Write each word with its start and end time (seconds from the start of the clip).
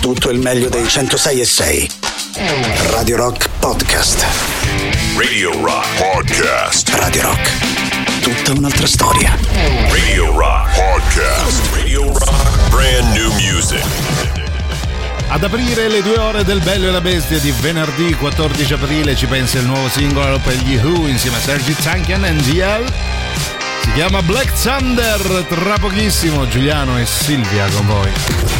tutto 0.00 0.30
il 0.30 0.38
meglio 0.38 0.70
dei 0.70 0.88
106 0.88 1.40
e 1.40 1.44
6. 1.44 1.90
Radio 2.90 3.16
Rock 3.16 3.48
Podcast. 3.58 4.24
Radio 5.16 5.52
Rock 5.62 5.86
Podcast. 5.98 6.88
Radio 6.94 7.22
Rock. 7.22 7.50
Tutta 8.22 8.52
un'altra 8.58 8.86
storia. 8.86 9.36
Radio 9.90 10.36
Rock 10.36 10.74
Podcast. 10.74 11.74
Radio 11.74 12.12
Rock 12.18 12.68
Brand 12.70 13.14
New 13.14 13.30
Music. 13.32 13.84
Ad 15.28 15.44
aprire 15.44 15.88
le 15.88 16.02
due 16.02 16.18
ore 16.18 16.44
del 16.44 16.60
Bello 16.60 16.88
e 16.88 16.90
la 16.90 17.02
Bestia 17.02 17.38
di 17.38 17.52
venerdì 17.60 18.14
14 18.14 18.72
aprile 18.72 19.14
ci 19.14 19.26
pensa 19.26 19.58
il 19.58 19.66
nuovo 19.66 19.88
singolo 19.90 20.38
per 20.42 20.54
gli 20.54 20.76
Who 20.76 21.08
insieme 21.08 21.36
a 21.36 21.40
Sergi 21.40 21.74
Tankian 21.74 22.24
e 22.24 22.30
NGL. 22.30 22.92
Si 23.82 23.92
chiama 23.92 24.22
Black 24.22 24.50
Thunder, 24.62 25.44
tra 25.46 25.76
pochissimo 25.78 26.48
Giuliano 26.48 26.98
e 26.98 27.04
Silvia 27.04 27.66
con 27.68 27.86
voi. 27.86 28.59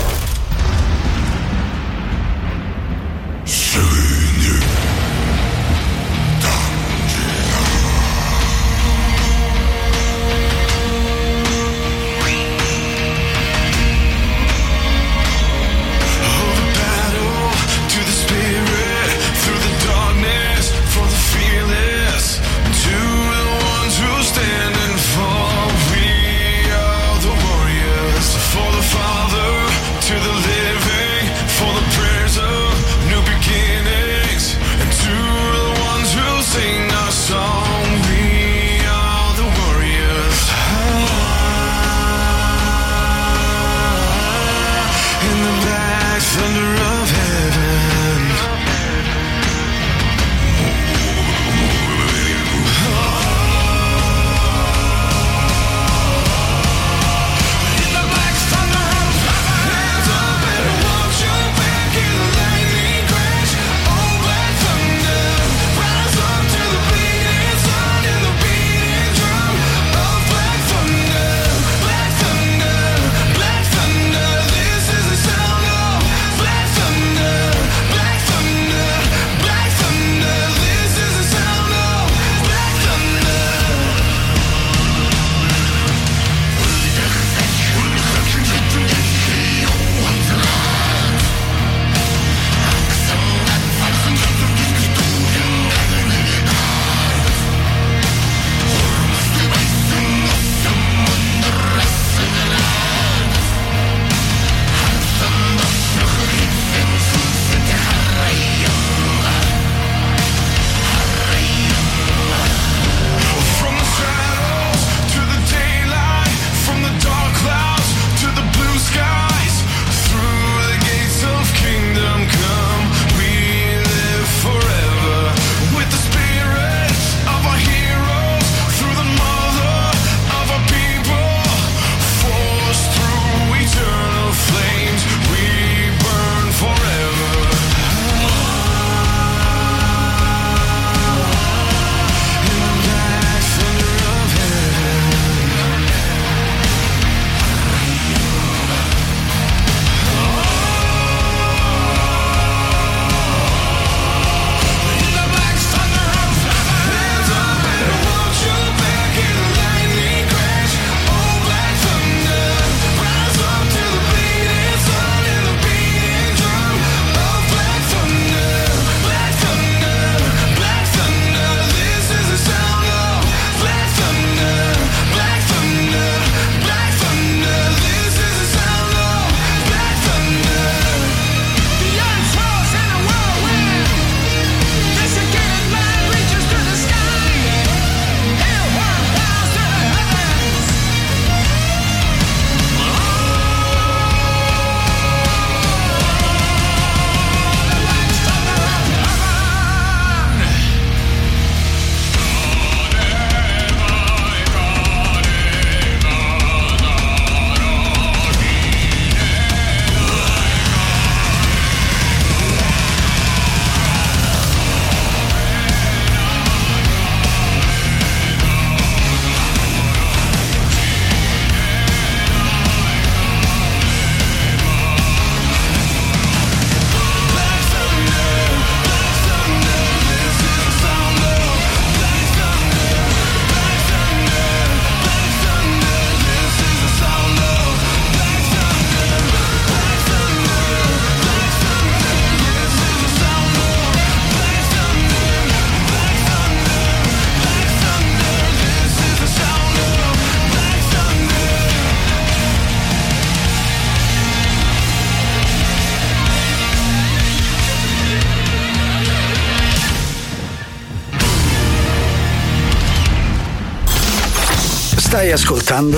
Stai 265.31 265.43
ascoltando 265.43 265.97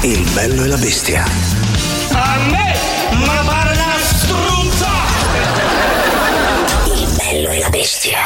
Il 0.00 0.26
bello 0.32 0.64
e 0.64 0.66
la 0.68 0.78
bestia. 0.78 1.26
A 2.12 2.38
me? 2.48 2.74
Ma 3.26 3.42
pare 3.44 3.72
una 3.74 3.98
struzza! 4.00 4.88
Il 6.86 7.16
bello 7.16 7.50
e 7.50 7.58
la 7.58 7.68
bestia. 7.68 8.18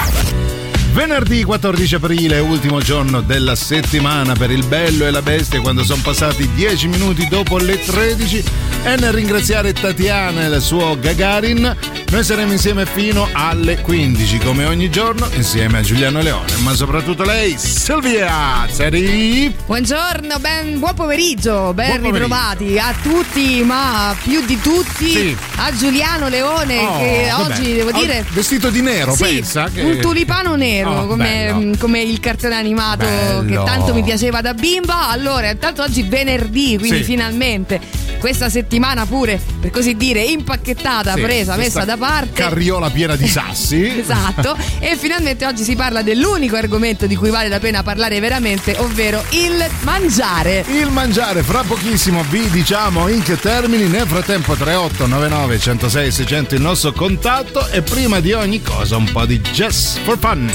Venerdì 0.92 1.42
14 1.42 1.96
aprile, 1.96 2.38
ultimo 2.38 2.80
giorno 2.80 3.22
della 3.22 3.56
settimana 3.56 4.34
per 4.34 4.52
il 4.52 4.64
bello 4.66 5.04
e 5.04 5.10
la 5.10 5.22
bestia, 5.22 5.60
quando 5.60 5.82
sono 5.82 6.00
passati 6.00 6.48
10 6.52 6.86
minuti 6.86 7.26
dopo 7.26 7.58
le 7.58 7.80
13. 7.80 8.44
E 8.84 8.96
nel 8.96 9.12
ringraziare 9.12 9.72
Tatiana 9.72 10.44
e 10.44 10.46
il 10.46 10.60
suo 10.60 10.96
Gagarin, 10.96 11.76
noi 12.10 12.24
saremo 12.24 12.50
insieme 12.50 12.86
fino 12.86 13.28
alle 13.32 13.80
15, 13.80 14.38
come 14.38 14.64
ogni 14.64 14.90
giorno, 14.90 15.28
insieme 15.34 15.78
a 15.78 15.80
Giuliano 15.80 16.20
Leone, 16.20 16.56
ma 16.64 16.74
soprattutto 16.74 17.22
lei, 17.22 17.56
Silvia 17.56 18.66
Zeri. 18.68 19.54
Buongiorno, 19.64 20.38
ben, 20.40 20.80
buon 20.80 20.94
pomeriggio, 20.94 21.72
ben 21.72 22.00
Buon 22.00 22.12
ritrovati 22.12 22.78
a 22.80 22.92
tutti, 23.00 23.62
ma 23.62 24.12
più 24.24 24.44
di 24.44 24.58
tutti 24.60 25.08
Sì. 25.08 25.36
a 25.56 25.72
Giuliano 25.72 26.26
Leone 26.26 26.78
Oh, 26.78 26.98
che 26.98 27.28
vabbè. 27.30 27.52
oggi 27.52 27.72
devo 27.74 27.92
dire 27.92 28.24
Vestito 28.30 28.70
di 28.70 28.80
nero, 28.80 29.14
Sì, 29.14 29.22
pensa? 29.22 29.70
Che... 29.72 29.80
un 29.80 29.98
tulipano 30.00 30.56
nero 30.56 30.90
Oh, 31.02 31.06
come, 31.06 31.52
bello. 31.54 31.76
come 31.78 32.00
il 32.02 32.18
cartone 32.18 32.56
animato 32.56 33.04
Bello. 33.06 33.44
che 33.44 33.54
tanto 33.64 33.94
mi 33.94 34.02
piaceva 34.02 34.40
da 34.40 34.52
bimba. 34.52 35.08
Allora, 35.10 35.50
intanto 35.50 35.82
oggi 35.82 36.02
venerdì, 36.02 36.76
quindi 36.76 36.98
Sì. 36.98 37.04
finalmente 37.04 37.80
questa 38.20 38.48
settimana 38.48 39.06
pure, 39.06 39.40
per 39.60 39.70
così 39.70 39.96
dire, 39.96 40.22
impacchettata, 40.22 41.14
Sì, 41.14 41.20
presa, 41.22 41.56
messa 41.56 41.84
da 41.84 41.96
parte. 41.96 42.42
Carriola 42.42 42.90
piena 42.90 43.16
di 43.16 43.26
sassi. 43.26 43.98
Esatto, 44.10 44.56
e 44.78 44.96
finalmente 44.96 45.46
oggi 45.46 45.62
si 45.62 45.76
parla 45.76 46.02
dell'unico 46.02 46.56
argomento 46.56 47.06
di 47.06 47.16
cui 47.16 47.30
vale 47.30 47.48
la 47.48 47.58
pena 47.58 47.82
parlare 47.82 48.20
veramente, 48.20 48.74
ovvero 48.78 49.22
il 49.30 49.64
mangiare. 49.80 50.64
Il 50.68 50.90
mangiare, 50.90 51.42
fra 51.42 51.62
pochissimo 51.62 52.22
vi 52.28 52.48
diciamo 52.50 53.08
in 53.08 53.22
che 53.22 53.38
termini, 53.38 53.86
nel 53.86 54.06
frattempo 54.06 54.54
3899 54.54 55.58
106 55.58 56.10
600 56.10 56.54
il 56.54 56.60
nostro 56.60 56.92
contatto 56.92 57.66
e 57.68 57.82
prima 57.82 58.20
di 58.20 58.32
ogni 58.32 58.62
cosa 58.62 58.96
un 58.96 59.10
po' 59.10 59.24
di 59.24 59.40
Just 59.40 60.00
for 60.00 60.18
Fun. 60.18 60.50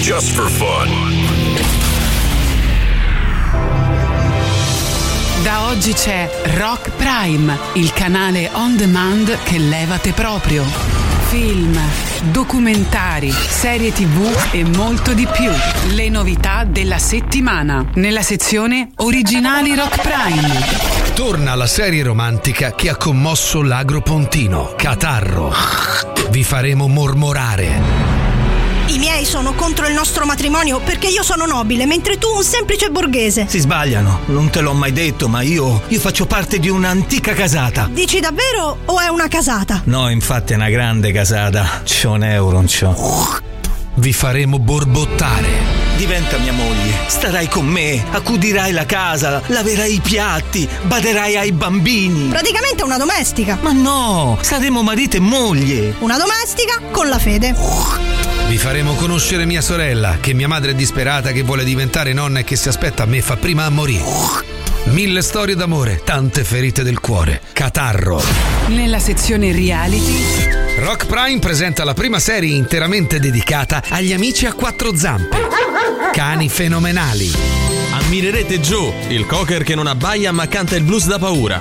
Just 0.00 0.32
for 0.32 0.50
fun. 0.50 1.31
Da 5.52 5.66
oggi 5.66 5.92
c'è 5.92 6.30
Rock 6.56 6.92
Prime, 6.92 7.58
il 7.74 7.92
canale 7.92 8.48
on 8.54 8.74
demand 8.74 9.36
che 9.42 9.58
levate 9.58 10.12
proprio. 10.12 10.64
Film, 11.28 11.78
documentari, 12.30 13.30
serie 13.30 13.92
tv 13.92 14.34
e 14.50 14.64
molto 14.64 15.12
di 15.12 15.28
più. 15.30 15.50
Le 15.94 16.08
novità 16.08 16.64
della 16.64 16.96
settimana 16.96 17.84
nella 17.96 18.22
sezione 18.22 18.92
Originali 18.96 19.74
Rock 19.74 20.00
Prime. 20.00 21.12
Torna 21.12 21.54
la 21.54 21.66
serie 21.66 22.02
romantica 22.02 22.74
che 22.74 22.88
ha 22.88 22.96
commosso 22.96 23.60
l'Agropontino, 23.60 24.72
Catarro. 24.74 25.52
Vi 26.30 26.42
faremo 26.44 26.88
mormorare. 26.88 28.11
I 28.86 28.98
miei 28.98 29.24
sono 29.24 29.54
contro 29.54 29.86
il 29.86 29.94
nostro 29.94 30.26
matrimonio 30.26 30.80
perché 30.80 31.06
io 31.06 31.22
sono 31.22 31.46
nobile, 31.46 31.86
mentre 31.86 32.18
tu 32.18 32.28
un 32.28 32.42
semplice 32.42 32.90
borghese. 32.90 33.46
Si 33.48 33.60
sbagliano, 33.60 34.20
non 34.26 34.50
te 34.50 34.60
l'ho 34.60 34.74
mai 34.74 34.92
detto, 34.92 35.28
ma 35.28 35.40
io, 35.40 35.82
io 35.86 36.00
faccio 36.00 36.26
parte 36.26 36.58
di 36.58 36.68
un'antica 36.68 37.32
casata. 37.32 37.88
Dici 37.90 38.20
davvero 38.20 38.78
o 38.84 39.00
è 39.00 39.06
una 39.08 39.28
casata? 39.28 39.82
No, 39.84 40.10
infatti 40.10 40.52
è 40.52 40.56
una 40.56 40.68
grande 40.68 41.12
casata. 41.12 41.82
C'ho 41.84 42.10
un 42.10 42.24
euro, 42.24 42.56
non 42.56 42.66
c'ho. 42.66 43.40
Vi 43.94 44.12
faremo 44.12 44.58
borbottare. 44.58 45.80
Diventa 45.96 46.38
mia 46.38 46.52
moglie, 46.52 46.92
starai 47.06 47.48
con 47.48 47.66
me, 47.66 48.02
accudirai 48.10 48.72
la 48.72 48.86
casa, 48.86 49.42
laverai 49.46 49.94
i 49.94 50.00
piatti, 50.00 50.68
baderai 50.82 51.36
ai 51.36 51.52
bambini. 51.52 52.28
Praticamente 52.28 52.82
una 52.82 52.96
domestica. 52.96 53.58
Ma 53.60 53.72
no, 53.72 54.38
saremo 54.40 54.82
marito 54.82 55.18
e 55.18 55.20
moglie. 55.20 55.94
Una 56.00 56.16
domestica 56.18 56.80
con 56.90 57.08
la 57.08 57.18
fede. 57.18 58.21
Vi 58.52 58.58
faremo 58.58 58.92
conoscere 58.92 59.46
mia 59.46 59.62
sorella, 59.62 60.18
che 60.20 60.34
mia 60.34 60.46
madre 60.46 60.72
è 60.72 60.74
disperata, 60.74 61.32
che 61.32 61.40
vuole 61.40 61.64
diventare 61.64 62.12
nonna 62.12 62.40
e 62.40 62.44
che 62.44 62.54
si 62.54 62.68
aspetta 62.68 63.04
a 63.04 63.06
me 63.06 63.22
fa 63.22 63.36
prima 63.36 63.64
a 63.64 63.70
morire. 63.70 64.04
Mille 64.90 65.22
storie 65.22 65.54
d'amore, 65.54 66.02
tante 66.04 66.44
ferite 66.44 66.82
del 66.82 67.00
cuore. 67.00 67.40
Catarro. 67.54 68.22
Nella 68.66 68.98
sezione 68.98 69.52
Reality. 69.52 70.80
Rock 70.80 71.06
Prime 71.06 71.38
presenta 71.38 71.82
la 71.82 71.94
prima 71.94 72.18
serie 72.18 72.54
interamente 72.54 73.18
dedicata 73.18 73.84
agli 73.88 74.12
amici 74.12 74.44
a 74.44 74.52
quattro 74.52 74.94
zampe. 74.94 75.38
Cani 76.12 76.50
fenomenali. 76.50 77.71
Ammirerete 78.12 78.60
Joe, 78.60 78.92
il 79.08 79.24
cocker 79.24 79.62
che 79.62 79.74
non 79.74 79.86
abbaia 79.86 80.32
ma 80.32 80.46
canta 80.46 80.76
il 80.76 80.82
blues 80.82 81.06
da 81.06 81.18
paura. 81.18 81.58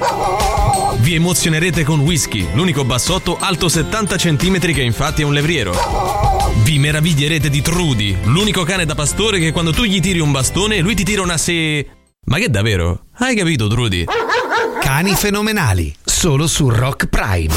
Vi 0.97 1.15
emozionerete 1.15 1.85
con 1.85 2.01
Whisky, 2.01 2.45
l'unico 2.51 2.83
bassotto 2.83 3.37
alto 3.39 3.69
70 3.69 4.17
cm 4.17 4.59
che 4.59 4.81
infatti 4.81 5.21
è 5.21 5.25
un 5.25 5.31
levriero. 5.31 5.73
Vi 6.63 6.77
meraviglierete 6.77 7.49
di 7.49 7.61
Trudy, 7.61 8.17
l'unico 8.23 8.63
cane 8.63 8.83
da 8.83 8.95
pastore 8.95 9.39
che 9.39 9.53
quando 9.53 9.71
tu 9.71 9.85
gli 9.85 10.01
tiri 10.01 10.19
un 10.19 10.33
bastone 10.33 10.79
lui 10.79 10.93
ti 10.93 11.05
tira 11.05 11.21
una 11.21 11.37
se... 11.37 11.87
Ma 12.25 12.37
che 12.37 12.49
davvero? 12.49 13.05
Hai 13.13 13.33
capito 13.33 13.69
Trudy? 13.69 14.03
Cani 14.81 15.15
fenomenali. 15.15 15.95
Solo 16.03 16.47
su 16.47 16.67
Rock 16.67 17.05
Prime. 17.05 17.53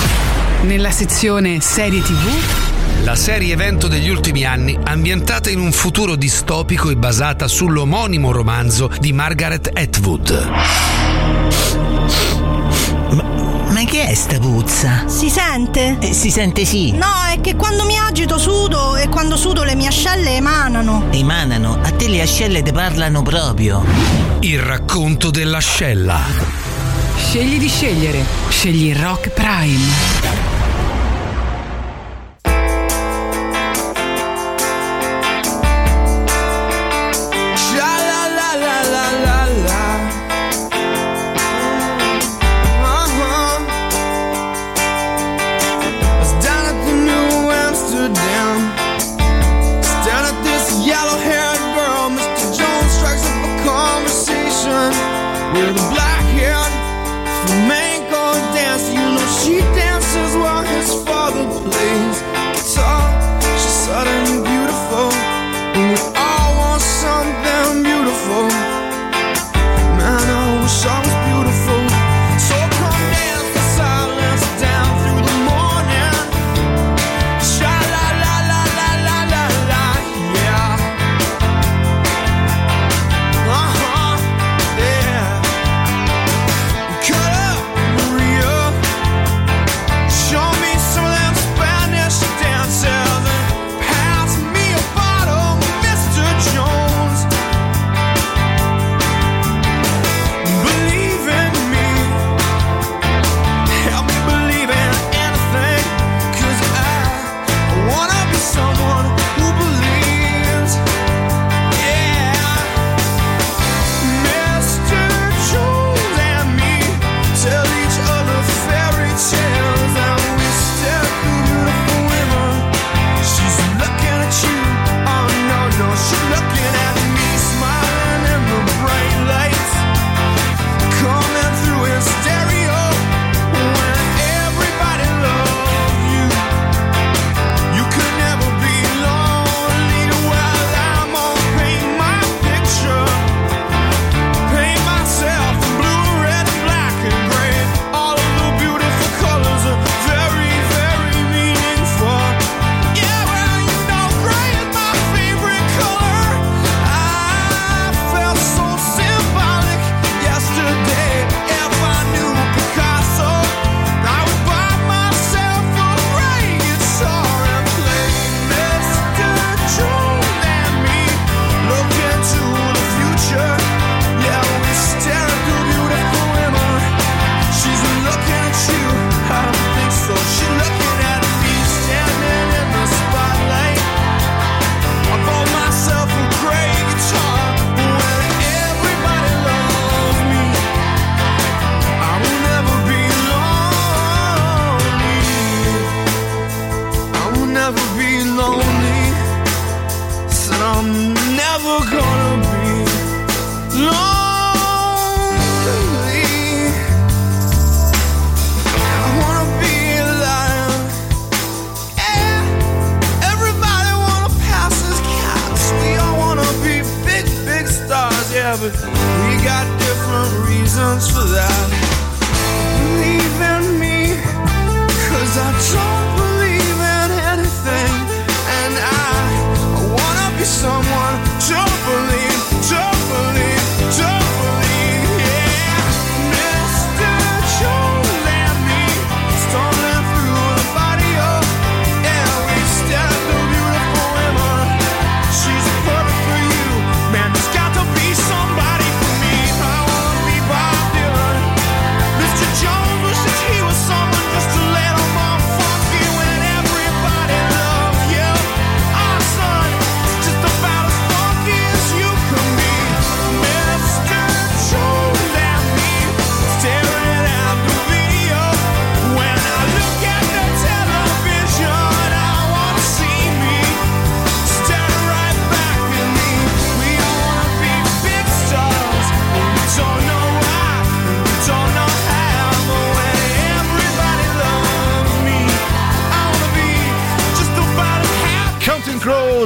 Nella 0.63 0.93
sezione 0.93 1.61
Serie 1.61 2.01
tv. 2.01 2.64
La 3.03 3.17
serie 3.17 3.53
evento 3.53 3.87
degli 3.87 4.09
ultimi 4.09 4.45
anni, 4.45 4.79
ambientata 4.83 5.51
in 5.51 5.61
un 5.61 5.73
futuro 5.73 6.17
distopico 6.17 6.91
e 6.91 6.97
basata 6.97 7.47
sull'omonimo 7.47 8.33
romanzo 8.33 8.91
di 8.99 9.13
Margaret 9.13 9.71
Atwood. 9.73 10.51
Ma 13.75 13.85
che 13.85 14.07
è 14.07 14.15
sta 14.15 14.39
puzza? 14.39 15.07
Si 15.07 15.29
sente? 15.29 15.97
Eh, 16.01 16.13
si 16.13 16.31
sente 16.31 16.65
sì. 16.65 16.93
No, 16.93 17.25
è 17.31 17.41
che 17.41 17.57
quando 17.57 17.85
mi 17.85 17.99
agito 17.99 18.39
sudo 18.39 18.97
e 18.97 19.09
quando 19.09 19.37
sudo 19.37 19.65
le 19.65 19.75
mie 19.75 19.89
ascelle 19.89 20.37
emanano. 20.37 21.09
Emanano, 21.11 21.81
a 21.83 21.91
te 21.91 22.09
le 22.09 22.23
ascelle 22.23 22.63
te 22.63 22.73
parlano 22.73 23.23
proprio. 23.23 23.85
Il 24.41 24.61
racconto 24.61 25.31
dell'ascella. 25.31 26.21
Scegli 27.17 27.59
di 27.59 27.69
scegliere. 27.69 28.25
Scegli 28.49 28.95
Rock 28.95 29.31
Prime. 29.31 30.54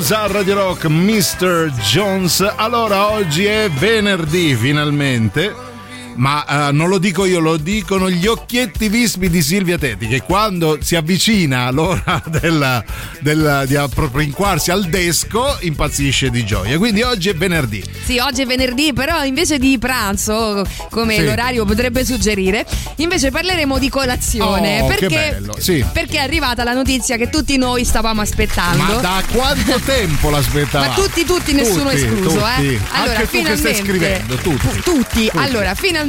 Pausa 0.09 0.23
a 0.23 0.33
Radio 0.33 0.55
Rock, 0.55 0.87
Mr. 0.87 1.71
Jones. 1.83 2.41
Allora, 2.41 3.11
oggi 3.11 3.45
è 3.45 3.69
venerdì 3.69 4.55
finalmente. 4.55 5.68
Ma 6.19 6.69
eh, 6.69 6.73
non 6.73 6.89
lo 6.89 6.99
dico 6.99 7.25
io, 7.25 7.39
lo 7.39 7.57
dicono 7.57 8.11
gli 8.11 8.27
occhietti 8.27 8.89
vispi 8.89 9.31
di 9.31 9.41
Silvia 9.41 9.79
Tetti 9.79 10.09
che 10.09 10.21
quando 10.23 10.79
si 10.81 10.97
avvicina 10.97 11.71
l'ora 11.71 12.21
del, 12.27 12.85
del, 13.21 13.65
di 13.69 13.77
appropinquarsi 13.77 14.73
al 14.73 14.87
desco 14.87 15.57
impazzisce 15.61 16.29
di 16.31 16.45
gioia. 16.45 16.77
Quindi 16.77 17.03
oggi 17.03 17.29
è 17.29 17.35
venerdì. 17.37 17.85
Sì, 18.05 18.19
oggi 18.19 18.43
è 18.43 18.47
venerdì, 18.47 18.93
però 18.93 19.23
invece 19.23 19.59
di 19.59 19.79
pranzo, 19.79 20.65
come 20.91 21.15
Sì. 21.19 21.25
l'orario 21.25 21.65
potrebbe 21.65 22.05
suggerire, 22.05 22.67
invece 22.97 23.31
parleremo 23.31 23.79
di 23.79 23.89
colazione. 23.89 24.81
Oh, 24.81 24.87
perché, 24.89 25.07
bello, 25.09 25.55
sì. 25.59 25.85
perché 25.93 26.17
è 26.19 26.23
arrivata 26.23 26.65
la 26.65 26.73
notizia 26.73 27.17
che 27.17 27.31
tutti 27.31 27.57
noi 27.57 27.85
stavamo 27.85 28.21
aspettando. 28.23 28.83
Ma 28.83 28.93
da 28.95 29.23
quanto 29.33 29.79
tempo 29.87 30.31
l'aspettavamo? 30.31 30.91
Ma 30.91 30.95
tutti, 30.97 31.25
tutti, 31.25 31.53
nessuno 31.53 31.91
Tutti, 31.91 32.03
escluso, 32.03 32.39
tutti. 32.39 32.67
eh. 32.75 32.81
Allora, 32.91 33.19
Anche 33.21 33.39
tu 33.39 33.45
che 33.45 33.57
stai 33.57 33.75
scrivendo, 33.77 34.35
tutti. 34.35 34.67
Tutti. 34.67 34.81
Tutti. 34.83 35.31
Allora, 35.35 35.75
finalmente, 35.77 36.07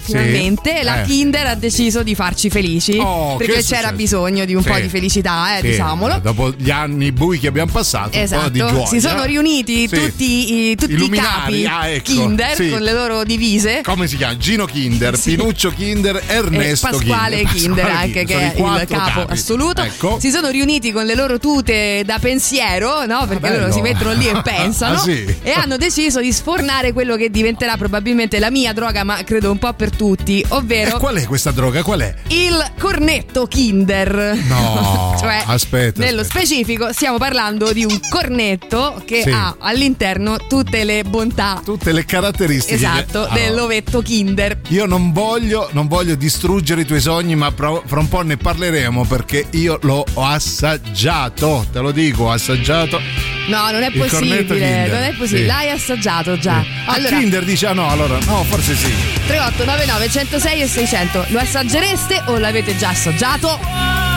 finalmente 0.00 0.80
la 0.82 1.02
Eh. 1.02 1.06
Kinder 1.06 1.46
ha 1.46 1.54
deciso 1.54 2.02
di 2.02 2.14
farci 2.14 2.50
felici. 2.50 2.96
Oh, 2.98 3.36
perché 3.36 3.62
c'era 3.62 3.92
bisogno 3.92 4.44
di 4.44 4.54
un 4.54 4.62
Sì. 4.62 4.68
po' 4.70 4.78
di 4.78 4.88
felicità, 4.88 5.56
eh, 5.56 5.60
Sì, 5.60 5.68
diciamolo. 5.68 6.18
Dopo 6.22 6.52
gli 6.56 6.70
anni 6.70 7.12
bui 7.12 7.38
che 7.38 7.48
abbiamo 7.48 7.70
passato, 7.72 8.16
Esatto, 8.18 8.86
si 8.86 9.00
sono 9.00 9.24
riuniti 9.24 9.88
Sì. 9.88 9.96
tutti, 9.96 10.70
i, 10.70 10.76
tutti 10.76 10.92
I 10.92 11.08
capi 11.10 11.66
ah, 11.66 11.88
ecco, 11.88 12.02
Kinder 12.12 12.54
sì. 12.54 12.68
con 12.70 12.80
le 12.82 12.92
loro 12.92 13.24
divise. 13.24 13.80
Come 13.82 14.06
si 14.06 14.16
chiama? 14.16 14.36
Gino 14.36 14.66
Kinder, 14.66 15.18
Pinuccio 15.18 15.70
Kinder, 15.70 16.22
Ernesto 16.26 16.88
e 16.88 16.90
Pasquale 16.90 17.36
Kinder. 17.36 17.52
Kinder, 17.54 17.84
Pasquale 17.84 18.02
anche 18.04 18.24
Kinder. 18.24 18.36
che 18.36 18.42
è 18.54 18.80
il 18.80 18.86
capo 18.88 19.20
capi. 19.20 19.32
assoluto. 19.32 19.82
Ecco. 19.82 20.18
Si 20.20 20.30
sono 20.30 20.48
riuniti 20.50 20.92
con 20.92 21.04
le 21.04 21.14
loro 21.14 21.38
tute 21.38 22.02
da 22.04 22.18
pensiero, 22.18 23.04
no? 23.06 23.26
Perché 23.26 23.40
bello. 23.48 23.60
loro 23.60 23.72
si 23.72 23.80
mettono 23.80 24.12
lì 24.12 24.26
e 24.28 24.40
pensano. 24.42 24.96
Ah, 24.96 24.98
sì? 24.98 25.24
E 25.42 25.50
hanno 25.52 25.76
deciso 25.76 26.20
di 26.20 26.32
sfornare 26.32 26.92
quello 26.92 27.16
che 27.16 27.30
diventerà 27.30 27.76
probabilmente 27.76 28.38
la 28.38 28.50
mia 28.50 28.72
droga, 28.72 29.04
ma 29.04 29.21
credo 29.24 29.50
un 29.50 29.58
po' 29.58 29.72
per 29.72 29.90
tutti, 29.94 30.40
E 30.40 30.46
ovvero 30.50 30.98
qual 30.98 31.16
è 31.16 31.26
questa 31.26 31.50
droga? 31.50 31.82
Qual 31.82 32.00
è? 32.00 32.14
il 32.28 32.72
cornetto 32.78 33.46
Kinder. 33.46 34.36
No, 34.48 35.16
cioè, 35.20 35.42
aspetta, 35.46 36.02
Nello 36.02 36.20
aspetta. 36.22 36.44
specifico 36.44 36.92
stiamo 36.92 37.18
parlando 37.18 37.72
di 37.72 37.84
un 37.84 37.98
cornetto 38.10 39.02
che 39.04 39.22
Sì. 39.22 39.30
ha 39.30 39.56
all'interno 39.58 40.36
tutte 40.48 40.84
le 40.84 41.02
bontà. 41.04 41.60
Tutte 41.64 41.92
le 41.92 42.04
caratteristiche. 42.04 42.74
Esatto, 42.74 43.20
Allora, 43.20 43.34
dell'ovetto 43.34 44.02
Kinder. 44.02 44.60
Io 44.68 44.86
non 44.86 45.12
voglio, 45.12 45.68
non 45.72 45.86
voglio 45.88 46.14
distruggere 46.14 46.82
i 46.82 46.84
tuoi 46.84 47.00
sogni, 47.00 47.34
ma 47.34 47.50
pro- 47.52 47.82
fra 47.86 48.00
un 48.00 48.08
po' 48.08 48.22
ne 48.22 48.36
parleremo 48.36 49.04
perché 49.04 49.46
io 49.50 49.78
l'ho 49.82 50.04
assaggiato. 50.14 51.66
Te 51.72 51.80
lo 51.80 51.90
dico, 51.90 52.24
ho 52.24 52.30
assaggiato. 52.30 53.31
No, 53.48 53.70
non 53.70 53.82
è 53.82 53.88
Il 53.92 53.98
possibile, 53.98 54.86
non 54.88 55.02
è 55.02 55.12
possibile. 55.14 55.40
Sì. 55.42 55.46
L'hai 55.46 55.70
assaggiato 55.70 56.38
già. 56.38 56.64
Ah, 56.86 56.92
Allora, 56.94 57.16
Kinder 57.16 57.44
dice 57.44 57.66
ah 57.66 57.72
no, 57.72 57.88
allora 57.90 58.18
no, 58.24 58.44
forse 58.44 58.74
sì. 58.74 58.92
3899 59.26 60.08
106 60.08 60.60
e 60.60 60.66
600. 60.66 61.26
Lo 61.28 61.38
assaggereste 61.38 62.22
o 62.26 62.38
l'avete 62.38 62.76
già 62.76 62.90
assaggiato? 62.90 64.11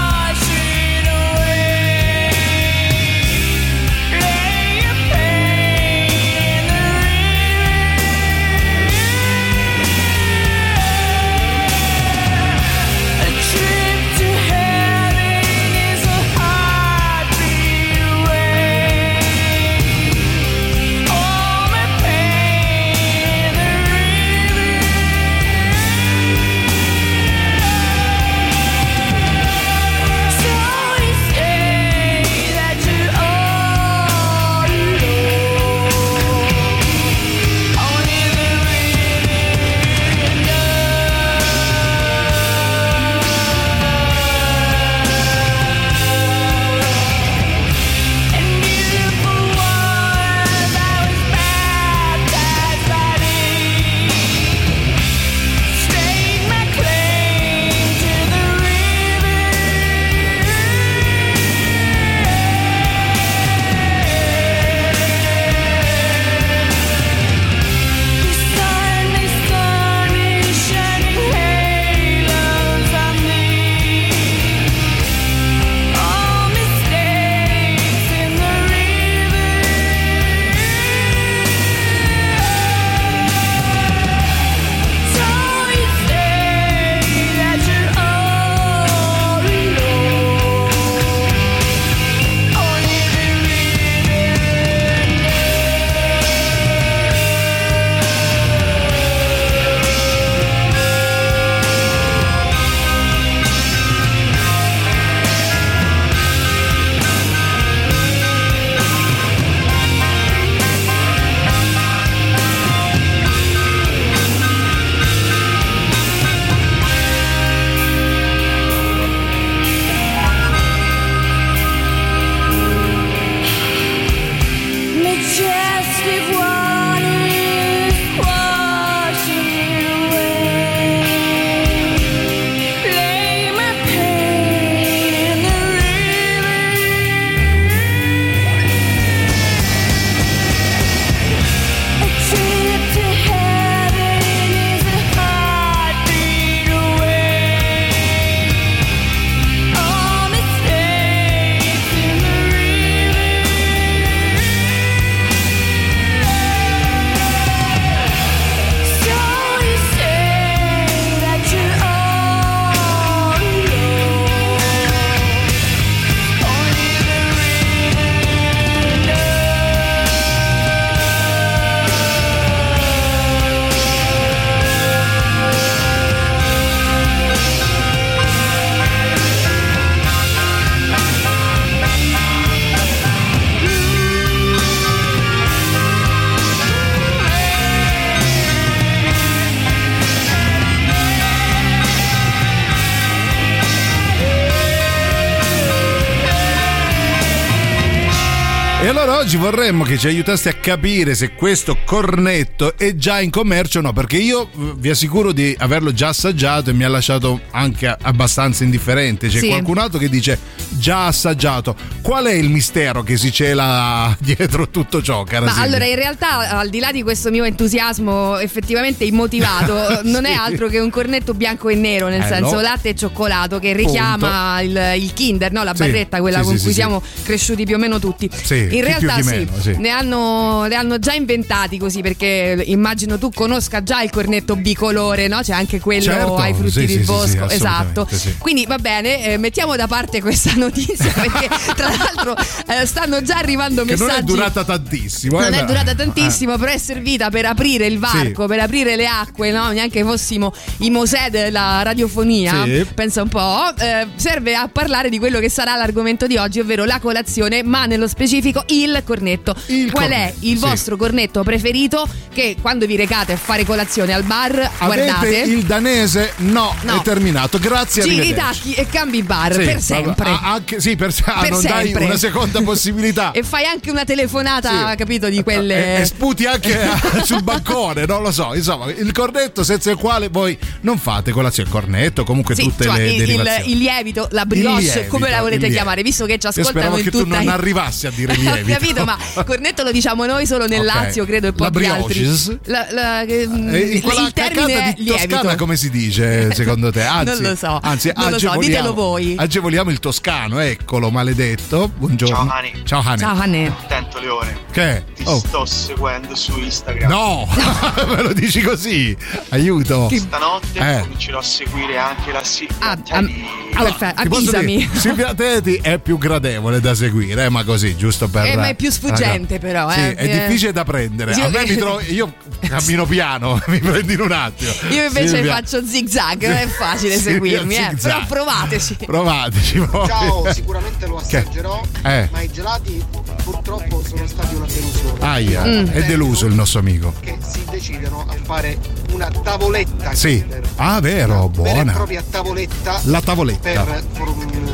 Oggi 199.26 199.38
vorremmo 199.38 199.84
che 199.84 199.98
ci 199.98 200.06
aiutaste 200.06 200.50
a 200.50 200.54
capire 200.54 201.16
se 201.16 201.34
questo 201.34 201.80
cornetto 201.84 202.78
è 202.78 202.94
già 202.96 203.22
in 203.22 203.32
commercio 203.32 203.80
o 203.80 203.82
no, 203.82 203.92
perché 203.92 204.18
io 204.18 204.44
eh, 204.44 204.74
vi 204.78 204.92
assicuro 204.92 205.32
di 205.32 205.56
averlo 205.58 205.92
già 205.94 206.10
assaggiato 206.10 206.70
e 206.70 206.74
mi 206.74 206.84
ha 206.84 206.90
lasciato 206.90 207.42
anche 207.50 207.88
abbastanza 207.88 208.64
indifferente. 208.64 209.28
C'è 209.28 209.40
Sì. 209.40 209.48
qualcun 209.48 209.80
altro 209.80 209.98
che 209.98 210.10
dice 210.10 210.38
già 210.78 211.08
assaggiato. 211.08 211.76
Qual 212.06 212.26
è 212.26 212.34
il 212.34 212.52
mistero 212.52 213.02
che 213.02 213.18
si 213.18 213.32
cela 213.32 214.16
dietro 214.20 214.70
tutto 214.70 215.02
ciò, 215.02 215.24
cara 215.24 215.46
Ma 215.46 215.56
allora, 215.60 215.86
in 215.86 215.96
realtà, 215.96 216.50
al 216.60 216.70
di 216.70 216.78
là 216.78 216.92
di 216.92 217.02
questo 217.02 217.32
mio 217.32 217.44
entusiasmo 217.46 218.38
effettivamente 218.38 219.06
immotivato, 219.06 220.02
non 220.06 220.26
è 220.26 220.34
Sì. 220.34 220.38
altro 220.40 220.68
che 220.68 220.78
un 220.78 220.92
cornetto 220.92 221.34
bianco 221.34 221.68
e 221.68 221.74
nero, 221.74 222.08
nel 222.08 222.22
Eh, 222.22 222.28
senso 222.28 222.54
no. 222.54 222.62
latte 222.62 222.90
e 222.90 222.96
cioccolato, 222.96 223.58
che 223.58 223.74
richiama 223.74 224.62
il, 224.62 224.94
il 224.98 225.14
Kinder, 225.14 225.52
no? 225.52 225.64
la 225.64 225.74
Sì. 225.74 225.80
barretta, 225.80 226.20
quella 226.20 226.42
Sì, 226.42 226.44
con 226.44 226.58
sì, 226.58 226.62
cui 226.62 226.70
sì, 226.74 226.76
siamo 226.76 227.02
cresciuti 227.24 227.66
più 227.66 227.74
o 227.74 227.80
meno 227.80 227.98
tutti. 227.98 228.30
Sì, 228.32 228.68
in 228.70 228.84
realtà 228.84 229.20
sì, 229.24 229.30
meno, 229.30 229.52
sì. 229.60 229.76
Ne, 229.76 229.90
hanno, 229.90 230.66
ne 230.68 230.76
hanno 230.76 231.00
già 231.00 231.14
inventati 231.14 231.80
così, 231.80 232.02
perché 232.02 232.62
immagino 232.68 233.18
tu 233.18 233.32
conosca 233.32 233.82
già 233.82 234.04
il 234.04 234.12
cornetto 234.12 234.56
bicolore, 234.56 235.28
no? 235.28 235.40
C'è 235.42 235.54
anche 235.54 235.80
quello 235.80 236.04
Certo, 236.04 236.36
ai 236.36 236.54
frutti 236.54 236.70
sì, 236.70 236.80
del 236.82 236.88
sì, 236.88 236.94
sì, 236.98 237.00
sì, 237.00 237.06
bosco, 237.06 237.50
esatto. 237.50 238.08
sì. 238.12 238.36
Quindi 238.38 238.68
va 238.68 238.78
bene, 238.78 239.26
eh, 239.34 239.38
mettiamo 239.40 239.76
da 239.76 239.88
parte 239.88 240.22
questa 240.22 240.54
notizia 240.58 241.12
perché 241.12 241.50
tra 241.76 241.94
l'altro 241.98 242.36
eh, 242.68 242.86
stanno 242.86 243.22
già 243.22 243.38
arrivando 243.38 243.84
Che 243.84 243.92
messaggi 243.92 244.10
non 244.12 244.20
è 244.20 244.24
durata 244.24 244.64
tantissimo. 244.64 245.40
non 245.40 245.54
eh, 245.54 245.60
è 245.62 245.66
durata 245.66 245.94
tantissimo, 245.96 246.58
però 246.58 246.72
è 246.72 246.78
servita 246.78 247.30
per 247.30 247.46
aprire 247.46 247.86
il 247.86 248.00
varco, 248.00 248.42
Sì. 248.44 248.48
per 248.48 248.60
aprire 248.60 248.96
le 248.96 249.08
acque, 249.08 249.52
no? 249.52 249.70
Neanche 249.72 250.04
fossimo 250.04 250.54
i 250.80 250.90
Mosè 250.90 251.30
della 251.30 251.82
radiofonia. 251.84 252.64
Sì. 252.64 252.86
Pensa 252.94 253.22
un 253.22 253.30
po'. 253.30 253.74
Eh, 253.78 254.08
serve 254.16 254.56
a 254.56 254.68
parlare 254.72 255.10
di 255.10 255.20
quello 255.20 255.40
che 255.40 255.50
sarà 255.50 255.76
l'argomento 255.76 256.28
di 256.28 256.38
oggi, 256.38 256.60
ovvero 256.60 256.86
la 256.86 257.00
colazione, 257.00 257.64
ma 257.64 257.86
nello 257.86 258.08
specifico 258.08 258.64
il 258.68 259.02
cornetto. 259.06 259.56
Il 259.68 259.92
Qual 259.92 260.06
è 260.06 260.10
cornetto, 260.10 260.38
il 260.42 260.58
sì. 260.58 260.66
vostro 260.66 260.98
cornetto 260.98 261.44
preferito? 261.44 262.08
Che 262.34 262.58
quando 262.62 262.86
vi 262.86 262.96
recate 262.98 263.34
a 263.34 263.38
fare 263.38 263.64
colazione 263.66 264.14
al 264.14 264.24
bar, 264.24 264.72
Avete 264.80 265.04
guardate. 265.06 265.38
il 265.38 265.64
danese? 265.64 266.34
No, 266.38 266.76
No. 266.82 267.00
è 267.00 267.02
terminato. 267.02 267.58
Grazie, 267.60 268.04
Giri 268.04 268.16
i 268.16 268.20
arrivederci. 268.20 268.60
tacchi 268.62 268.74
e 268.74 268.88
cambi 268.88 269.24
bar 269.24 269.54
Sì, 269.54 269.64
per 269.64 269.82
sempre. 269.82 270.30
ah, 270.30 270.40
anche- 270.54 270.82
sì, 270.82 270.96
per, 270.96 271.14
ah, 271.26 271.42
Per 271.42 271.50
non 271.52 271.62
dai 271.86 271.92
sempre. 271.92 272.06
una 272.06 272.18
seconda 272.18 272.62
possibilità. 272.62 273.32
E 273.36 273.44
fai 273.44 273.66
anche 273.66 273.92
una 273.92 274.04
telefonata, 274.06 274.90
Sì. 274.92 274.96
capito, 274.96 275.30
di 275.30 275.44
quelle. 275.44 275.98
E, 275.98 276.02
e 276.02 276.06
sputi 276.06 276.46
anche 276.46 276.82
a- 276.82 277.24
sul 277.24 277.44
bancone, 277.44 278.06
non 278.06 278.22
lo 278.22 278.32
so. 278.32 278.54
Insomma, 278.54 278.90
il 278.92 279.12
cornetto 279.12 279.64
senza 279.64 279.92
il 279.92 279.98
quale 279.98 280.30
voi 280.30 280.58
non 280.82 280.98
fate 280.98 281.32
colazione. 281.32 281.70
Il 281.70 281.76
cornetto, 281.76 282.24
comunque 282.24 282.56
Sì, 282.56 282.64
tutte 282.64 282.84
insomma, 282.84 282.98
le 283.00 283.08
il, 283.08 283.12
il- 283.14 283.18
derivazioni. 283.28 283.72
il 283.72 283.78
lievito, 283.78 284.28
la 284.32 284.46
brioche, 284.46 284.82
lievito, 284.82 285.06
come 285.08 285.30
la 285.30 285.42
volete 285.42 285.70
chiamare, 285.70 286.02
visto 286.02 286.26
che 286.26 286.38
ci 286.38 286.48
ascoltano 286.48 286.70
speravo 286.80 286.98
in 286.98 287.04
che 287.04 287.12
tu 287.12 287.24
tutta 287.24 287.38
non 287.38 287.48
arrivassi 287.50 288.08
a 288.08 288.12
dire 288.12 288.34
lievito. 288.36 288.74
Capito, 288.80 289.04
ma 289.06 289.18
cornetto 289.46 289.84
lo 289.84 289.92
diciamo 289.92 290.26
noi 290.26 290.46
solo 290.46 290.68
nel 290.68 290.80
Ok. 290.82 290.86
Lazio, 290.86 291.26
credo, 291.26 291.48
e 291.48 291.54
La 291.56 291.70
pochi 291.72 291.86
altri. 291.86 292.30
La, 292.66 292.88
la- 292.92 293.24
mm, 293.26 293.76
in 293.76 293.92
il 293.92 294.32
termine 294.34 294.94
di 294.98 295.06
Toscana 295.06 295.42
lievito. 295.42 295.56
come 295.58 295.76
si 295.76 295.90
dice 295.90 296.54
secondo 296.54 296.92
te? 296.92 297.02
Anzi, 297.02 297.42
Non 297.42 297.52
lo 297.52 297.56
so, 297.56 297.80
Anzi, 297.82 298.12
non 298.16 298.32
lo 298.32 298.40
so, 298.40 298.54
ditelo 298.60 298.94
voi. 298.94 299.36
Agevoliamo 299.38 299.90
il 299.92 300.00
toscano, 300.00 300.60
eccolo, 300.60 301.10
maledetto. 301.10 301.75
Buongiorno. 301.84 302.36
Ciao, 302.36 302.48
Hani. 302.50 302.82
Ciao 302.86 303.02
Hani. 303.02 303.66
Ciao. 303.66 303.78
Attento 303.84 304.20
Leone, 304.20 304.58
Che? 304.72 305.04
ti 305.14 305.24
Oh. 305.26 305.38
sto 305.40 305.66
seguendo 305.66 306.34
su 306.36 306.58
Instagram. 306.58 307.10
No, 307.10 307.46
me 308.08 308.22
lo 308.22 308.32
dici 308.34 308.62
così. 308.62 309.16
Aiuto. 309.50 310.10
Stanotte 310.10 310.80
Eh. 310.80 311.02
comincerò 311.02 311.40
a 311.40 311.44
seguire 311.44 311.98
anche 311.98 312.32
la 312.32 312.44
Silvia 312.46 312.76
Ah, 312.80 312.96
Teddy. 312.96 313.46
ah, 313.74 313.84
perfetto, 313.84 314.22
Ti 314.22 314.28
posso 314.30 314.42
avvisami. 314.56 314.78
dire, 314.78 314.90
Silvia 315.00 315.34
Teti 315.36 315.76
è 315.82 315.98
più 316.00 316.18
gradevole 316.18 316.80
da 316.80 316.96
seguire, 316.96 317.46
eh, 317.46 317.50
ma 317.50 317.64
così, 317.66 317.96
giusto 317.98 318.30
per. 318.30 318.46
Eh, 318.46 318.56
ma 318.56 318.68
è 318.70 318.76
più 318.76 318.90
sfuggente, 318.90 319.60
però, 319.60 319.90
Sì, 319.92 320.00
eh. 320.00 320.16
è 320.16 320.28
difficile 320.48 320.72
da 320.72 320.86
prendere. 320.86 321.34
Sì, 321.34 321.42
A 321.42 321.50
me 321.50 321.64
eh. 321.66 321.70
mi 321.70 321.76
trovo. 321.76 322.00
Io 322.08 322.34
cammino 322.66 323.06
piano, 323.06 323.62
mi 323.68 323.80
prendi 323.80 324.14
in 324.14 324.22
un 324.22 324.32
attimo. 324.32 324.72
Io 324.92 325.04
invece 325.04 325.28
Silvia, 325.28 325.56
faccio 325.56 325.86
zig 325.86 326.08
zag, 326.08 326.42
non 326.48 326.56
è 326.58 326.68
facile 326.68 327.18
Silvia 327.18 327.60
seguirmi, 327.60 327.76
eh. 327.76 327.96
Però 328.02 328.26
provateci. 328.26 328.96
Provateci. 329.06 329.80
voi. 329.80 330.08
Ciao, 330.08 330.54
sicuramente 330.54 331.06
lo 331.08 331.22
Che? 331.28 331.46
Assaggerò, 331.66 331.82
Eh. 332.04 332.30
ma 332.32 332.42
i 332.42 332.52
gelati 332.52 333.04
purtroppo 333.44 334.02
sono 334.06 334.28
stati 334.28 334.56
una 334.56 334.66
delusione. 334.66 335.20
Aia, 335.20 335.64
Mm. 335.66 335.86
è 335.88 336.04
deluso 336.06 336.46
il 336.46 336.54
nostro 336.54 336.80
amico. 336.80 337.14
Che 337.20 337.38
si 337.42 337.64
decidono 337.70 338.26
a 338.28 338.36
fare 338.44 338.78
una 339.12 339.30
tavoletta 339.44 340.14
Sì. 340.14 340.38
Kinder. 340.40 340.62
Ah, 340.76 341.00
vero, 341.00 341.48
Vera 341.50 341.70
e 341.70 341.74
buona. 341.74 341.92
propria 341.94 342.24
tavoletta 342.30 343.02
La 343.06 343.22
tavoletta. 343.22 343.84
per, 343.84 344.04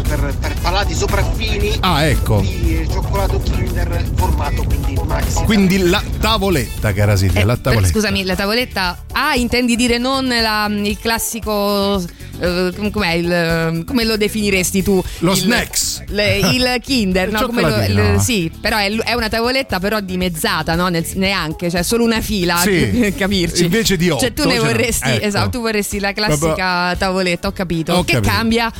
per, 0.08 0.36
per 0.40 0.54
palati 0.62 0.94
sopraffini 0.94 1.78
Ah, 1.82 2.04
ecco. 2.06 2.42
di 2.42 2.86
cioccolato 2.92 3.40
Kinder 3.40 4.10
formato 4.16 4.64
quindi 4.64 5.00
maxi. 5.06 5.44
Quindi 5.44 5.78
la 5.90 6.02
tavoletta, 6.20 6.94
cara 6.94 7.16
Silvia, 7.16 7.42
Eh, 7.42 7.46
la 7.46 7.54
per- 7.54 7.62
tavoletta. 7.64 7.94
scusami, 7.94 8.24
la 8.24 8.36
tavoletta. 8.36 9.04
Ah, 9.14 9.36
intendi 9.36 9.76
dire 9.76 9.98
non 9.98 10.28
la- 10.28 10.68
il 10.70 10.98
classico. 11.00 12.02
eh, 12.44 12.72
com- 12.76 12.90
com'è 12.90 13.12
il, 13.14 13.84
come 13.86 14.04
lo 14.04 14.18
definiresti 14.18 14.82
tu? 14.82 15.00
Lo 15.20 15.34
Il- 15.34 15.38
snacks. 15.38 16.02
le- 16.08 16.38
il 16.40 16.71
Kinder, 16.80 17.28
Il 17.28 17.34
no? 17.34 17.46
Come 17.46 18.20
sì, 18.20 18.52
però 18.60 18.78
è, 18.78 18.90
è 18.92 19.14
una 19.14 19.30
tavoletta 19.30 19.80
però 19.80 20.00
dimezzata, 20.00 20.76
no? 20.76 20.88
Nel- 20.88 21.06
neanche, 21.16 21.70
cioè 21.70 21.84
solo 21.84 22.04
una 22.04 22.22
fila, 22.22 22.58
Sì. 22.58 22.86
per 22.88 23.16
capirci. 23.18 23.64
Invece 23.64 23.98
di 23.98 24.08
Cioè 24.08 24.34
tu 24.34 24.42
otto, 24.42 24.50
ne 24.50 24.56
ce 24.56 24.62
n'è- 24.62 24.66
vorresti, 24.66 25.10
ecco. 25.10 25.26
esatto, 25.26 25.50
tu 25.50 25.62
vorresti 25.62 26.00
la 26.00 26.14
classica 26.14 26.96
tavoletta, 26.98 27.48
ho 27.48 27.52
capito. 27.52 27.94
Ho 27.94 28.04
che 28.04 28.14
capito. 28.14 28.32
cambia? 28.34 28.72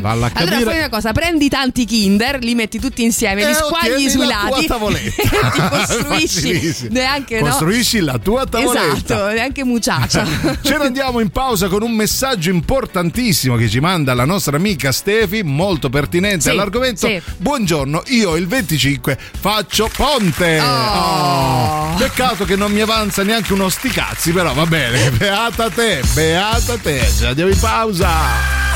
Valla 0.00 0.26
a 0.26 0.30
allora 0.38 0.60
fai 0.60 0.78
una 0.78 0.88
cosa, 0.88 1.12
prendi 1.12 1.48
tanti 1.48 1.84
Kinder, 1.84 2.38
li 2.42 2.54
metti 2.54 2.78
tutti 2.78 3.02
insieme, 3.02 3.44
li 3.44 3.50
Eh, 3.50 3.54
squagli 3.54 3.90
ottieni 3.92 4.10
sui 4.10 4.26
la 4.26 4.46
tua 4.46 4.50
lati 4.50 4.64
e 4.98 5.10
ti 5.20 5.68
costruisci 5.70 6.88
neanche 6.90 7.40
no? 7.40 7.46
Costruisci 7.48 8.00
la 8.00 8.18
tua 8.18 8.46
tavoletta. 8.46 8.94
Esatto, 9.14 9.26
neanche 9.32 9.64
muciaccia. 9.64 10.26
Ce 10.62 10.76
ne 10.76 10.84
andiamo 10.84 11.20
in 11.20 11.30
pausa 11.30 11.68
con 11.68 11.82
un 11.82 11.92
messaggio 11.92 12.50
importantissimo 12.50 13.56
che 13.56 13.68
ci 13.68 13.80
manda 13.80 14.14
la 14.14 14.24
nostra 14.24 14.56
amica 14.56 14.92
Stefi, 14.92 15.42
molto 15.42 15.88
pertinente 15.90 16.40
Sì, 16.40 16.48
all'argomento. 16.50 17.06
sì. 17.06 17.20
Buongiorno, 17.36 18.02
io 18.06 18.36
il 18.36 18.46
25 18.46 19.18
faccio 19.40 19.90
ponte. 19.94 20.60
Oh. 20.60 20.64
Oh, 20.64 21.94
Peccato 21.96 22.44
che 22.44 22.56
non 22.56 22.72
mi 22.72 22.80
avanza 22.80 23.22
neanche 23.22 23.52
uno 23.52 23.68
sticazzi, 23.68 24.32
però 24.32 24.52
va 24.54 24.66
bene. 24.66 25.10
Beata 25.18 25.70
te, 25.70 26.02
beata 26.14 26.76
te. 26.76 27.00
Andiamo 27.24 27.50
in 27.50 27.58
pausa. 27.58 28.67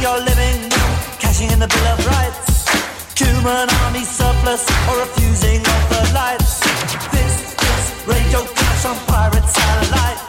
Your 0.00 0.18
living 0.20 0.70
cashing 1.18 1.50
in 1.50 1.58
the 1.58 1.66
Bill 1.66 1.86
of 1.86 2.06
Rights. 2.06 2.68
Human 3.18 3.68
army 3.82 4.04
surplus 4.04 4.64
or 4.88 4.98
refusing 5.00 5.60
of 5.60 5.82
the 5.90 6.10
lights. 6.14 6.60
This 7.10 7.54
is 7.70 8.06
radio 8.06 8.44
clash 8.44 8.84
on 8.86 8.96
pirate 9.06 9.48
satellite. 9.48 10.27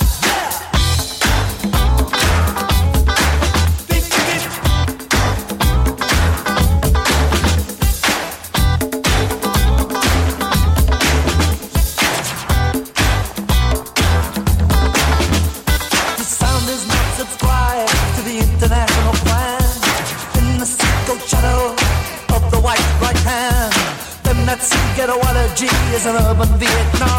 miserable 25.99 26.45
Vietnam. 26.57 27.18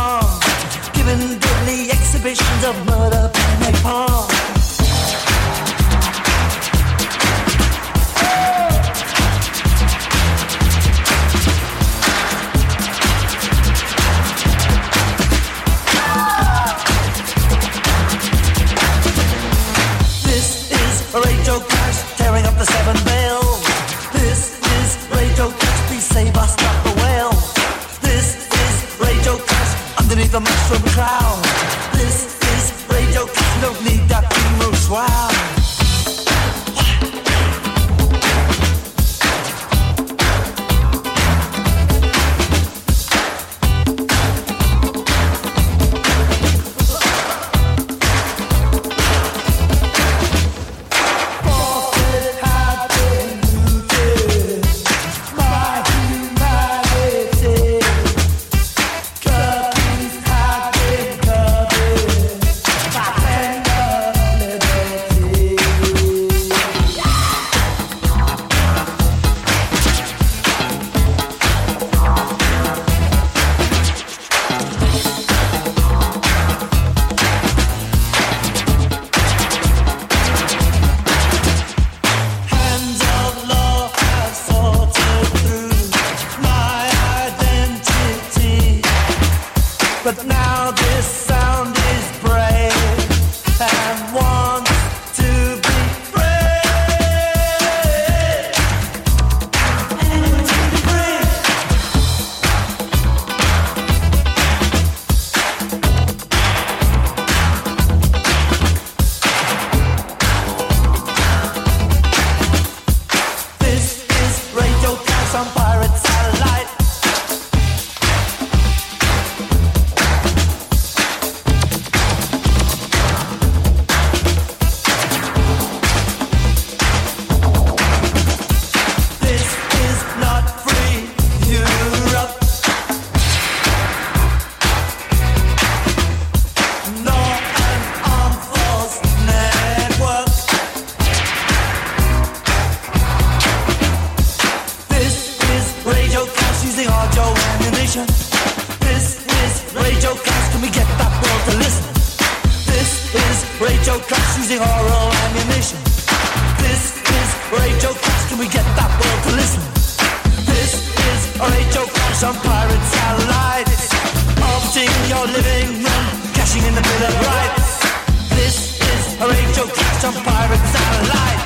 Radio 169.21 169.67
Cast 169.67 170.05
on 170.05 170.15
pirate 170.25 170.61
satellite. 170.73 171.41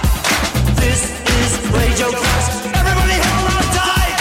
This 0.76 1.10
is 1.10 1.58
Radio 1.72 2.08
Cast. 2.12 2.66
Everybody 2.66 3.18
hold 3.18 3.50
on 3.50 3.64
tight. 3.74 4.20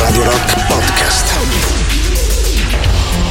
Radio 0.00 0.24
Rock 0.24 0.66
Podcast. 0.66 1.34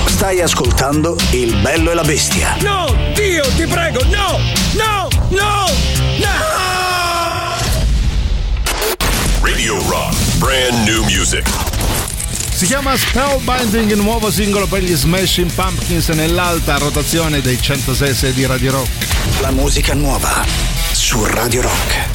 Stai 0.05 0.41
ascoltando 0.41 1.17
Il 1.31 1.55
bello 1.55 1.89
e 1.89 1.93
la 1.95 2.03
bestia. 2.03 2.55
No, 2.62 2.93
Dio, 3.15 3.43
ti 3.55 3.65
prego, 3.65 4.03
no, 4.03 4.38
no, 4.73 5.07
no, 5.29 5.65
no! 6.19 6.45
Radio 9.41 9.81
Rock, 9.88 10.13
brand 10.38 10.88
new 10.88 11.03
music. 11.05 11.49
Si 12.63 12.69
chiama 12.69 12.95
Spellbinding, 12.95 13.91
nuovo 13.95 14.32
singolo 14.32 14.67
per 14.67 14.84
gli 14.84 14.95
Smashing 14.95 15.52
Pumpkins 15.52 16.08
nell'alta 16.08 16.78
rotazione 16.78 17.41
dei 17.41 17.62
106 17.62 18.32
di 18.32 18.45
Radio 18.45 18.71
Rock. 18.71 19.41
La 19.41 19.52
musica 19.52 19.93
nuova 19.93 20.45
su 20.93 21.26
Radio 21.26 21.63
Rock. 21.63 22.12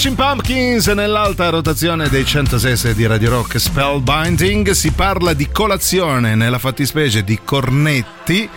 Smashing 0.00 0.16
Pumpkins 0.16 0.86
nell'alta 0.86 1.50
rotazione 1.50 2.08
dei 2.08 2.24
106 2.24 2.94
di 2.94 3.04
Radio 3.04 3.28
Rock 3.28 3.60
Spellbinding 3.60 4.70
si 4.70 4.92
parla 4.92 5.34
di 5.34 5.46
colazione 5.52 6.34
nella 6.34 6.58
fattispecie 6.58 7.22
di 7.22 7.38
cornetti 7.44 8.48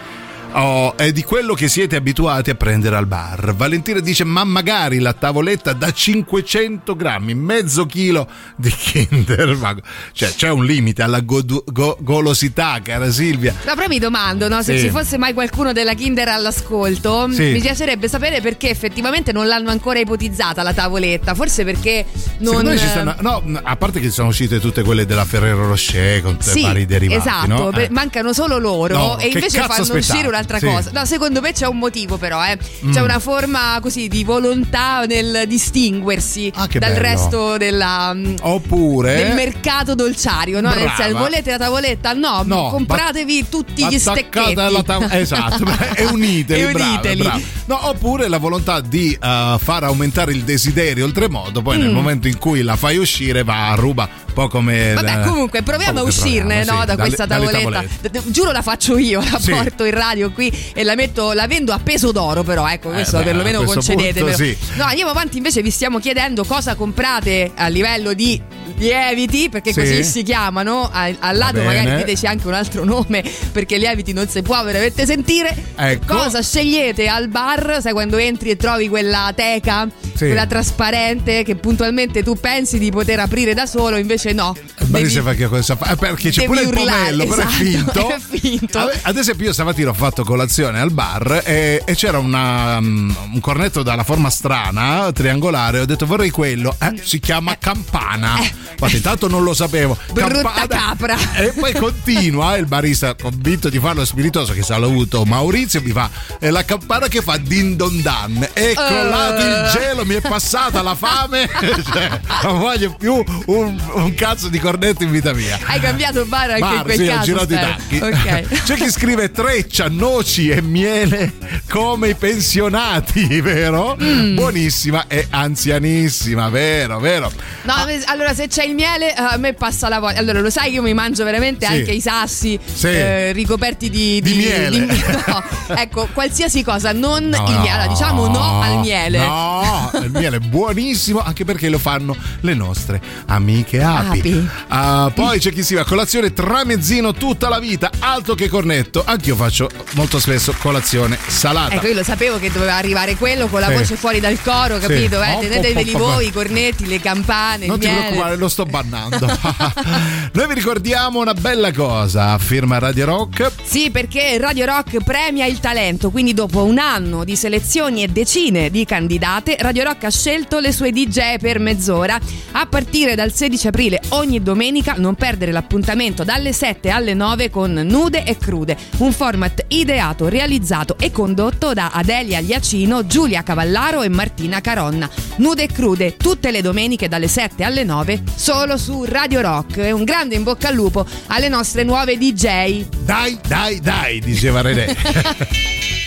Oh, 0.55 0.95
è 0.95 1.11
di 1.11 1.23
quello 1.23 1.53
che 1.55 1.67
siete 1.67 1.95
abituati 1.95 2.49
a 2.51 2.55
prendere 2.55 2.95
al 2.95 3.07
bar. 3.07 3.55
Valentina 3.55 3.99
dice: 3.99 4.23
Ma 4.23 4.43
magari 4.43 4.99
la 4.99 5.13
tavoletta 5.13 5.73
da 5.73 5.91
500 5.91 6.95
grammi, 6.95 7.33
mezzo 7.33 7.85
chilo 7.85 8.27
di 8.55 8.69
Kinder. 8.69 9.55
Ma- 9.55 9.75
cioè, 10.11 10.29
c'è 10.35 10.49
un 10.49 10.63
limite 10.65 11.01
alla 11.01 11.21
godu- 11.21 11.63
go- 11.71 11.97
golosità, 11.99 12.79
cara 12.83 13.09
Silvia. 13.11 13.53
No, 13.65 13.73
però 13.73 13.87
mi 13.87 13.97
domando, 13.99 14.47
no, 14.47 14.61
se 14.61 14.77
Sì. 14.77 14.85
ci 14.85 14.89
fosse 14.91 15.17
mai 15.17 15.33
qualcuno 15.33 15.73
della 15.73 15.93
Kinder 15.95 16.27
all'ascolto, 16.27 17.27
Sì. 17.31 17.51
mi 17.53 17.59
piacerebbe 17.59 18.07
sapere 18.07 18.39
perché 18.41 18.69
effettivamente 18.69 19.31
non 19.31 19.47
l'hanno 19.47 19.69
ancora 19.71 19.99
ipotizzata 19.99 20.61
la 20.61 20.73
tavoletta. 20.73 21.33
Forse 21.33 21.63
perché 21.63 22.05
non. 22.39 22.61
Ci 22.77 22.87
stanno, 22.87 23.15
no, 23.21 23.43
a 23.63 23.75
parte 23.75 23.99
che 23.99 24.09
sono 24.11 24.27
uscite 24.27 24.59
tutte 24.59 24.83
quelle 24.83 25.05
della 25.05 25.25
Ferrero 25.25 25.67
Rocher 25.67 26.21
con 26.21 26.37
Sì, 26.39 26.61
vari 26.61 26.85
derivati. 26.85 27.19
esatto, 27.19 27.47
no? 27.47 27.71
Eh. 27.71 27.87
mancano 27.89 28.33
solo 28.33 28.57
loro 28.59 28.95
No, 28.95 29.17
e 29.17 29.27
invece 29.27 29.59
fanno 29.59 29.73
aspettate? 29.73 29.97
uscire 29.97 30.27
un'altra 30.43 30.59
Sì. 30.59 30.65
cosa. 30.65 30.89
No, 30.93 31.05
secondo 31.05 31.41
me 31.41 31.53
c'è 31.53 31.67
un 31.67 31.77
motivo 31.77 32.17
però, 32.17 32.43
eh. 32.45 32.57
C'è 32.57 32.99
Mm. 32.99 33.03
una 33.03 33.19
forma 33.19 33.77
così 33.81 34.07
di 34.07 34.23
volontà 34.23 35.05
nel 35.05 35.43
distinguersi 35.47 36.51
Ah, 36.55 36.67
dal 36.67 36.79
bello. 36.79 36.99
resto 36.99 37.57
della, 37.57 38.13
mm, 38.13 38.35
Oppure 38.41 39.15
del 39.15 39.33
mercato 39.33 39.95
dolciario, 39.95 40.61
no? 40.61 40.69
Nel 40.69 40.79
Brava. 40.83 40.95
senso, 40.95 41.17
volete 41.17 41.51
la 41.51 41.57
tavoletta? 41.57 42.13
No, 42.13 42.43
No, 42.45 42.69
compratevi 42.69 43.49
tutti 43.49 43.85
gli 43.87 43.97
stecchetti. 43.99 44.59
alla 44.59 44.83
tavola 44.83 45.13
esatto 45.19 45.63
e 45.95 46.05
uniteli, 46.05 46.61
E 46.61 46.71
brava, 46.71 46.89
uniteli. 46.91 47.21
brava. 47.21 47.39
No, 47.65 47.87
oppure 47.89 48.27
la 48.27 48.37
volontà 48.37 48.81
di 48.81 49.17
eh, 49.19 49.55
far 49.59 49.83
aumentare 49.83 50.31
il 50.33 50.43
desiderio 50.43 51.05
oltremodo 51.05 51.61
poi 51.61 51.77
nel 51.77 51.89
Mm. 51.89 51.93
momento 51.93 52.27
in 52.27 52.37
cui 52.37 52.61
la 52.61 52.75
fai 52.75 52.97
uscire 52.97 53.43
va 53.43 53.71
a 53.71 53.75
ruba 53.75 54.09
un 54.27 54.33
po' 54.33 54.47
come 54.47 54.93
Vabbè, 54.93 55.21
comunque 55.27 55.61
proviamo 55.61 55.99
a 55.99 56.03
uscirne 56.03 56.63
proviamo, 56.65 56.71
no, 56.71 56.79
sì, 56.81 56.85
da 56.87 56.95
dalle- 56.95 57.01
questa 57.15 57.27
tavoletta. 57.27 57.83
Giuro 58.25 58.51
la 58.51 58.61
faccio 58.61 58.97
io, 58.97 59.21
la 59.21 59.39
Sì. 59.39 59.51
porto 59.51 59.83
in 59.85 59.91
radio 59.93 60.31
qui 60.33 60.51
e 60.73 60.83
la 60.83 60.95
metto, 60.95 61.31
la 61.33 61.47
vendo 61.47 61.71
a 61.73 61.79
peso 61.79 62.11
d'oro, 62.11 62.43
però 62.43 62.67
ecco, 62.67 62.89
questo 62.89 63.17
beh, 63.17 63.23
perlomeno 63.23 63.63
questo 63.63 63.93
punto 63.93 64.33
sì. 64.33 64.55
No, 64.75 64.83
andiamo 64.85 65.11
avanti, 65.11 65.37
invece 65.37 65.61
vi 65.61 65.71
stiamo 65.71 65.99
chiedendo 65.99 66.43
cosa 66.43 66.75
comprate 66.75 67.51
a 67.55 67.67
livello 67.67 68.13
di 68.13 68.41
lieviti, 68.77 69.49
perché 69.49 69.71
Sì. 69.73 69.79
così 69.79 70.03
si 70.03 70.23
chiamano. 70.23 70.89
Al 70.91 71.17
lato 71.37 71.61
magari 71.61 71.95
diteci 71.97 72.25
anche 72.25 72.47
un 72.47 72.53
altro 72.53 72.83
nome, 72.83 73.23
perché 73.51 73.77
lieviti 73.77 74.13
non 74.13 74.27
si 74.27 74.41
può 74.41 74.61
veramente 74.63 75.05
sentire. 75.05 75.55
Ecco. 75.75 76.15
Cosa 76.15 76.41
scegliete 76.41 77.07
al 77.07 77.27
bar? 77.27 77.79
Sai 77.81 77.91
quando 77.93 78.17
entri 78.17 78.49
e 78.49 78.55
trovi 78.57 78.89
quella 78.89 79.31
teca, 79.35 79.87
Sì. 80.13 80.25
quella 80.25 80.45
trasparente 80.45 81.43
che 81.43 81.55
puntualmente 81.55 82.23
tu 82.23 82.35
pensi 82.35 82.77
di 82.79 82.91
poter 82.91 83.19
aprire 83.19 83.53
da 83.53 83.65
solo, 83.65 83.97
invece 83.97 84.33
no. 84.33 84.55
Ma 84.87 84.97
Devi- 84.99 85.09
si 85.09 85.21
fa 85.21 85.33
che 85.33 85.47
cosa 85.47 85.75
fa? 85.75 85.91
Eh, 85.91 85.95
Perché 85.95 86.29
c'è 86.31 86.45
pure 86.45 86.61
il 86.61 86.67
urlare, 86.67 87.11
pomello, 87.13 87.25
però 87.25 87.41
è 87.41 87.45
esatto, 87.45 87.53
finto. 87.63 88.09
è 88.09 88.19
finto. 88.19 88.79
Ad- 88.79 88.99
Ad 89.03 89.17
esempio, 89.17 89.45
io 89.45 89.53
stamattina 89.53 89.89
ho 89.89 89.93
fatto 89.93 90.22
colazione 90.23 90.79
al 90.79 90.91
bar 90.91 91.41
e, 91.45 91.81
e 91.85 91.95
c'era 91.95 92.19
una, 92.19 92.77
um, 92.77 93.15
un 93.33 93.39
cornetto 93.39 93.83
dalla 93.83 94.03
forma 94.03 94.29
strana, 94.29 95.11
triangolare. 95.11 95.79
Ho 95.79 95.85
detto 95.85 96.05
vorrei 96.05 96.29
quello. 96.29 96.75
Eh, 96.79 97.01
si 97.03 97.19
chiama 97.19 97.57
campana. 97.57 98.37
Infatti, 98.39 98.95
intanto 98.95 99.27
non 99.27 99.43
lo 99.43 99.53
sapevo. 99.53 99.97
Brutta 100.11 100.67
capra. 100.67 101.15
E 101.35 101.53
poi 101.57 101.73
continua 101.73 102.57
il 102.57 102.65
barista 102.65 103.15
convinto 103.15 103.69
di 103.69 103.79
farlo 103.79 104.05
spiritoso 104.05 104.53
che 104.53 104.63
saluto 104.63 105.23
Maurizio 105.25 105.81
mi 105.81 105.91
fa 105.91 106.09
la 106.39 106.65
campana 106.65 107.07
che 107.07 107.21
fa 107.21 107.37
din 107.37 107.75
don 107.75 108.01
dan 108.01 108.47
è 108.53 108.73
crollato 108.73 109.41
il 109.41 109.69
gelo 109.71 110.05
mi 110.05 110.15
è 110.15 110.21
passata 110.21 110.81
la 110.81 110.95
fame 110.95 111.49
cioè, 111.91 112.19
non 112.43 112.59
voglio 112.59 112.95
più 112.97 113.23
un, 113.45 113.79
un 113.93 114.13
cazzo 114.13 114.49
di 114.49 114.59
cornetto 114.59 115.03
in 115.03 115.11
vita 115.11 115.33
mia 115.33 115.59
Hai 115.65 115.79
cambiato 115.79 116.25
bar 116.25 116.49
anche 116.51 116.63
in 116.63 116.75
Bar, 116.75 116.83
quel 116.83 116.97
sì, 116.97 117.03
ho 117.03 117.07
caso. 117.07 117.23
girato 117.23 117.53
i 117.53 117.57
tacchi. 117.57 117.97
Ok. 117.97 118.63
C'è 118.63 118.75
chi 118.75 118.89
scrive 118.89 119.31
treccia, 119.31 119.87
noci 120.03 120.49
e 120.49 120.61
miele 120.61 121.31
come 121.69 122.09
i 122.09 122.15
pensionati, 122.15 123.39
vero? 123.39 123.97
Mm. 124.01 124.35
Buonissima 124.35 125.07
e 125.07 125.27
anzianissima, 125.29 126.49
vero, 126.49 126.99
vero? 126.99 127.31
No, 127.61 127.73
allora 128.07 128.33
se 128.33 128.47
c'è 128.49 128.65
il 128.65 128.75
miele 128.75 129.13
a 129.13 129.37
me 129.37 129.53
passa 129.53 129.87
la 129.87 129.99
voglia. 129.99 130.19
Allora 130.19 130.41
lo 130.41 130.49
sai 130.49 130.65
che 130.71 130.75
io 130.75 130.81
mi 130.81 130.93
mangio 130.93 131.23
veramente 131.23 131.65
Sì. 131.65 131.71
anche 131.71 131.91
i 131.93 132.01
sassi 132.01 132.59
Sì. 132.61 132.87
eh, 132.87 133.31
ricoperti 133.31 133.89
di, 133.89 134.19
Di 134.21 134.33
miele. 134.33 134.85
no, 135.25 135.43
ecco, 135.73 136.09
qualsiasi 136.11 136.63
cosa, 136.63 136.91
non 136.91 137.23
No, 137.29 137.45
il 137.47 137.59
miele. 137.59 137.87
Diciamo 137.87 138.27
no 138.27 138.59
al 138.61 138.79
miele. 138.79 139.19
No, 139.19 139.89
il 140.03 140.11
miele 140.11 140.35
è 140.35 140.39
buonissimo 140.39 141.21
anche 141.23 141.45
perché 141.45 141.69
lo 141.69 141.79
fanno 141.79 142.13
le 142.41 142.53
nostre 142.53 143.01
amiche 143.27 143.81
api. 143.81 144.19
Api. 144.19 144.49
Ah, 144.67 145.11
poi 145.15 145.39
c'è 145.39 145.53
chi 145.53 145.63
si 145.63 145.75
va 145.75 145.81
a 145.81 145.85
colazione 145.85 146.33
tramezzino 146.33 147.13
tutta 147.13 147.47
la 147.47 147.59
vita, 147.59 147.89
alto 147.99 148.35
che 148.35 148.49
cornetto. 148.49 149.01
Anch'io 149.05 149.37
faccio 149.37 149.69
molto 149.93 150.19
spesso 150.19 150.53
colazione 150.59 151.17
salata. 151.27 151.75
Ecco, 151.75 151.87
io 151.87 151.93
lo 151.93 152.03
sapevo 152.03 152.39
che 152.39 152.51
doveva 152.51 152.75
arrivare 152.75 153.15
quello 153.15 153.47
con 153.47 153.59
la 153.59 153.67
Sì. 153.67 153.73
voce 153.73 153.95
fuori 153.95 154.19
dal 154.19 154.41
coro, 154.41 154.77
capito? 154.77 155.21
Sì. 155.21 155.29
Eh? 155.29 155.33
Oh, 155.33 155.39
Teneteveli 155.39 155.93
oh, 155.93 155.97
oh, 155.97 156.01
oh, 156.01 156.13
voi, 156.13 156.27
i 156.27 156.31
cornetti, 156.31 156.85
le 156.87 156.99
campane, 156.99 157.65
Non 157.65 157.79
ti 157.79 157.85
miele. 157.87 158.01
preoccupare, 158.01 158.35
lo 158.35 158.47
sto 158.49 158.65
bannando. 158.65 159.25
Noi 160.33 160.47
vi 160.47 160.53
ricordiamo 160.53 161.19
una 161.19 161.33
bella 161.33 161.71
cosa, 161.71 162.37
firma 162.37 162.79
Radio 162.79 163.05
Rock. 163.05 163.51
Sì, 163.63 163.89
perché 163.91 164.37
Radio 164.37 164.65
Rock 164.65 165.03
premia 165.03 165.45
il 165.45 165.59
talento, 165.59 166.09
quindi 166.11 166.33
dopo 166.33 166.63
un 166.63 166.77
anno 166.79 167.23
di 167.23 167.35
selezioni 167.35 168.03
e 168.03 168.07
decine 168.07 168.69
di 168.69 168.85
candidate, 168.85 169.57
Radio 169.59 169.83
Rock 169.83 170.05
ha 170.05 170.09
scelto 170.11 170.59
le 170.59 170.71
sue 170.71 170.91
DJ 170.91 171.37
per 171.39 171.59
mezz'ora. 171.59 172.19
A 172.53 172.65
partire 172.65 173.15
dal 173.15 173.33
16 173.33 173.67
aprile 173.67 174.01
ogni 174.09 174.41
domenica 174.41 174.95
non 174.97 175.15
perdere 175.15 175.51
l'appuntamento 175.51 176.23
dalle 176.23 176.53
7 176.53 176.89
alle 176.89 177.13
9 177.13 177.49
con 177.49 177.71
Nude 177.73 178.23
e 178.23 178.37
Crude, 178.37 178.77
un 178.97 179.11
format 179.11 179.65
ideato, 179.83 180.27
realizzato 180.27 180.97
e 180.97 181.11
condotto 181.11 181.73
da 181.73 181.91
Adelia 181.93 182.39
Liacino, 182.39 183.05
Giulia 183.05 183.43
Cavallaro 183.43 184.01
e 184.01 184.09
Martina 184.09 184.61
Caronna. 184.61 185.09
Nude 185.37 185.63
e 185.63 185.67
Crude 185.67 186.17
tutte 186.17 186.51
le 186.51 186.61
domeniche 186.61 187.07
dalle 187.07 187.27
7 187.27 187.63
alle 187.63 187.83
9 187.83 188.23
solo 188.35 188.77
su 188.77 189.03
Radio 189.03 189.41
Rock. 189.41 189.77
E 189.77 189.91
un 189.91 190.03
grande 190.03 190.35
in 190.35 190.43
bocca 190.43 190.69
al 190.69 190.75
lupo 190.75 191.05
alle 191.27 191.49
nostre 191.49 191.83
nuove 191.83 192.17
DJ. 192.17 192.85
Dai, 193.03 193.37
dai, 193.45 193.79
dai, 193.79 194.19
diceva 194.19 194.61
René. 194.61 194.95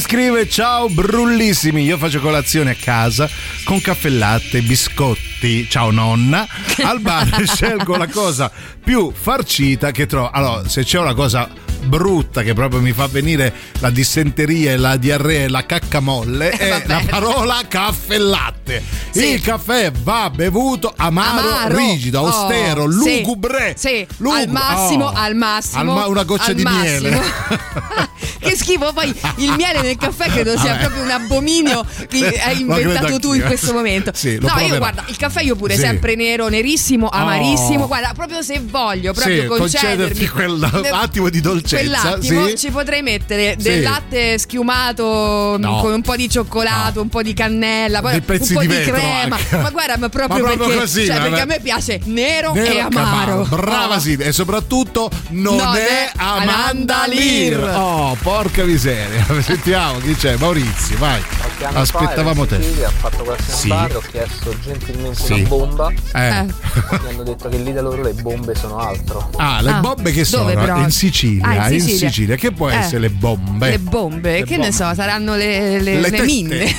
scrive 0.00 0.48
ciao 0.48 0.88
brullissimi, 0.88 1.82
io 1.84 1.98
faccio 1.98 2.20
colazione 2.20 2.70
a 2.70 2.76
casa 2.78 3.28
con 3.64 3.80
caffè 3.80 4.08
latte, 4.08 4.62
biscotti, 4.62 5.68
ciao 5.68 5.90
nonna, 5.90 6.46
al 6.82 7.00
bar 7.00 7.46
scelgo 7.46 7.96
la 7.96 8.08
cosa 8.08 8.50
più 8.82 9.12
farcita 9.12 9.90
che 9.90 10.06
trovo. 10.06 10.30
Allora, 10.30 10.66
se 10.68 10.84
c'è 10.84 10.98
una 10.98 11.14
cosa 11.14 11.48
brutta 11.80 12.42
che 12.42 12.52
proprio 12.54 12.80
mi 12.80 12.92
fa 12.92 13.06
venire 13.06 13.52
la 13.80 13.90
dissenteria 13.90 14.72
e 14.72 14.76
la 14.76 14.96
diarrea 14.96 15.44
e 15.44 15.48
la 15.48 15.64
cacca 15.66 16.00
molle 16.00 16.50
è 16.50 16.68
vabbè. 16.68 16.86
la 16.86 17.02
parola 17.08 17.60
caffè 17.68 18.18
latte. 18.18 18.82
Sì. 19.10 19.32
Il 19.32 19.40
caffè 19.40 19.90
va 19.90 20.30
bevuto 20.30 20.92
amaro, 20.96 21.48
Amaro. 21.48 21.76
rigido, 21.76 22.20
Oh, 22.20 22.26
austero, 22.26 22.90
sì. 22.90 23.18
lugubre. 23.20 23.74
Sì, 23.76 24.06
Lugu- 24.18 24.38
al 24.38 24.48
massimo, 24.48 25.06
oh. 25.06 25.12
al 25.14 25.34
massimo. 25.34 25.80
Al 25.80 25.86
ma- 25.86 26.06
una 26.06 26.22
goccia 26.24 26.52
di 26.52 26.62
massimo. 26.62 27.08
miele. 27.08 27.20
che 28.38 28.56
schifo, 28.56 28.92
poi 28.92 29.08
il 29.36 29.52
miele 29.56 29.80
nel 29.82 29.96
caffè 29.96 30.28
credo 30.30 30.56
sia 30.58 30.70
Vabbè. 30.72 30.78
proprio 30.80 31.02
un 31.02 31.10
abominio 31.10 31.84
che 32.08 32.40
hai 32.44 32.60
inventato 32.60 33.18
tu 33.18 33.32
in 33.32 33.42
questo 33.42 33.72
momento. 33.72 34.12
Sì, 34.14 34.38
no, 34.40 34.46
io 34.46 34.52
proverò. 34.54 34.78
guarda, 34.78 35.04
il 35.08 35.16
caffè 35.16 35.42
io 35.42 35.56
pure 35.56 35.74
Sì. 35.74 35.80
sempre 35.80 36.14
nero, 36.14 36.48
nerissimo, 36.48 37.08
amarissimo. 37.08 37.84
Oh. 37.84 37.86
Guarda, 37.88 38.12
proprio 38.14 38.42
se 38.42 38.60
voglio, 38.64 39.12
proprio 39.12 39.42
Sì, 39.42 39.46
concedermi 39.48 40.26
quell'attimo 40.28 41.28
di 41.28 41.40
dolcezza. 41.40 41.69
Quell'attimo 41.76 42.46
sì. 42.48 42.56
ci 42.58 42.70
potrei 42.70 43.02
mettere 43.02 43.56
del 43.58 43.76
Sì. 43.78 43.82
latte 43.82 44.38
schiumato 44.38 45.56
mh, 45.58 45.62
No. 45.62 45.80
con 45.80 45.92
un 45.92 46.02
po' 46.02 46.16
di 46.16 46.28
cioccolato, 46.28 47.00
un 47.00 47.08
po' 47.08 47.22
di 47.22 47.34
cannella, 47.34 48.00
poi 48.00 48.14
un 48.16 48.24
po' 48.24 48.60
di 48.60 48.66
crema. 48.82 49.36
anche. 49.36 49.56
Ma 49.56 49.70
guarda, 49.70 49.96
ma 49.98 50.08
proprio, 50.08 50.38
Ma 50.42 50.44
proprio 50.48 50.66
perché, 50.68 50.80
così, 50.80 51.06
cioè, 51.06 51.16
vabbè. 51.16 51.28
perché 51.28 51.42
a 51.42 51.46
me 51.46 51.60
piace 51.60 52.00
nero, 52.04 52.52
Nero 52.52 52.72
e 52.72 52.78
amaro. 52.80 53.44
Brava 53.44 53.96
Oh. 53.96 53.98
sì, 54.00 54.14
e 54.14 54.32
soprattutto 54.32 55.10
non, 55.30 55.56
Non 55.56 55.76
è 55.76 55.78
è 55.80 56.10
Amanda 56.16 57.06
Lear. 57.06 57.74
Oh, 57.76 58.16
porca 58.22 58.64
miseria. 58.64 59.24
Sentiamo 59.42 59.98
chi 59.98 60.14
c'è. 60.14 60.36
Maurizio, 60.36 60.96
vai. 60.98 61.20
Qualche 61.58 61.78
Aspettavamo 61.78 62.46
te. 62.46 62.60
Sicilia, 62.62 62.88
ho 62.88 62.92
fatto 62.96 63.24
colazione 63.24 63.58
Sì. 63.58 63.68
bar, 63.68 63.96
ho 63.96 64.02
chiesto 64.10 64.54
gentilmente 64.62 65.22
Sì. 65.22 65.32
una 65.32 65.48
bomba. 65.48 65.88
Eh. 65.88 66.42
Mi 66.42 67.08
hanno 67.08 67.22
detto 67.22 67.48
che 67.48 67.56
lì 67.58 67.72
da 67.72 67.82
loro 67.82 68.02
le 68.02 68.12
bombe 68.12 68.54
sono 68.54 68.78
altro. 68.78 69.30
Ah, 69.36 69.60
le 69.60 69.70
Ah, 69.70 69.80
bombe 69.80 70.12
che 70.12 70.24
sono? 70.24 70.44
dove 70.44 70.54
però? 70.54 70.76
In 70.78 70.90
Sicilia, 70.90 71.46
Ah, 71.46 71.59
in 71.68 71.74
in 71.74 71.80
Sicilia. 71.80 72.08
Sicilia. 72.08 72.36
Che 72.36 72.52
può 72.52 72.68
Eh. 72.70 72.74
essere 72.76 72.98
le 73.00 73.10
bombe? 73.10 73.70
Le 73.70 73.78
bombe, 73.78 74.32
Le 74.38 74.44
che 74.44 74.54
bombe. 74.56 74.66
ne 74.66 74.72
so, 74.72 74.92
saranno 74.94 75.34
le, 75.36 75.80
le, 75.80 76.00
le 76.00 76.10
tette. 76.10 76.22
minne. 76.22 76.56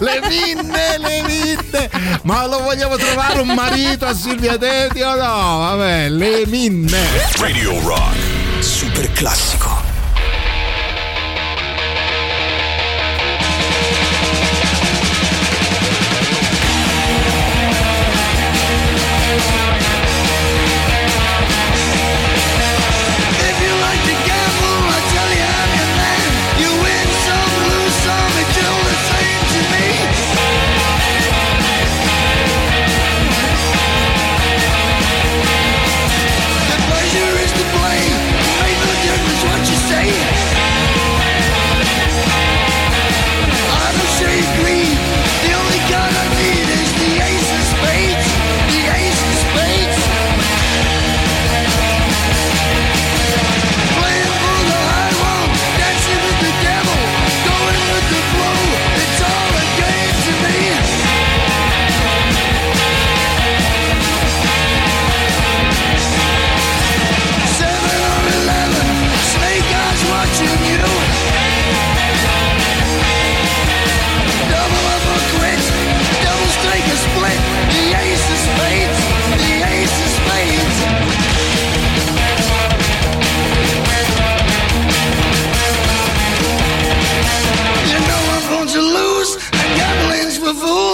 le 0.00 0.20
minne, 0.28 0.98
le 0.98 1.22
minne. 1.26 1.90
Ma 2.22 2.46
lo 2.46 2.62
vogliamo 2.62 2.96
trovare 2.96 3.40
un 3.40 3.48
marito 3.54 4.06
a 4.06 4.14
Silvia 4.14 4.56
Teti 4.56 5.00
o 5.00 5.14
no? 5.14 5.58
Vabbè, 5.58 6.08
le 6.10 6.42
minne. 6.46 6.98
Radio 7.38 7.78
Rock. 7.80 8.16
Super 8.60 9.10
classico. 9.12 9.77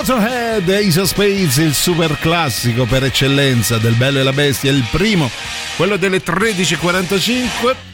Motorhead 0.00 0.68
Ace 0.68 1.00
of 1.00 1.08
Spades, 1.08 1.58
il 1.58 1.74
super 1.74 2.18
classico 2.18 2.84
per 2.84 3.04
eccellenza 3.04 3.78
del 3.78 3.94
Bello 3.94 4.18
e 4.18 4.22
la 4.22 4.32
Bestia, 4.32 4.70
il 4.70 4.84
primo, 4.90 5.30
quello 5.76 5.96
delle 5.96 6.22
13.45. 6.22 7.89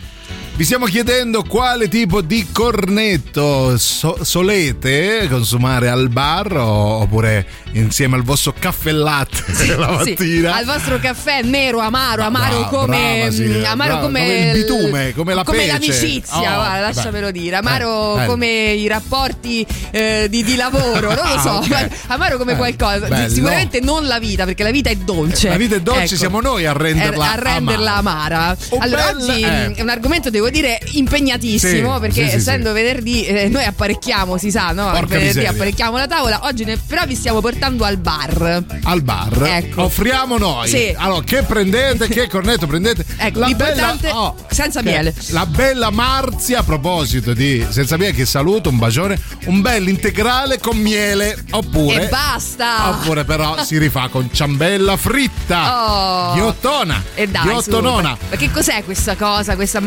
Vi 0.57 0.65
stiamo 0.65 0.87
chiedendo 0.87 1.43
quale 1.43 1.87
tipo 1.87 2.23
di 2.23 2.47
cornetto 2.51 3.77
so- 3.77 4.17
solete 4.23 5.27
consumare 5.29 5.91
al 5.91 6.09
bar 6.09 6.51
oppure 6.57 7.47
insieme 7.73 8.17
al 8.17 8.23
vostro 8.23 8.55
caffè 8.59 8.91
latte 8.91 9.45
la 9.77 10.01
Sì, 10.03 10.11
mattina. 10.13 10.55
al 10.57 10.65
vostro 10.65 10.99
caffè 10.99 11.43
nero, 11.43 11.81
amaro, 11.81 12.23
amaro 12.23 12.61
Brava, 12.61 12.69
come 12.69 13.17
brava, 13.19 13.31
Silvia, 13.33 13.69
mm, 13.69 13.73
amaro 13.73 13.91
brava, 13.91 14.07
come, 14.07 14.21
come 14.21 14.39
il 14.39 14.53
bitume, 14.53 15.13
come 15.15 15.35
la 15.35 15.45
pece. 15.45 15.67
l'amicizia, 15.67 16.37
Oh, 16.39 16.41
guarda, 16.41 16.81
lasciamelo 16.81 17.31
dire. 17.31 17.57
Amaro 17.57 18.19
Eh, 18.23 18.25
come 18.27 18.47
i 18.73 18.89
rapporti 18.89 19.67
eh, 19.91 20.27
di, 20.31 20.43
di 20.43 20.57
lavoro, 20.57 21.13
non 21.13 21.29
lo 21.35 21.39
so. 21.39 21.51
Ah, 21.51 21.57
ok. 21.59 21.89
Amaro 22.07 22.39
come 22.39 22.53
Eh, 22.53 22.57
qualcosa. 22.57 23.07
bello. 23.09 23.29
Sicuramente 23.29 23.81
non 23.81 24.07
la 24.07 24.19
vita, 24.19 24.47
perché 24.47 24.63
la 24.63 24.71
vita 24.71 24.89
è 24.89 24.97
dolce. 24.97 25.49
La 25.51 25.57
vita 25.59 25.75
è 25.77 25.81
dolce, 25.81 26.05
Ecco. 26.05 26.17
siamo 26.17 26.41
noi 26.41 26.65
a 26.65 26.73
renderla 26.73 27.33
a 27.33 27.35
renderla 27.35 27.97
amara. 27.97 28.57
Oh, 28.71 28.79
allora, 28.79 29.13
bella- 29.13 29.23
oggi 29.33 29.43
eh. 29.43 29.73
è 29.75 29.83
un 29.83 29.89
argomento, 29.91 30.31
devo 30.31 30.45
devo 30.47 30.51
dire 30.51 30.79
impegnatissimo 30.93 31.95
Sì, 31.95 32.01
perché 32.01 32.25
sì, 32.25 32.31
sì, 32.31 32.37
essendo 32.37 32.73
venerdì 32.73 33.25
eh, 33.27 33.49
noi 33.49 33.65
apparecchiamo, 33.65 34.37
si 34.39 34.51
sa, 34.51 34.73
no? 34.73 34.85
Porca 34.91 35.07
venerdì 35.07 35.27
miseria. 35.27 35.51
apparecchiamo 35.51 35.97
la 35.97 36.07
tavola, 36.07 36.41
oggi 36.45 36.65
ne- 36.65 36.77
però 36.77 37.05
vi 37.07 37.15
stiamo 37.15 37.41
portando 37.41 37.85
al 37.85 37.97
bar. 37.99 38.65
Al 38.85 39.03
bar 39.03 39.43
Ecco. 39.43 39.83
offriamo 39.85 40.39
noi. 40.39 40.69
Sì. 40.69 40.95
Allora, 40.97 41.23
che 41.25 41.43
prendete? 41.43 42.09
Che 42.09 42.29
cornetto 42.29 42.67
prendete? 42.67 43.05
Ecco, 43.17 43.39
La 43.41 43.47
l'importante 43.47 44.07
bella- 44.09 44.21
oh, 44.21 44.37
senza 44.51 44.81
che- 44.83 44.89
miele. 44.91 45.15
La 45.31 45.47
bella 45.47 45.91
Marzia, 45.91 46.61
a 46.61 46.63
proposito 46.63 47.33
di 47.35 47.65
senza 47.69 47.97
miele, 47.97 48.13
che 48.15 48.27
saluto, 48.27 48.69
un 48.69 48.79
bacione, 48.79 49.19
un 49.47 49.61
bel 49.61 49.89
integrale 49.89 50.59
con 50.59 50.77
miele. 50.77 51.45
Oppure. 51.51 52.05
E 52.05 52.09
basta! 52.09 52.91
Oppure 52.91 53.25
però 53.25 53.63
si 53.65 53.79
rifà 53.79 54.09
con 54.09 54.29
ciambella 54.33 54.97
fritta. 54.97 56.31
Oh. 56.31 56.35
Ghiottona. 56.35 57.03
E 57.15 57.27
dai, 57.29 57.43
su, 57.43 57.49
Ghiottonona. 57.49 58.09
ma- 58.11 58.19
ma 58.31 58.37
che 58.37 58.51
cos'è 58.51 58.85
questa 58.85 59.17
cosa, 59.17 59.55
questa 59.57 59.81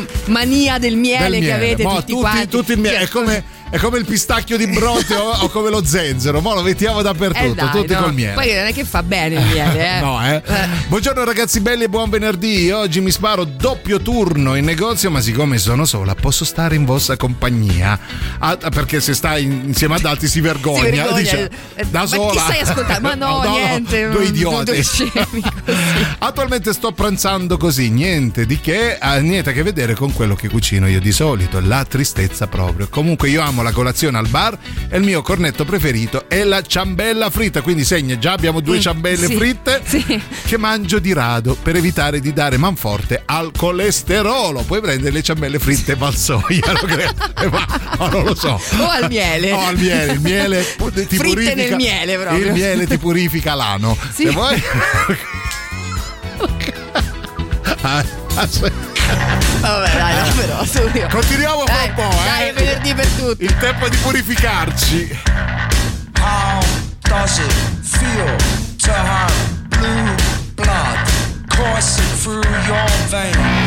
mania 0.50 0.78
del 0.78 0.96
miele, 0.96 1.30
del 1.30 1.34
che 1.34 1.40
miele. 1.40 1.54
avete 1.54 1.84
Mo, 1.84 1.90
tutti, 1.96 2.12
tutti, 2.12 2.22
quanti? 2.22 2.48
tutti 2.48 2.72
il 2.72 2.80
miele. 2.80 2.98
È 3.00 3.08
come, 3.08 3.44
è 3.72 3.78
come 3.78 4.00
il 4.00 4.06
pistacchio 4.06 4.58
di 4.58 4.66
Bronte 4.68 5.14
o, 5.16 5.30
o 5.32 5.50
come 5.50 5.70
lo 5.70 5.84
zenzero. 5.84 6.42
Mo 6.42 6.54
lo 6.56 6.64
mettiamo 6.64 7.00
Eh 7.00 7.04
dappertutto, 7.04 7.54
dai, 7.54 7.70
tutti 7.72 7.94
no. 7.94 8.02
col 8.02 8.14
miele. 8.14 8.34
Poi 8.34 8.54
non 8.54 8.66
è 8.66 8.74
che 8.74 8.84
fa 8.84 9.04
bene 9.04 9.36
il 9.36 9.46
miele, 9.46 9.98
eh. 9.98 10.00
No, 10.02 10.26
eh. 10.26 10.42
Buongiorno 10.88 11.24
ragazzi 11.24 11.60
belli 11.60 11.84
e 11.84 11.90
buon 11.90 12.10
venerdì. 12.10 12.72
Oggi 12.72 13.00
mi 13.00 13.12
sparo 13.12 13.44
doppio 13.44 14.00
turno 14.02 14.56
in 14.56 14.66
negozio, 14.66 15.12
ma 15.12 15.22
siccome 15.22 15.58
sono 15.60 15.86
sola, 15.86 16.16
posso 16.16 16.46
stare 16.46 16.76
in 16.76 16.86
vostra 16.86 17.16
compagnia. 17.16 18.00
Ah, 18.40 18.58
perché 18.58 19.00
se 19.02 19.14
stai 19.14 19.44
in- 19.44 19.62
insieme 19.68 19.96
ad 19.96 20.06
altri 20.06 20.28
si 20.28 20.42
vergogna. 20.42 20.84
Si 20.86 20.90
vergogna. 20.90 21.20
dice, 21.20 21.50
Eh, 21.76 21.86
da 21.86 22.00
ma 22.00 22.06
sola. 22.08 22.32
chi 22.32 22.40
stai 22.40 22.60
ascoltando? 22.62 23.08
Ma 23.08 23.14
no, 23.16 23.42
niente, 23.50 24.10
Due 24.10 24.22
mm, 24.22 24.28
idioti. 24.28 24.66
due 24.66 24.84
scemi 24.84 25.44
Attualmente 26.20 26.74
sto 26.74 26.92
pranzando 26.92 27.58
così, 27.58 27.90
niente 27.90 28.46
di 28.46 28.60
che, 28.60 28.98
ha 29.00 29.16
niente 29.18 29.52
a 29.52 29.54
che 29.54 29.64
vedere 29.64 29.94
con 29.94 30.12
quello 30.14 30.36
che 30.36 30.48
cucino 30.50 30.88
io 30.88 31.00
di 31.00 31.12
solito, 31.12 31.60
la 31.60 31.86
tristezza 31.86 32.48
proprio. 32.48 32.88
Comunque 32.90 33.30
io 33.30 33.42
amo 33.42 33.59
la 33.64 33.72
colazione 33.72 34.18
al 34.18 34.28
bar 34.28 34.58
e 34.90 34.98
il 34.98 35.04
mio 35.04 35.22
cornetto 35.22 35.66
preferito 35.66 36.28
è 36.30 36.44
la 36.44 36.62
ciambella 36.62 37.30
fritta, 37.30 37.62
quindi 37.62 37.84
segna 37.84 38.18
già 38.18 38.34
abbiamo 38.34 38.60
due 38.60 38.78
Mm, 38.78 38.82
ciambelle 38.82 39.26
sì, 39.28 39.36
fritte 39.36 39.82
che 40.46 40.58
mangio 40.58 41.00
di 41.00 41.14
rado 41.14 41.56
per 41.62 41.76
evitare 41.76 42.20
di 42.20 42.32
dare 42.34 42.58
manforte 42.58 43.22
al 43.26 43.52
colesterolo. 43.56 44.62
Puoi 44.64 44.82
prendere 44.82 45.12
le 45.12 45.22
ciambelle 45.24 45.60
fritte 45.60 45.96
valsoia, 45.96 46.72
lo 46.72 46.86
credo. 46.88 47.14
Eh, 47.42 47.48
ma- 47.50 48.08
non 48.12 48.24
lo 48.24 48.36
so. 48.36 48.60
O 48.80 48.90
al 48.90 49.08
miele. 49.08 49.52
O 49.52 49.66
al 49.66 49.78
miele, 49.78 50.14
il 50.14 50.20
miele 50.22 50.66
ti 50.66 51.18
Fritte 51.18 51.18
purifica. 51.18 51.54
nel 51.56 51.76
miele 51.76 52.18
proprio. 52.18 52.46
Il 52.46 52.52
miele 52.54 52.88
ti 52.88 52.98
purifica 52.98 53.54
l'ano. 53.56 53.98
Sì. 54.14 54.24
Se 54.26 54.32
vuoi 54.32 54.62
Ah, 57.82 58.04
aspetta. 58.36 58.99
Vabbè, 59.60 59.98
dai, 59.98 60.16
no, 60.16 60.34
però, 60.36 60.66
su 60.66 60.90
io. 60.94 61.08
Continuiamo 61.10 61.66
fra 61.66 61.74
Dai, 61.76 61.90
un 61.90 61.94
po', 61.96 62.16
dai, 62.24 62.44
eh. 62.44 62.50
è 62.50 62.54
venerdì 62.54 62.94
per 62.94 63.08
tutti. 63.08 63.44
Il 63.44 63.58
tempo 63.58 63.90
di 63.90 63.98
purificarci. 63.98 65.20
How 66.20 66.60
does 67.02 67.38
it 67.40 67.54
feel 67.82 68.36
to 68.78 68.92
have 68.92 69.34
blue 69.70 70.16
blood 70.56 70.98
coursing 71.50 72.06
through 72.22 72.44
your 72.68 72.88
veins? 73.10 73.59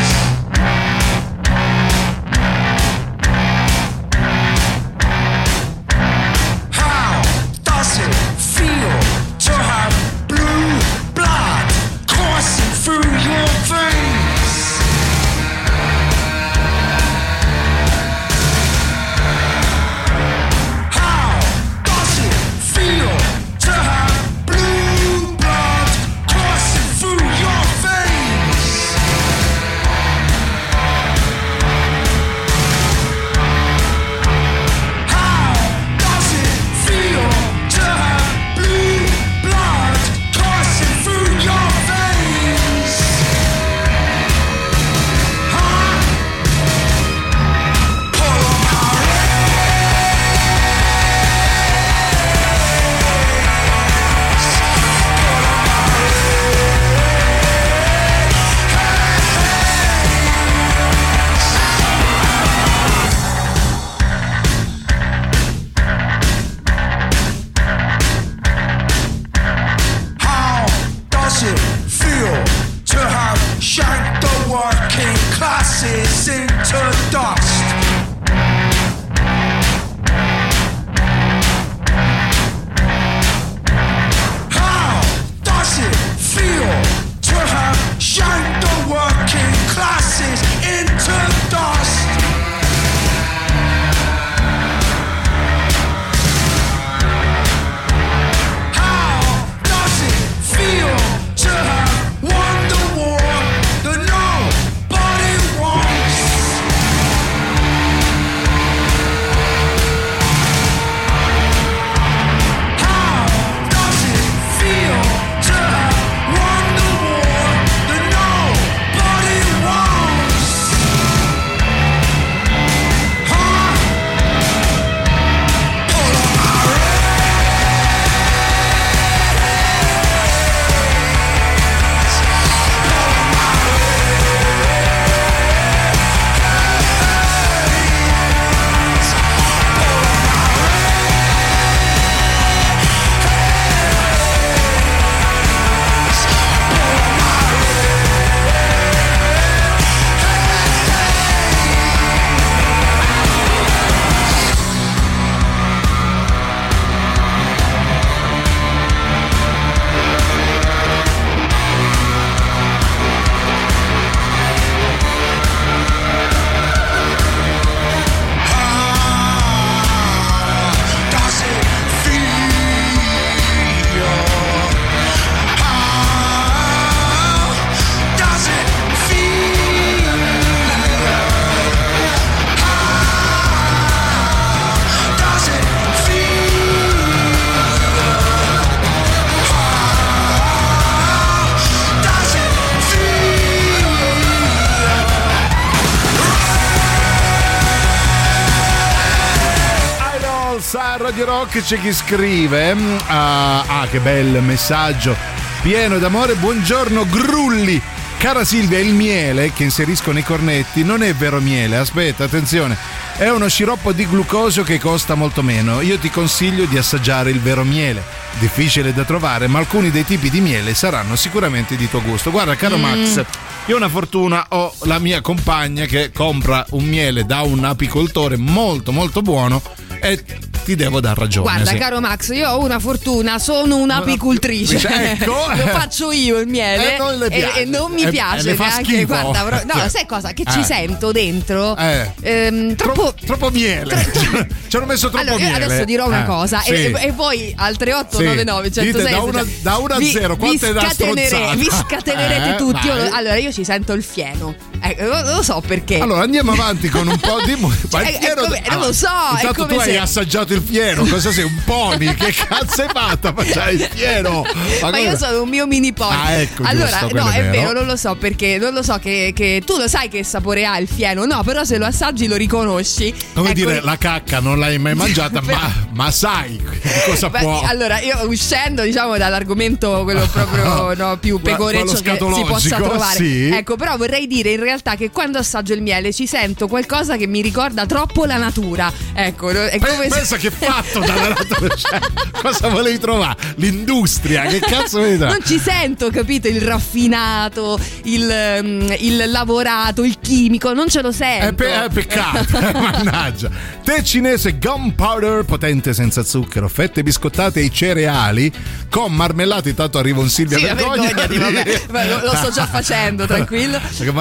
Rock 201.53 201.67
c'è 201.67 201.81
chi 201.81 201.93
scrive. 201.93 202.75
mm, 202.75 202.97
Ah, 203.09 203.81
ah, 203.81 203.87
che 203.87 204.01
bel 204.01 204.43
messaggio. 204.43 205.15
Pieno 205.61 205.99
d'amore. 205.99 206.35
Buongiorno, 206.35 207.05
Grulli. 207.07 207.81
Cara 208.17 208.43
Silvia, 208.45 208.79
il 208.79 208.95
miele 208.95 209.53
che 209.53 209.65
inserisco 209.65 210.13
nei 210.13 210.23
cornetti 210.23 210.83
non 210.83 211.03
è 211.03 211.13
vero 211.15 211.41
miele. 211.41 211.77
Aspetta, 211.77 212.25
attenzione. 212.25 212.75
È 213.19 213.29
uno 213.29 213.49
sciroppo 213.49 213.93
di 213.93 214.07
glucosio 214.07 214.63
che 214.63 214.79
costa 214.79 215.15
molto 215.15 215.43
meno. 215.43 215.83
Io 215.83 215.99
ti 215.99 216.09
consiglio 216.09 216.65
di 216.65 216.79
assaggiare 216.79 217.31
il 217.31 217.41
vero 217.41 217.65
miele. 217.65 218.03
Difficile 218.39 218.95
da 218.95 219.05
trovare, 219.05 219.47
ma 219.47 219.59
alcuni 219.59 219.91
dei 219.91 220.07
tipi 220.07 220.31
di 220.31 220.41
miele 220.41 220.73
saranno 220.73 221.17
sicuramente 221.17 221.77
di 221.77 221.87
tuo 221.91 222.01
gusto. 222.01 222.31
Guarda, 222.31 222.57
caro 222.57 222.79
Mm. 222.79 222.81
Max, 222.81 223.25
io 223.67 223.77
una 223.77 223.91
fortuna, 223.91 224.47
ho 224.51 224.73
la 224.85 224.99
mia 224.99 225.21
compagna 225.21 225.85
che 225.85 226.13
compra 226.13 226.65
un 226.71 226.85
miele 226.85 227.27
da 227.27 227.43
un 227.43 227.63
apicoltore 227.65 228.37
molto 228.39 228.91
molto 228.91 229.21
buono 229.21 229.61
e 230.01 230.25
ti 230.65 230.75
devo 230.75 231.01
dar 231.01 231.17
ragione. 231.19 231.49
Guarda, 231.51 231.71
sì. 231.71 231.77
caro 231.77 232.01
Max, 232.01 232.29
io 232.31 232.49
ho 232.51 232.63
una 232.63 232.79
fortuna, 232.79 233.39
sono 233.39 233.77
un'apicultrice. 233.77 234.81
Ecco. 234.89 235.33
Lo 235.55 235.67
faccio 235.69 236.13
io 236.13 236.39
il 236.39 236.47
miele 236.49 236.95
Eh, 236.95 236.99
non 236.99 237.27
e, 237.31 237.51
e 237.57 237.65
non 237.65 237.91
mi 237.93 238.03
Eh, 238.03 238.11
piace 238.11 238.55
fa 238.55 238.67
neanche. 238.67 239.05
Guarda, 239.05 239.43
però- 239.43 239.61
no, 239.65 239.73
Cioè, 239.81 239.89
sai 239.89 240.07
cosa? 240.07 240.33
Che 240.33 240.43
eh. 240.47 240.51
ci 240.51 240.65
sento 240.65 241.13
dentro? 241.13 241.77
Eh. 241.77 242.13
Ehm, 242.23 242.75
troppo. 242.77 243.15
Troppo 243.25 243.51
miele. 243.51 243.91
Ci 244.73 244.77
hanno 244.77 244.87
messo 244.87 245.11
troppo 245.11 245.25
Allora, 245.29 245.45
miele. 245.49 245.65
adesso 245.65 245.85
dirò 245.85 246.07
una 246.07 246.23
Eh, 246.23 246.27
cosa 246.27 246.61
sì. 246.61 246.71
e, 246.73 246.93
e 246.99 247.13
voi 247.13 247.53
al 247.57 247.77
3899 247.77 248.71
Sì. 248.73 248.81
Dite 248.81 248.93
106 249.03 249.13
da 249.13 249.21
una- 249.21 249.47
da 249.63 249.77
una 249.77 249.95
a 249.95 249.99
vi- 249.99 250.11
zero, 250.11 250.35
vi 250.35 250.39
quanto 250.41 250.67
è 250.67 250.73
da 250.73 250.81
scatenere- 250.81 251.57
vi 251.57 251.69
scatenerete 251.71 252.51
Eh, 252.55 252.57
tutti. 252.57 252.87
Io 252.87 252.95
allora 253.13 253.37
io 253.37 253.53
ci 253.53 253.65
sento 253.65 253.93
il 253.93 254.03
fieno. 254.03 254.55
Ecco, 254.85 255.05
non 255.05 255.35
lo 255.37 255.43
so 255.43 255.63
perché. 255.65 255.99
Allora 256.01 256.23
andiamo 256.23 256.53
avanti 256.53 256.89
con 256.89 257.07
un 257.07 257.17
po' 257.19 257.41
di. 257.45 257.55
mu- 257.55 257.69
Ma 257.93 258.01
il 258.03 258.07
Cioè, 258.07 258.19
fieno- 258.21 258.43
come- 258.43 258.63
non 258.69 258.79
lo 258.79 258.83
Allora, 258.87 258.93
so, 258.93 259.09
Intanto 259.37 259.67
tu 259.67 259.75
hai 259.79 259.91
se- 259.93 259.99
assaggiato 259.99 260.53
il 260.55 260.63
fieno. 260.63 261.05
Cosa 261.05 261.31
sei? 261.31 261.45
Un 261.45 261.63
pony? 261.65 262.13
Che 262.15 262.33
cazzo 262.49 262.83
hai 262.83 262.89
fatto? 262.93 263.33
Ma 263.37 263.45
c'hai 263.45 263.75
il 263.77 263.89
fieno. 263.93 264.43
Ma, 264.83 264.91
come- 264.91 265.01
io 265.03 265.17
sono 265.17 265.43
un 265.43 265.49
mio 265.49 265.67
mini 265.67 265.93
pony. 265.93 266.17
Ah, 266.17 266.33
ecco, 266.33 266.65
allora, 266.65 266.99
giusto, 266.99 267.15
no, 267.15 267.29
è 267.31 267.41
vero. 267.43 267.51
vero, 267.53 267.73
non 267.73 267.87
lo 267.87 267.97
so 267.97 268.17
perché. 268.17 268.59
Non 268.59 268.75
lo 268.75 268.83
so 268.83 268.99
che, 268.99 269.33
che- 269.35 269.63
tu 269.65 269.77
lo 269.77 269.87
sai 269.87 270.09
che 270.09 270.25
sapore 270.25 270.65
ha 270.67 270.77
il 270.79 270.89
fieno. 270.89 271.25
No, 271.27 271.45
però 271.45 271.63
se 271.63 271.79
lo 271.79 271.87
assaggi 271.87 272.27
lo 272.27 272.35
riconosci. 272.37 273.15
Come 273.35 273.51
Ecco, 273.51 273.55
dire, 273.55 273.81
la 273.83 273.97
cacca 273.97 274.41
non 274.41 274.59
l'hai 274.59 274.79
mai 274.79 274.95
mangiata, 274.97 275.41
ma, 275.47 275.73
ma 275.93 276.11
sai 276.11 276.61
cosa 277.07 277.29
Beh, 277.29 277.39
può. 277.39 277.61
allora, 277.63 278.01
io 278.01 278.19
uscendo 278.27 278.83
diciamo 278.83 279.17
dall'argomento 279.17 280.03
quello 280.03 280.27
proprio 280.27 280.93
no, 280.95 281.17
più 281.19 281.41
pecoreccio 281.41 282.01
che 282.03 282.19
si 282.35 282.45
possa 282.45 282.77
trovare. 282.77 283.17
sì. 283.17 283.49
Ecco, 283.51 283.77
però 283.77 283.97
vorrei 283.97 284.27
dire 284.27 284.51
in 284.51 284.57
realtà 284.57 284.71
che 284.97 285.11
quando 285.11 285.39
assaggio 285.39 285.73
il 285.75 285.83
miele 285.83 286.13
ci 286.13 286.27
sento 286.27 286.67
qualcosa 286.67 287.17
che 287.17 287.27
mi 287.27 287.41
ricorda 287.43 287.87
troppo 287.87 288.25
la 288.25 288.37
natura. 288.37 288.91
Ecco, 289.15 289.51
è 289.51 289.79
come 289.79 290.09
se- 290.09 290.09
Pensa 290.09 290.37
che 290.37 290.51
fatto 290.51 291.01
dalla 291.01 291.29
natura. 291.29 291.75
Cioè, 291.83 292.01
cosa 292.43 292.69
volevi 292.69 292.99
trovare? 292.99 293.37
L'industria, 293.57 294.43
che 294.45 294.59
cazzo 294.61 294.99
trovare? 295.01 295.27
Non 295.27 295.39
ci 295.45 295.59
sento, 295.59 296.11
capito? 296.11 296.49
Il 296.49 296.61
raffinato, 296.61 297.79
il, 298.05 298.59
mm, 298.63 298.91
il 298.99 299.31
lavorato, 299.31 300.05
il 300.05 300.19
chimico, 300.21 300.73
non 300.73 300.89
ce 300.89 301.03
lo 301.03 301.13
sento. 301.13 301.47
È, 301.49 301.53
pe- 301.53 301.85
è 301.85 301.89
peccato, 301.91 302.59
eh, 302.59 302.73
mannaggia. 302.73 303.51
Tè 303.83 304.03
cinese 304.03 304.59
gunpowder 304.59 305.45
potente 305.45 305.93
senza 305.95 306.23
zucchero, 306.25 306.69
fette 306.69 307.03
biscottate 307.03 307.61
ai 307.61 307.71
cereali 307.73 308.53
con 308.91 309.13
marmellate. 309.13 309.71
Intanto 309.71 309.99
arriva 309.99 310.21
un 310.21 310.29
Silvia 310.29 310.59
Sì, 310.59 310.65
Vergogna. 310.65 311.13
vergognati, 311.13 311.79
vabbè. 311.91 312.09
Lo- 312.09 312.21
lo 312.25 312.37
sto 312.37 312.51
già 312.51 312.67
facendo, 312.67 313.27
tranquillo. 313.27 313.81
Perché 313.97 314.13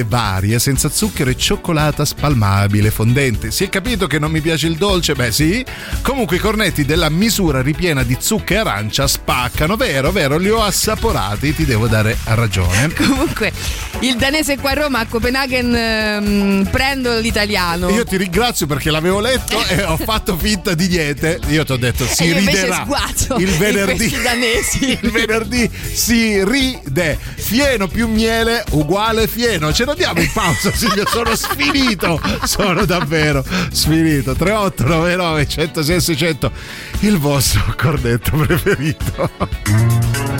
marmellate 0.00 0.04
varie, 0.04 0.58
senza 0.58 0.88
zucchero 0.88 1.30
e 1.30 1.36
cioccolata 1.36 2.04
spalmabile, 2.04 2.90
fondente. 2.90 3.50
Si 3.50 3.64
è 3.64 3.68
capito 3.68 4.06
che 4.06 4.18
non 4.18 4.30
mi 4.30 4.40
piace 4.40 4.66
il 4.66 4.76
dolce? 4.76 5.14
Beh, 5.14 5.32
sì. 5.32 5.64
Comunque 6.02 6.36
i 6.36 6.38
cornetti 6.38 6.84
della 6.84 7.08
misura 7.08 7.62
ripiena 7.62 8.02
di 8.02 8.16
zucca 8.18 8.54
e 8.54 8.56
arancia 8.58 9.06
spaccano. 9.06 9.76
Vero, 9.76 10.10
vero, 10.12 10.38
li 10.38 10.48
ho 10.48 10.62
assaporati, 10.62 11.54
ti 11.54 11.64
devo 11.64 11.86
dare 11.86 12.16
ragione. 12.24 12.92
Comunque, 12.94 13.52
il 14.00 14.16
danese 14.16 14.58
qua 14.58 14.70
a 14.70 14.74
Roma 14.74 15.00
a 15.00 15.06
Copenaghen 15.06 15.74
ehm, 15.74 16.68
prendo 16.70 17.18
l'italiano. 17.18 17.88
Io 17.90 18.04
ti 18.04 18.16
ringrazio 18.16 18.66
perché 18.66 18.90
l'avevo 18.90 19.20
letto 19.20 19.64
e 19.66 19.82
ho 19.82 19.96
fatto 19.96 20.36
finta 20.36 20.74
di 20.74 20.88
niente. 20.88 21.40
Io 21.48 21.64
ti 21.64 21.72
ho 21.72 21.76
detto 21.76 22.06
si 22.06 22.32
riderà. 22.32 22.86
Il 23.36 23.50
venerdì. 23.50 24.08
Il 25.00 25.10
venerdì 25.10 25.70
si 25.92 26.44
ride. 26.44 27.18
Fieno 27.36 27.86
più 27.88 28.08
miele 28.08 28.64
uguale 28.70 29.26
fieno. 29.26 29.72
Ce 29.72 29.84
lo 29.90 29.94
diamo 29.94 30.20
in 30.20 30.30
pausa, 30.32 30.72
Silvio. 30.72 31.06
Sono 31.06 31.34
sfinito. 31.34 32.20
Sono 32.44 32.84
davvero 32.84 33.44
sfinito. 33.70 34.34
3899 34.34 35.48
106 35.48 36.00
600 36.00 36.52
il 37.00 37.18
vostro 37.18 37.74
cornetto 37.76 38.30
preferito. 38.36 40.39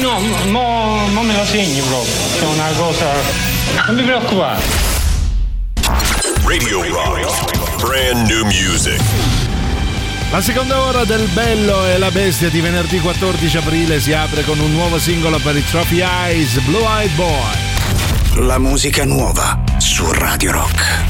No, 0.00 0.20
no, 0.46 1.08
non 1.12 1.26
me 1.26 1.34
la 1.34 1.44
segni 1.44 1.80
proprio. 1.80 2.14
È 2.40 2.44
una 2.44 2.70
cosa. 2.76 3.06
Non 3.86 3.96
mi 3.96 4.02
preoccupare. 4.02 4.62
Radio 6.46 6.82
Rock. 6.82 7.80
Brand 7.80 8.28
new 8.28 8.44
music. 8.44 9.00
La 10.30 10.40
seconda 10.40 10.80
ora 10.82 11.04
del 11.04 11.26
Bello 11.32 11.86
e 11.86 11.98
la 11.98 12.10
Bestia 12.10 12.48
di 12.48 12.60
venerdì 12.60 13.00
14 13.00 13.56
aprile 13.56 13.98
si 13.98 14.12
apre 14.12 14.44
con 14.44 14.58
un 14.58 14.72
nuovo 14.72 14.98
singolo 14.98 15.38
per 15.38 15.56
i 15.56 15.64
Trophy 15.64 16.00
Eyes, 16.00 16.58
Blue 16.60 16.84
Eyed 16.84 17.14
Boy. 17.14 18.46
La 18.46 18.58
musica 18.58 19.04
nuova 19.04 19.58
su 19.78 20.10
Radio 20.12 20.52
Rock. 20.52 21.07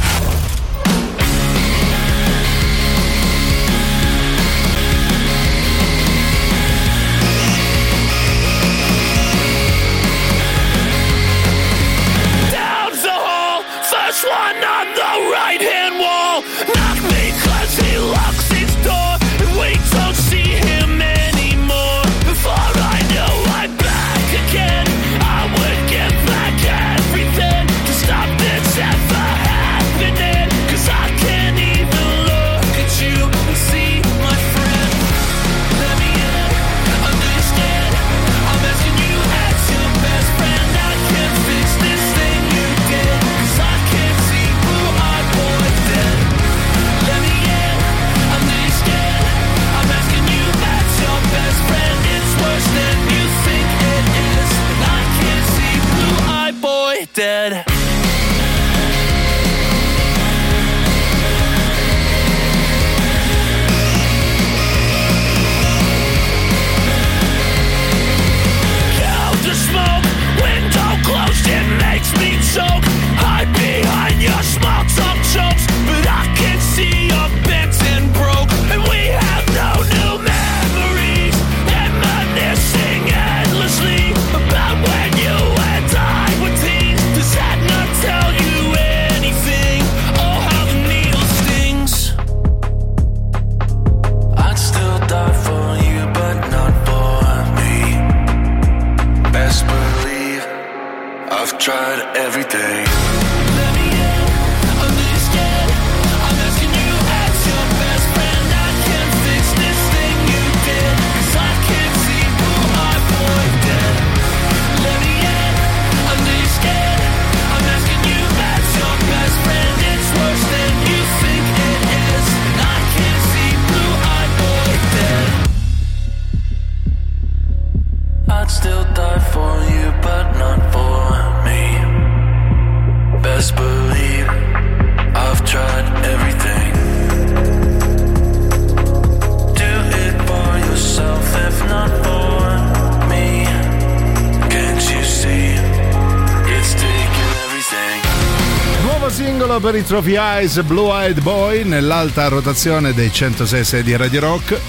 Trophy 149.88 150.16
Eyes, 150.16 150.60
Blue 150.64 150.90
Eyed 150.92 151.22
Boy, 151.22 151.64
nell'alta 151.64 152.28
rotazione 152.28 152.92
dei 152.92 153.10
106 153.10 153.82
di 153.82 153.96
Radio 153.96 154.20
Rock. 154.20 154.60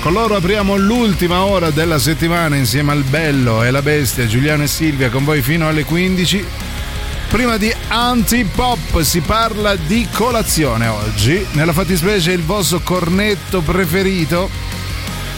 Con 0.00 0.12
loro 0.12 0.36
apriamo 0.36 0.76
l'ultima 0.76 1.42
ora 1.44 1.70
della 1.70 1.98
settimana 1.98 2.54
insieme 2.54 2.92
al 2.92 3.02
Bello 3.04 3.62
e 3.64 3.70
la 3.70 3.80
Bestia, 3.80 4.26
Giuliano 4.26 4.64
e 4.64 4.66
Silvia, 4.66 5.08
con 5.08 5.24
voi 5.24 5.40
fino 5.40 5.66
alle 5.68 5.84
15. 5.84 6.44
Prima 7.30 7.56
di 7.56 7.72
Antipop 7.88 9.00
si 9.00 9.20
parla 9.20 9.74
di 9.74 10.06
colazione 10.12 10.86
oggi, 10.86 11.46
nella 11.52 11.72
fattispecie 11.72 12.32
il 12.32 12.42
vostro 12.42 12.80
cornetto 12.80 13.62
preferito. 13.62 14.50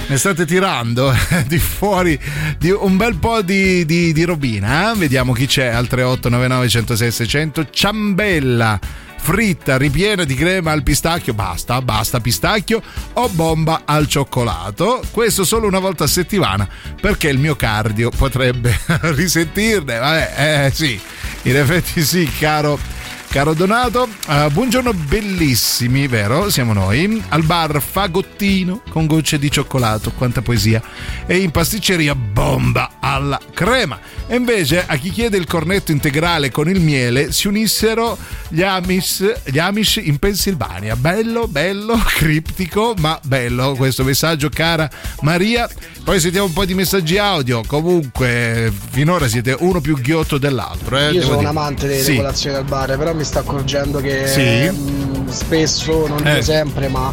Ne 0.09 0.17
state 0.17 0.45
tirando 0.45 1.13
eh, 1.13 1.45
di 1.47 1.59
fuori 1.59 2.19
di 2.59 2.71
un 2.71 2.97
bel 2.97 3.15
po' 3.15 3.43
di, 3.43 3.87
di- 3.87 4.13
di 4.13 4.25
robina. 4.25 4.91
eh? 4.91 4.97
Vediamo 4.97 5.33
chi 5.33 5.47
c'è 5.47 5.67
al 5.67 5.87
3899 5.87 6.69
106 6.69 7.11
600. 7.13 7.67
Ciambella 7.71 8.79
fritta 9.21 9.77
ripiena 9.77 10.25
di 10.25 10.35
crema 10.35 10.73
al 10.73 10.83
pistacchio. 10.83 11.35
Basta, 11.35 11.81
basta 11.83 12.21
pistacchio 12.21 12.83
o 13.13 13.29
bomba 13.29 13.83
al 13.85 14.09
cioccolato. 14.09 15.03
Questo 15.11 15.45
solo 15.45 15.67
una 15.67 15.79
volta 15.79 16.05
a 16.05 16.09
settimana 16.09 16.69
perché 17.01 17.29
il 17.29 17.39
mio 17.39 17.55
cardio 17.55 18.11
potrebbe 18.11 18.79
risentirne. 19.15 19.99
Vabbè, 19.99 20.67
eh 20.67 20.71
sì, 20.75 20.99
in 21.43 21.57
effetti 21.57 22.03
sì, 22.03 22.29
caro. 22.39 23.00
Caro 23.31 23.55
Donato, 23.55 24.09
eh, 24.29 24.49
buongiorno 24.51 24.93
bellissimi, 24.93 26.09
vero? 26.09 26.51
Siamo 26.51 26.73
noi 26.73 27.23
al 27.29 27.45
bar 27.45 27.81
Fagottino 27.81 28.83
con 28.91 29.07
gocce 29.07 29.39
di 29.39 29.49
cioccolato, 29.49 30.11
quanta 30.11 30.43
poesia, 30.43 30.83
e 31.27 31.37
in 31.37 31.53
pasticceria 31.53 32.17
bomba 32.17 32.95
alla 32.99 33.39
crema. 33.55 34.01
E 34.27 34.35
invece 34.35 34.85
a 34.85 34.97
chi 34.97 35.11
chiede 35.11 35.37
il 35.37 35.47
cornetto 35.47 35.93
integrale 35.93 36.51
con 36.51 36.69
il 36.69 36.81
miele 36.81 37.31
si 37.31 37.47
unissero 37.47 38.19
gli 38.49 38.63
Amish, 38.63 39.43
gli 39.45 39.61
Amish 39.61 40.01
in 40.03 40.19
Pennsylvania. 40.19 40.97
Bello, 40.97 41.47
bello, 41.47 42.03
criptico, 42.17 42.95
ma 42.99 43.17
bello 43.23 43.75
questo 43.77 44.03
messaggio, 44.03 44.49
cara 44.49 44.91
Maria. 45.21 45.69
Poi 46.03 46.19
sentiamo 46.19 46.47
un 46.47 46.53
po' 46.53 46.65
di 46.65 46.75
messaggi 46.75 47.17
audio. 47.19 47.63
Comunque, 47.65 48.73
finora 48.91 49.29
siete 49.29 49.55
uno 49.61 49.81
più 49.81 49.97
ghiotto 50.01 50.37
dell'altro. 50.39 50.99
Eh, 50.99 51.05
Io 51.13 51.13
devo 51.13 51.23
sono 51.23 51.35
un 51.35 51.39
dire. 51.39 51.51
amante 51.51 51.87
delle 51.87 52.03
Sì. 52.03 52.17
colazioni 52.17 52.57
al 52.57 52.65
bar, 52.65 52.97
però 52.97 53.15
mi 53.15 53.20
sto 53.25 53.39
accorgendo 53.41 53.99
che 54.01 54.27
Sì. 54.27 54.69
mh, 54.71 55.29
spesso, 55.29 56.07
non 56.07 56.27
Eh. 56.27 56.43
sempre, 56.43 56.89
ma 56.89 57.13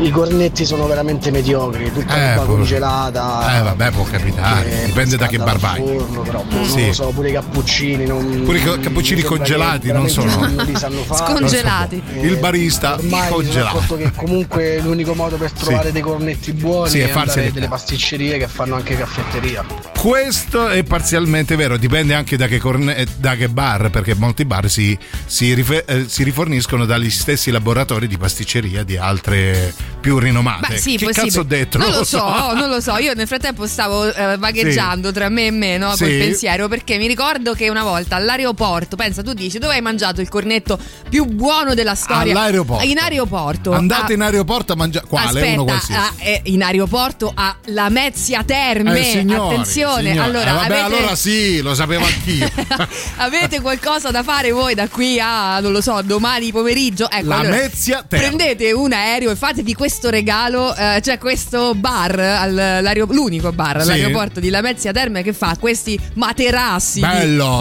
i 0.00 0.10
cornetti 0.10 0.64
sono 0.64 0.86
veramente 0.86 1.30
mediocri, 1.30 1.92
tutta 1.92 2.16
Eh, 2.16 2.30
roba 2.34 2.44
pure- 2.46 2.56
congelata. 2.58 3.58
Eh, 3.58 3.62
vabbè, 3.62 3.90
può 3.90 4.04
capitare. 4.04 4.68
che 4.70 4.84
Dipende 4.86 5.16
da 5.16 5.26
che 5.26 5.36
scalda 5.36 5.52
bar 5.52 5.60
dal 5.60 5.70
vai. 5.84 5.96
forno, 5.98 6.20
però 6.22 6.44
non 6.48 6.64
Sì. 6.66 6.86
lo 6.86 6.92
so, 6.92 7.06
pure 7.14 7.28
i 7.28 7.32
cappuccini. 7.32 8.06
Non, 8.06 8.42
Pure 8.44 8.58
i 8.58 8.62
ca- 8.62 8.78
cappuccini 8.78 9.22
congelati, 9.22 9.92
non 9.92 10.08
sono- 10.08 10.34
non 10.36 10.64
li 10.66 10.74
sanno 10.76 11.02
fare. 11.04 11.32
Scongelati. 11.38 12.02
Eh, 12.14 12.26
Il 12.26 12.36
barista 12.38 12.94
Ormai 12.94 13.28
congelato. 13.30 13.96
che 13.96 14.10
comunque 14.14 14.80
l'unico 14.80 15.14
modo 15.14 15.36
per 15.36 15.50
trovare 15.52 15.86
Sì. 15.88 15.92
dei 15.92 16.02
cornetti 16.02 16.52
buoni 16.52 16.88
Sì, 16.90 17.00
è 17.00 17.08
è 17.08 17.12
andare 17.18 17.52
delle 17.52 17.68
pasticcerie 17.68 18.38
che 18.38 18.48
fanno 18.48 18.74
anche 18.76 18.96
caffetteria. 18.96 19.64
Questo 19.98 20.68
è 20.68 20.82
parzialmente 20.82 21.56
vero, 21.56 21.76
dipende 21.76 22.14
anche 22.14 22.36
da 22.38 22.46
che, 22.46 22.58
corne- 22.58 22.96
eh, 22.96 23.06
da 23.18 23.34
che 23.36 23.48
bar, 23.48 23.90
perché 23.90 24.14
molti 24.14 24.44
bar 24.44 24.68
si, 24.70 24.98
si 25.26 25.52
rife- 25.52 25.84
eh, 25.84 26.04
si 26.08 26.22
riforniscono 26.22 26.86
dagli 26.86 27.10
stessi 27.10 27.50
laboratori 27.50 28.06
di 28.06 28.16
pasticceria 28.16 28.82
di 28.82 28.96
altre 28.96 29.74
più 30.00 30.18
rinomate. 30.18 30.66
Beh, 30.68 30.78
sì, 30.78 30.96
che 30.96 31.06
possibile. 31.06 31.12
cazzo 31.12 31.40
ho 31.40 31.42
detto? 31.42 31.78
Non 31.78 31.90
lo 31.90 32.04
so, 32.04 32.52
non 32.54 32.68
lo 32.68 32.80
so. 32.80 32.96
Io 32.98 33.12
nel 33.14 33.26
frattempo 33.26 33.66
stavo 33.66 34.12
eh, 34.12 34.36
vagheggiando 34.38 35.12
tra 35.12 35.28
me 35.28 35.46
e 35.46 35.50
me, 35.50 35.76
no? 35.78 35.94
Sì. 35.94 36.04
Col 36.04 36.18
pensiero, 36.18 36.68
perché 36.68 36.96
mi 36.98 37.06
ricordo 37.06 37.52
che 37.54 37.68
una 37.68 37.82
volta 37.82 38.16
all'aeroporto, 38.16 38.96
pensa, 38.96 39.22
tu 39.22 39.32
dici 39.34 39.58
dove 39.58 39.74
hai 39.74 39.80
mangiato 39.82 40.20
il 40.20 40.28
cornetto 40.28 40.78
più 41.08 41.24
buono 41.26 41.74
della 41.74 41.94
storia? 41.94 42.32
All'aeroporto. 42.32 42.84
In 42.86 42.98
aeroporto. 42.98 43.72
Andate 43.72 44.12
Ah, 44.12 44.14
in 44.14 44.22
aeroporto 44.22 44.72
a 44.72 44.76
mangiare. 44.76 45.06
Quale? 45.06 45.26
Aspetta, 45.26 45.52
Uno 45.52 45.64
qualsiasi. 45.64 46.00
ah, 46.00 46.24
eh, 46.24 46.40
in 46.44 46.62
aeroporto 46.62 47.32
a 47.34 47.56
Lamezia 47.66 48.42
Terme. 48.44 48.98
Eh, 48.98 49.02
signori, 49.04 49.54
Attenzione, 49.54 50.10
signori. 50.10 50.18
allora, 50.18 50.50
Eh, 50.50 50.54
vabbè, 50.54 50.64
avete, 50.78 50.80
allora 50.96 51.14
sì, 51.14 51.60
lo 51.60 51.74
sapevo 51.74 52.04
anch'io. 52.06 52.50
avete 53.16 53.60
qualcosa 53.60 54.10
da 54.10 54.22
fare 54.22 54.50
voi 54.50 54.74
da 54.74 54.88
qui 54.88 55.18
a, 55.20 55.60
non 55.60 55.72
lo 55.72 55.80
so, 55.80 56.00
domani 56.02 56.50
pomeriggio? 56.52 57.04
Ecco, 57.10 57.16
allora, 57.32 57.42
Lamezia 57.50 58.04
Terme. 58.08 58.26
prendete 58.28 58.72
un 58.72 58.92
aereo 58.92 59.30
e 59.30 59.36
fatevi 59.36 59.74
questo 59.80 60.10
regalo. 60.10 60.76
eh, 60.76 60.98
c'è 61.00 61.16
questo 61.16 61.74
bar, 61.74 62.18
al- 62.18 62.80
l'unico 63.08 63.50
bar 63.50 63.80
Sì. 63.82 63.90
all'aeroporto 63.92 64.38
di 64.38 64.50
Lamezia 64.50 64.92
Terme 64.92 65.22
che 65.22 65.32
fa 65.32 65.56
questi 65.58 65.98
materassi 66.16 67.00
di-. 67.00 67.06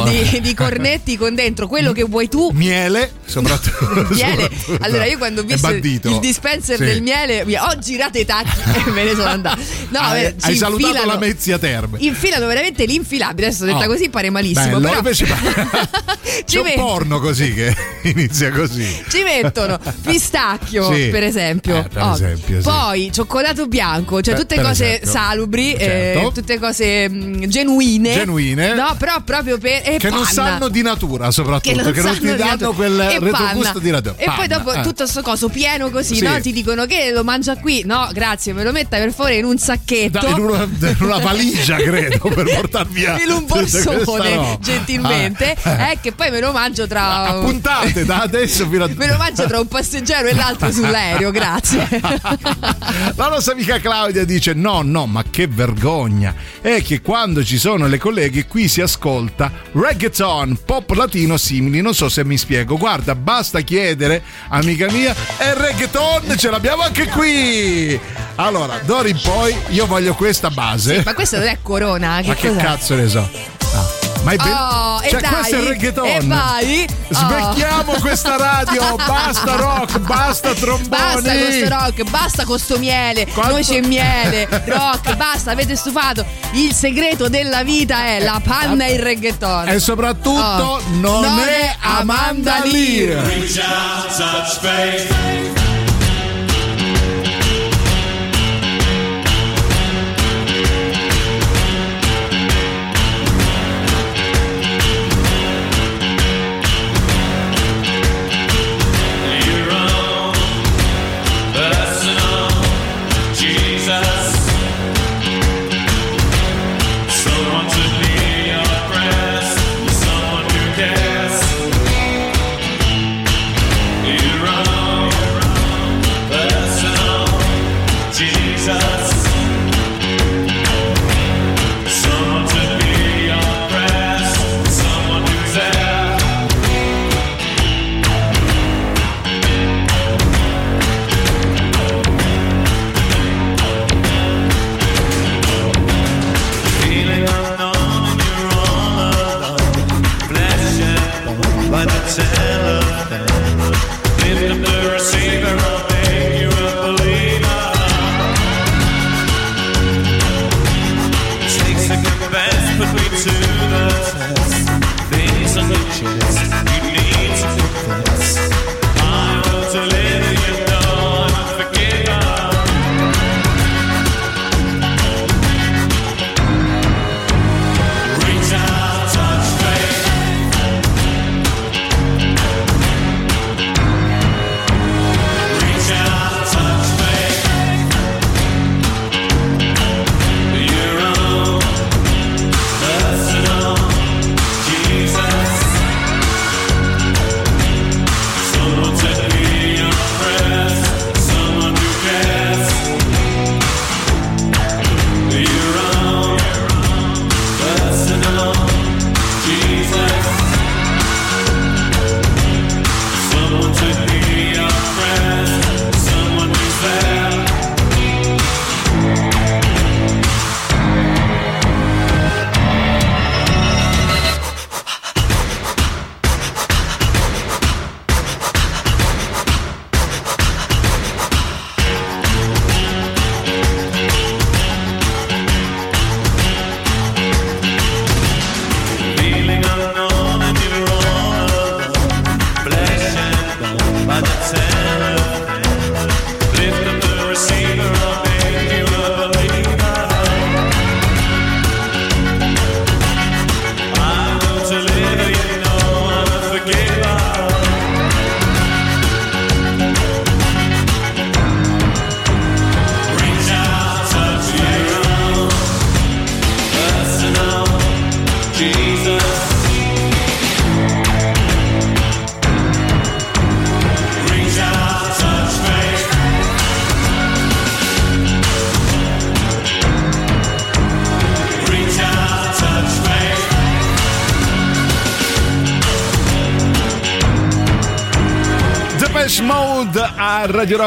Di, 0.03 0.41
di 0.41 0.53
cornetti 0.53 1.15
con 1.15 1.33
dentro 1.33 1.67
quello 1.69 1.93
che 1.93 2.03
vuoi 2.03 2.27
tu. 2.27 2.49
Miele, 2.53 3.09
soprattutto. 3.29 4.07
Miele. 4.13 4.49
soprattutto. 4.57 4.77
Allora, 4.85 5.05
io 5.05 5.17
quando 5.17 5.41
ho 5.41 5.43
visto 5.43 5.69
il, 5.69 5.85
il 5.85 6.19
dispenser 6.19 6.77
Sì. 6.77 6.83
del 6.85 7.01
miele, 7.01 7.45
mi- 7.45 7.55
ho 7.55 7.77
girato 7.79 8.17
i 8.17 8.25
tacchi 8.25 8.49
e 8.87 8.89
me 8.91 9.03
ne 9.03 9.11
sono 9.11 9.23
andata. 9.29 9.57
No, 9.89 9.99
hai, 9.99 10.23
eh, 10.25 10.35
hai 10.41 10.55
salutato 10.55 11.05
la 11.05 11.17
Mezzia 11.17 11.57
Terme. 11.57 11.97
Infilano 12.01 12.47
veramente 12.47 12.85
l'infilabile. 12.85 13.47
Adesso 13.47 13.65
detta 13.65 13.85
Oh, 13.85 13.87
così 13.87 14.09
pare 14.09 14.29
malissimo. 14.29 14.65
Bello, 14.65 14.79
però 14.79 14.97
invece 14.97 15.25
c'è 16.45 16.57
un 16.59 16.63
met- 16.63 16.75
porno 16.75 17.19
così 17.19 17.53
che 17.53 17.75
inizia 18.03 18.51
così. 18.51 19.03
ci 19.09 19.23
mettono 19.23 19.79
pistacchio, 20.01 20.93
Sì. 20.93 21.07
per 21.09 21.23
esempio. 21.23 21.77
Eh, 21.77 21.83
per 21.87 22.01
Oh, 22.03 22.13
esempio, 22.13 22.57
sì. 22.61 22.63
Poi 22.67 23.11
cioccolato 23.13 23.67
bianco, 23.67 24.21
cioè 24.21 24.33
Per- 24.33 24.43
tutte 24.43 24.55
per 24.55 24.63
cose 24.65 24.85
esempio. 24.87 25.09
salubri, 25.11 25.75
Certo. 25.77 26.27
eh, 26.27 26.31
tutte 26.33 26.59
cose 26.59 27.09
mh, 27.09 27.47
genuine. 27.47 28.13
Genuine. 28.13 28.73
No, 28.73 28.95
però 28.97 29.21
proprio 29.23 29.57
per. 29.57 29.81
e 29.85 29.97
Che 29.97 30.09
non 30.09 30.19
panna. 30.19 30.31
sanno 30.31 30.67
di 30.69 30.81
natura, 30.81 31.31
soprattutto, 31.31 31.91
che 31.91 32.01
non, 32.01 32.13
sanno 32.15 32.19
ti 32.19 32.25
di 32.31 32.35
danno 32.35 32.73
quel 32.73 33.18
retrogusto 33.19 33.79
di 33.79 33.91
natura. 33.91 34.15
E 34.17 34.25
poi 34.25 34.47
Panna, 34.47 34.57
dopo 34.57 34.73
eh. 34.73 34.81
tutto 34.81 35.05
sto 35.05 35.21
coso 35.21 35.49
pieno 35.49 35.89
così, 35.89 36.15
Sì. 36.15 36.23
no? 36.23 36.39
Ti 36.39 36.51
dicono 36.51 36.85
che 36.85 37.11
lo 37.11 37.23
mangia 37.23 37.55
qui. 37.57 37.83
No, 37.85 38.09
grazie, 38.13 38.53
me 38.53 38.63
lo 38.63 38.71
metta 38.71 38.97
per 38.97 39.11
favore 39.13 39.35
in 39.35 39.45
un 39.45 39.57
sacchetto. 39.57 40.19
Da- 40.19 40.27
in, 40.29 40.39
una, 40.39 40.63
in 40.63 40.95
una 40.99 41.17
valigia, 41.19 41.75
credo, 41.81 42.17
per 42.29 42.43
portar 42.53 42.87
via. 42.87 43.21
in 43.21 43.29
un 43.31 43.45
borsone, 43.45 44.57
gentilmente, 44.61 45.55
Ah, 45.63 45.91
eh, 45.91 45.99
che 46.01 46.11
poi 46.11 46.31
me 46.31 46.39
lo 46.39 46.51
mangio 46.51 46.87
tra. 46.87 47.23
Appuntate 47.27 48.05
da 48.05 48.21
adesso 48.21 48.67
fino 48.69 48.83
a. 48.85 48.89
Me 48.95 49.07
lo 49.07 49.17
mangio 49.17 49.45
tra 49.47 49.59
un 49.59 49.67
passeggero 49.67 50.27
e 50.27 50.33
l'altro 50.33 50.71
sull'aereo, 50.71 51.31
grazie. 51.31 51.87
La 53.15 53.27
nostra 53.29 53.53
amica 53.53 53.79
Claudia 53.79 54.25
dice: 54.25 54.53
No, 54.53 54.81
no, 54.83 55.05
ma 55.05 55.23
che 55.29 55.47
vergogna! 55.47 56.33
È 56.61 56.81
che 56.81 57.01
quando 57.01 57.43
ci 57.43 57.57
sono 57.57 57.87
le 57.87 57.97
colleghe 57.97 58.45
qui 58.45 58.67
si 58.67 58.81
ascolta 58.81 59.51
reggaeton, 59.71 60.59
pop 60.65 60.89
latino 60.91 61.37
simili. 61.37 61.81
Non 61.81 61.93
so 61.93 62.09
se 62.09 62.23
mi 62.25 62.37
spiego. 62.37 62.77
Guarda, 62.77 63.08
basta 63.15 63.61
chiedere, 63.61 64.23
amica 64.49 64.89
mia, 64.91 65.15
e 65.37 65.53
reggaeton 65.53 66.35
ce 66.37 66.49
l'abbiamo 66.49 66.83
anche 66.83 67.07
qui! 67.07 67.99
Allora, 68.35 68.79
d'ora 68.83 69.07
in 69.07 69.19
poi 69.21 69.55
io 69.69 69.85
voglio 69.85 70.13
questa 70.13 70.49
base. 70.49 71.01
Ma 71.03 71.13
questo 71.13 71.37
non 71.37 71.47
è 71.47 71.57
corona, 71.61 72.19
che 72.21 72.27
Ma 72.27 72.35
che 72.35 72.55
cazzo 72.55 72.95
ne 72.95 73.07
so? 73.09 73.29
Ah, 73.73 74.08
Ma 74.23 74.31
è 74.31 74.35
ben- 74.35 74.47
Oh, 74.51 74.99
e 75.01 75.09
cioè, 75.09 75.21
dai, 75.21 75.31
questo 75.31 75.55
è 75.55 75.59
il 75.59 75.65
reggaeton. 75.67 76.05
E 76.07 76.19
vai. 76.25 76.87
Oh. 77.11 77.15
Svecchiamo 77.15 77.93
questa 77.93 78.35
radio, 78.37 78.95
basta 79.07 79.55
rock, 79.55 79.97
basta 79.99 80.53
tromboni. 80.53 80.87
Basta 80.89 81.31
con 81.31 81.51
sto 81.51 81.67
rock, 81.69 82.03
basta 82.09 82.45
con 82.45 82.59
sto 82.59 82.77
miele, 82.79 83.27
noce 83.35 83.77
e 83.77 83.81
miele, 83.81 84.47
rock, 84.67 85.15
basta, 85.15 85.51
avete 85.51 85.75
stufato. 85.75 86.25
Il 86.51 86.73
segreto 86.73 87.29
della 87.29 87.63
vita 87.63 88.05
è 88.05 88.19
la 88.19 88.41
panna 88.43 88.85
e 88.85 88.93
il 88.93 88.99
reggaeton. 88.99 89.69
E 89.69 89.79
soprattutto 89.79 90.37
Oh, 90.39 90.81
non, 90.99 91.39
è 91.39 91.75
Amanda 91.79 92.61
Lear. 92.65 93.23
Reach 93.23 93.59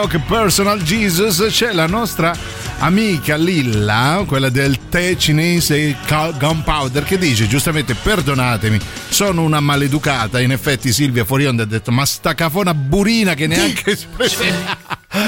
Rock 0.02 0.18
Personal 0.26 0.82
Jesus 0.82 1.46
c'è 1.48 1.72
la 1.72 1.86
nostra 1.86 2.36
amica 2.78 3.36
Lilla, 3.36 4.24
quella 4.26 4.48
del 4.48 4.88
tè 4.88 5.14
cinese 5.14 5.96
Gunpowder, 6.08 7.04
che 7.04 7.16
dice 7.18 7.46
giustamente 7.46 7.94
perdonatemi, 7.94 8.80
sono 9.08 9.44
una 9.44 9.60
maleducata. 9.60 10.40
In 10.40 10.50
effetti 10.50 10.92
Silvia 10.92 11.24
fuori 11.24 11.46
onda 11.46 11.62
ha 11.62 11.66
detto 11.66 11.92
ma 11.92 12.04
sta 12.04 12.34
cafona 12.34 12.74
burina 12.74 13.34
che 13.34 13.46
neanche... 13.46 13.96
Ah, 14.16 14.81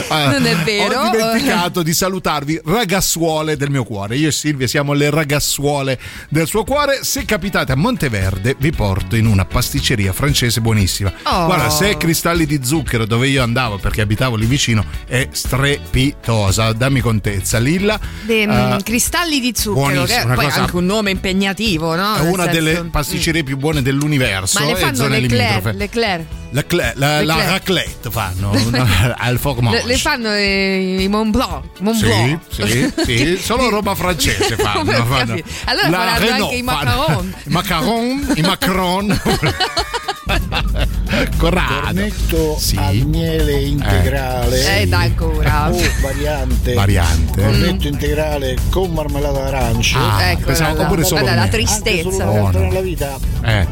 Non 0.09 0.47
è 0.47 0.57
vero. 0.57 1.01
Ho 1.01 1.11
dimenticato 1.11 1.83
di 1.83 1.93
salutarvi, 1.95 2.61
ragazzuole 2.65 3.57
del 3.57 3.71
mio 3.71 3.85
cuore. 3.85 4.17
Io 4.17 4.29
e 4.29 4.33
Silvia 4.33 4.67
siamo 4.67 4.93
le 4.93 5.11
ragazzuole 5.11 5.99
del 6.29 6.47
suo 6.47 6.65
cuore. 6.65 7.01
Se 7.03 7.25
capitate 7.25 7.73
a 7.73 7.77
Monteverde, 7.77 8.57
vi 8.59 8.71
porto 8.73 9.17
in 9.17 9.27
una 9.27 9.45
pasticceria 9.45 10.13
francese 10.13 10.61
buonissima. 10.61 11.13
Oh. 11.25 11.47
Guarda, 11.47 11.71
se 11.71 11.91
è 11.91 11.97
cristalli 11.97 12.47
di 12.47 12.61
zucchero 12.63 13.07
dove 13.07 13.29
io 13.29 13.43
andavo 13.43 13.79
perché 13.79 14.01
abitavo 14.03 14.37
lì 14.37 14.47
vicino, 14.47 14.85
è 15.07 15.29
strepitosa. 15.31 16.73
Dammi 16.73 17.01
contezza, 17.01 17.59
Lilla. 17.59 17.99
De- 18.23 18.43
eh, 18.43 18.47
mm, 18.47 18.79
cristalli 18.83 19.41
di 19.41 19.53
zucchero, 19.57 20.05
che 20.05 20.23
poi 20.35 20.45
cosa- 20.47 20.61
anche 20.61 20.77
un 20.77 20.87
nome 20.87 21.11
impegnativo, 21.11 21.95
no? 21.95 22.17
è 22.17 22.21
una 22.21 22.45
senso- 22.45 22.51
delle 22.51 22.85
pasticcerie 22.91 23.43
più 23.43 23.57
buone 23.57 23.83
dell'universo. 23.83 24.61
Ma 24.61 24.67
le 24.67 24.73
e 24.73 24.77
fanno 24.77 25.09
le 25.09 25.27
Claire, 25.27 25.73
le 25.73 25.89
Claire. 25.89 26.27
La, 26.55 26.65
la, 26.95 27.25
la 27.25 27.45
raclette 27.51 28.11
fanno 28.13 28.53
al 29.19 29.39
fromage. 29.41 29.79
Le, 29.79 29.87
le 29.87 29.97
fanno 29.99 30.33
eh, 30.33 30.99
i 31.03 31.09
Mont 31.09 31.31
Blanc. 31.33 31.65
Mont 31.81 31.97
Sì, 31.97 32.05
Blanc. 32.05 32.41
sì, 32.49 32.93
sì, 33.05 33.37
solo 33.43 33.69
roba 33.71 33.97
francese 33.97 34.55
fanno. 34.57 34.85
Fanno. 35.05 35.37
Allora 35.65 35.89
La 35.89 35.97
faranno 36.15 36.19
Renault 36.21 36.43
anche 36.45 36.55
i 36.57 36.63
macaron. 36.63 37.35
I 37.45 37.49
macaron, 37.51 38.33
i 38.37 38.41
macron. 38.43 39.21
Corrado. 41.37 41.81
Cornetto 41.83 42.57
Sì. 42.59 42.77
al 42.77 42.97
miele 43.07 43.61
integrale. 43.63 44.81
Eh, 44.81 44.87
dai, 44.87 45.07
ancora. 45.09 45.71
O 45.71 45.81
variante. 46.01 46.73
Variante. 46.75 47.43
Cornetto 47.43 47.87
integrale 47.89 48.57
con 48.71 48.93
marmellata 48.93 49.41
d'arancia. 49.43 49.99
Ah, 50.17 50.31
Ecco, 50.31 50.47
pensavo 50.47 50.77
la- 50.83 50.87
pure 50.87 51.01
la- 51.03 51.07
solo 51.07 51.21
guarda, 51.21 51.39
la 51.39 51.45
me. 51.47 51.51
tristezza. 51.51 51.91
Anche 51.91 52.03
solo 52.03 52.15
una 52.17 52.29
Oh, 52.31 52.41
volta 52.43 52.59
no. 52.59 52.65
nella 52.67 52.81
vita. 52.81 53.19
Eh. 53.45 53.67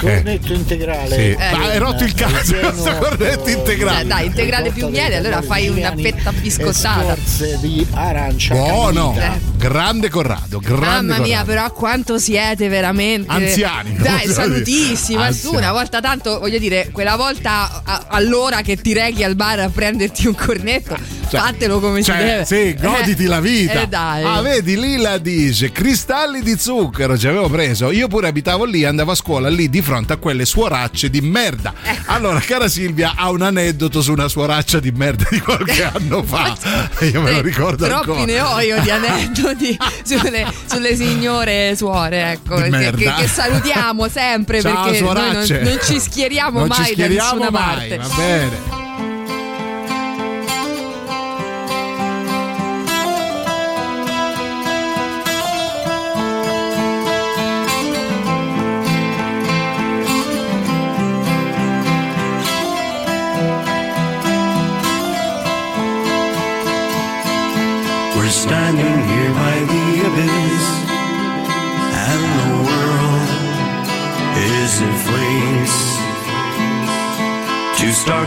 Cornetto 0.00 0.52
integrale. 0.52 1.14
Sì. 1.14 1.20
Eh. 1.30 1.36
Ma 1.52 1.64
hai 1.70 1.78
rotto 1.78 2.04
il 2.04 2.14
cazzo, 2.14 2.54
questo 2.58 2.96
cornetto 2.96 3.48
integrale. 3.48 4.00
Eh, 4.02 4.04
dai, 4.06 4.26
integrale 4.26 4.70
più 4.70 4.88
miele, 4.88 5.16
allora 5.16 5.42
fai 5.42 5.68
una 5.68 5.94
fetta 5.96 6.32
biscottata. 6.32 7.16
Di 7.60 7.86
arancia. 7.92 8.54
Buono, 8.54 9.14
grande 9.56 10.08
Corrado, 10.08 10.58
grande 10.58 10.86
Mamma 10.86 11.18
mia, 11.18 11.40
Corrado. 11.40 11.44
però 11.46 11.72
quanto 11.72 12.18
siete 12.18 12.68
veramente 12.68 13.30
Anziani, 13.30 13.94
Dai, 13.96 14.26
salutissima. 14.28 15.28
dire. 15.28 15.34
Su, 15.34 15.54
una 15.54 15.72
volta 15.72 16.00
tanto, 16.00 16.38
voglio 16.38 16.58
dire, 16.58 16.88
quella 16.92 17.16
volta 17.16 17.82
a- 17.84 18.04
all'ora 18.08 18.62
che 18.62 18.76
ti 18.76 18.92
reghi 18.92 19.22
al 19.24 19.34
bar 19.36 19.60
a 19.60 19.68
prenderti 19.68 20.26
un 20.26 20.34
cornetto, 20.34 20.96
Cioè, 21.30 21.40
fatelo 21.40 21.78
come 21.80 22.02
cioè, 22.02 22.16
si 22.16 22.22
deve. 22.24 22.44
Sì, 22.44 22.74
goditi 22.80 23.24
Eh, 23.24 23.26
la 23.28 23.40
vita. 23.40 23.82
Eh, 23.82 23.86
dai. 23.86 24.24
Ah, 24.24 24.40
vedi, 24.42 24.78
Lilla 24.78 25.18
dice: 25.18 25.70
cristalli 25.70 26.42
di 26.42 26.56
zucchero 26.58 27.16
ci 27.16 27.26
avevo 27.28 27.48
preso. 27.48 27.90
Io 27.92 28.08
pure 28.08 28.28
abitavo 28.28 28.64
lì, 28.64 28.84
andavo 28.84 29.12
a 29.12 29.14
scuola 29.14 29.48
lì 29.48 29.68
di 29.70 29.80
fronte 29.80 30.12
a 30.14 30.16
quelle 30.16 30.44
suoracce 30.44 31.08
di 31.08 31.20
merda. 31.20 31.72
Ecco. 31.82 32.10
Allora, 32.12 32.40
cara 32.40 32.68
Silvia, 32.68 33.12
ha 33.16 33.30
un 33.30 33.42
aneddoto 33.42 34.02
su 34.02 34.12
una 34.12 34.26
suoraccia 34.28 34.80
di 34.80 34.90
merda 34.90 35.24
di 35.30 35.38
qualche 35.40 35.84
anno 35.94 36.22
fa. 36.24 36.56
Io 37.00 37.20
me 37.20 37.30
lo 37.32 37.38
Eh, 37.38 37.42
ricordo 37.42 37.86
Troppi 37.86 38.10
ancora. 38.10 38.24
ne 38.24 38.40
ho 38.40 38.60
io 38.60 38.80
di 38.80 38.90
aneddoti 38.90 39.78
sulle, 40.02 40.46
sulle 40.66 40.96
signore 40.96 41.74
suore, 41.76 42.32
ecco, 42.32 42.56
che, 42.56 42.92
che- 42.96 43.28
salutiamo 43.28 44.08
sempre 44.08 44.60
Ciao, 44.60 44.82
perché 44.84 45.00
noi 45.00 45.14
non, 45.32 45.46
non 45.62 45.78
ci 45.84 46.00
schieriamo 46.00 46.58
Non 46.58 46.68
mai 46.68 46.84
ci 46.86 46.92
schieriamo 46.92 47.38
da 47.38 47.44
nessuna 47.44 47.50
mai, 47.50 47.88
parte. 47.88 47.96
va 47.98 48.14
bene. 48.16 48.79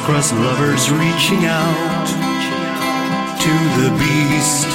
Star-crossed 0.04 0.34
lovers 0.34 0.92
reaching 0.92 1.46
out 1.46 2.08
to 3.40 3.54
the 3.80 3.90
beast 3.98 4.68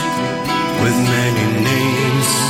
with 0.80 0.96
many 1.04 1.64
names. 1.64 2.47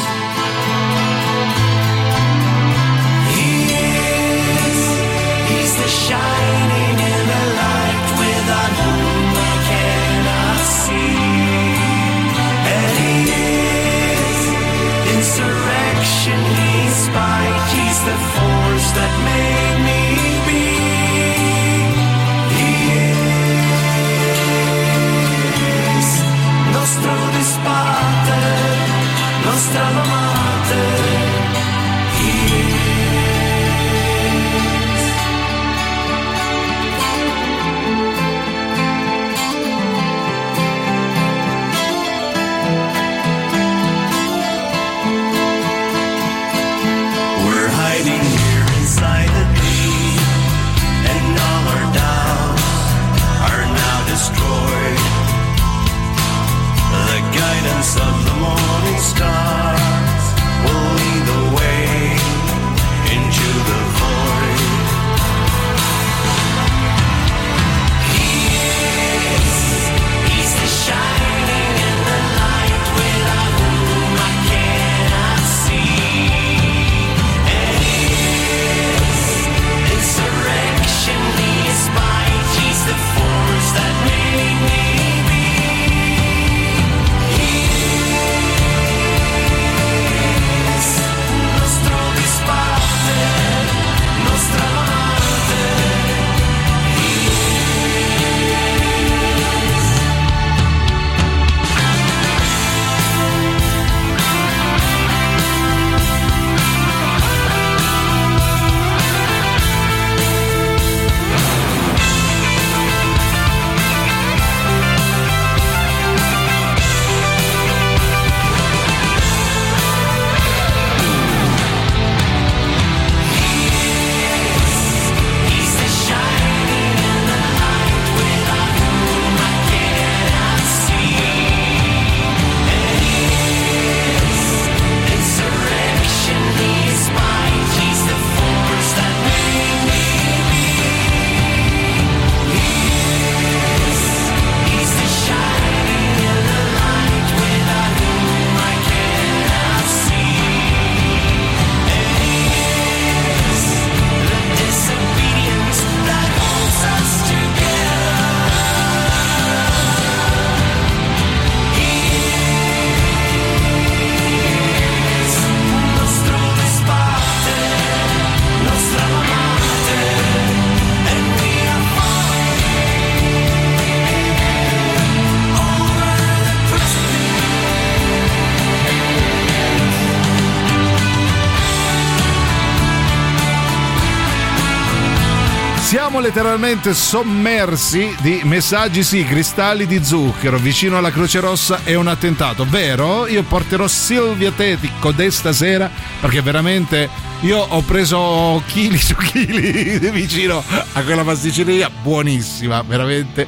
Letteralmente 186.38 186.94
sommersi 186.94 188.14
di 188.20 188.42
messaggi, 188.44 189.02
sì, 189.02 189.24
cristalli 189.24 189.86
di 189.86 190.04
zucchero. 190.04 190.56
Vicino 190.56 190.96
alla 190.96 191.10
Croce 191.10 191.40
Rossa 191.40 191.80
è 191.82 191.94
un 191.94 192.06
attentato, 192.06 192.64
vero? 192.64 193.26
Io 193.26 193.42
porterò 193.42 193.88
Silvia 193.88 194.52
Tetico 194.52 195.10
de 195.10 195.32
stasera 195.32 195.90
perché 196.20 196.40
veramente 196.40 197.08
io 197.40 197.58
ho 197.58 197.80
preso 197.82 198.62
chili 198.68 198.98
su 199.02 199.16
chili 199.16 199.98
vicino 200.12 200.62
a 200.92 201.02
quella 201.02 201.24
pasticceria. 201.24 201.90
Buonissima, 201.90 202.82
veramente 202.82 203.44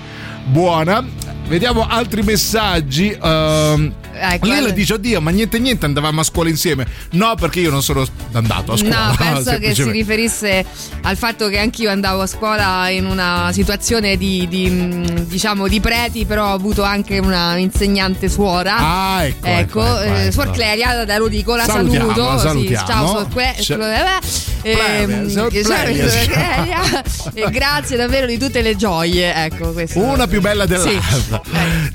buona. 0.46 1.06
Vediamo 1.46 1.86
altri 1.86 2.22
messaggi. 2.22 3.16
Ehm, 3.22 3.94
Ecco, 4.22 4.44
Lilla 4.46 4.58
allora- 4.58 4.72
dice: 4.72 4.92
Oddio, 4.94 5.20
ma 5.20 5.30
niente, 5.30 5.58
niente, 5.58 5.86
andavamo 5.86 6.20
a 6.20 6.24
scuola 6.24 6.48
insieme. 6.50 6.86
No, 7.12 7.34
perché 7.36 7.60
io 7.60 7.70
non 7.70 7.82
sono 7.82 8.04
andato 8.32 8.72
a 8.72 8.76
scuola. 8.76 9.06
No, 9.08 9.14
penso 9.18 9.58
che 9.58 9.74
si 9.74 9.90
riferisse 9.90 10.64
al 11.02 11.16
fatto 11.16 11.48
che 11.48 11.58
anch'io 11.58 11.90
andavo 11.90 12.22
a 12.22 12.26
scuola 12.26 12.88
in 12.90 13.06
una 13.06 13.50
situazione 13.52 14.16
di, 14.16 14.46
di, 14.48 14.68
mh, 14.68 15.24
diciamo 15.26 15.66
di 15.68 15.80
preti, 15.80 16.26
però 16.26 16.50
ho 16.50 16.54
avuto 16.54 16.82
anche 16.82 17.18
una 17.18 17.56
insegnante 17.56 18.28
suora. 18.28 18.76
Ah, 18.76 19.24
ecco. 19.24 19.46
Ecco, 19.46 19.80
ecco, 19.82 20.00
ecco, 20.00 20.00
eh, 20.14 20.20
ecco. 20.24 20.32
Suor 20.32 20.50
Clelia, 20.50 21.04
te 21.04 21.18
lo 21.18 21.28
dico, 21.28 21.56
la 21.56 21.64
Salutiamo, 21.64 22.10
saluto. 22.12 22.30
la 22.32 22.36
Sì, 22.38 22.46
salutiamo. 22.46 22.86
ciao, 22.86 23.06
Suor 23.08 23.28
Cle- 23.28 23.54
C'è- 23.58 23.78
eh, 23.78 24.49
ehm, 24.62 25.26
eh, 25.52 27.04
sì. 27.08 27.44
Grazie 27.50 27.96
davvero 27.96 28.26
di 28.26 28.38
tutte 28.38 28.62
le 28.62 28.76
gioie. 28.76 29.34
Ecco. 29.34 29.74
Una 29.94 30.26
più 30.26 30.40
bella 30.40 30.66
Sì. 30.66 30.68
dell'altra. 30.68 31.42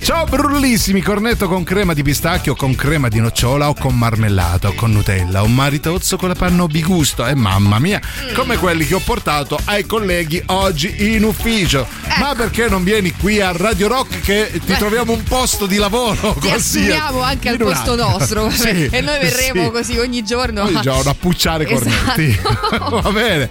Ciao 0.01 0.25
brullissimi, 0.25 1.01
cornetto 1.01 1.47
con 1.47 1.63
crema 1.63 1.93
di 1.93 2.03
pistacchio, 2.03 2.55
con 2.55 2.75
crema 2.75 3.07
di 3.07 3.19
nocciola 3.19 3.69
o 3.69 3.73
con 3.73 3.97
marmellata 3.97 4.69
o 4.69 4.73
con 4.73 4.91
Nutella, 4.91 5.41
un 5.41 5.53
maritozzo 5.53 6.17
con 6.17 6.29
la 6.29 6.35
panna 6.35 6.65
bigusto, 6.67 7.25
e 7.25 7.35
mamma 7.35 7.79
mia, 7.79 7.99
come 8.33 8.57
quelli 8.57 8.85
che 8.85 8.95
ho 8.95 8.99
portato 8.99 9.59
ai 9.65 9.85
colleghi 9.85 10.41
oggi 10.47 11.13
in 11.13 11.23
ufficio. 11.23 11.87
Ma 12.19 12.33
perché 12.35 12.67
non 12.69 12.83
vieni 12.83 13.11
qui 13.11 13.41
a 13.41 13.51
Radio 13.51 13.87
Rock 13.87 14.21
che 14.21 14.49
ti 14.53 14.59
Beh. 14.65 14.77
troviamo 14.77 15.11
un 15.11 15.23
posto 15.23 15.65
di 15.65 15.75
lavoro? 15.77 16.35
Ti 16.39 16.49
assumiamo 16.49 17.21
anche 17.21 17.49
al 17.49 17.57
posto 17.57 17.95
nostro 17.95 18.49
Sì, 18.55 18.87
e 18.89 19.01
noi 19.01 19.19
verremo 19.19 19.65
sì. 19.65 19.71
così 19.71 19.97
ogni 19.97 20.23
giorno. 20.23 20.63
Ogni 20.63 20.79
giorno 20.81 21.09
a 21.11 21.15
pucciare 21.15 21.65
cornetti. 21.65 22.39
Va 23.01 23.11
bene. 23.11 23.49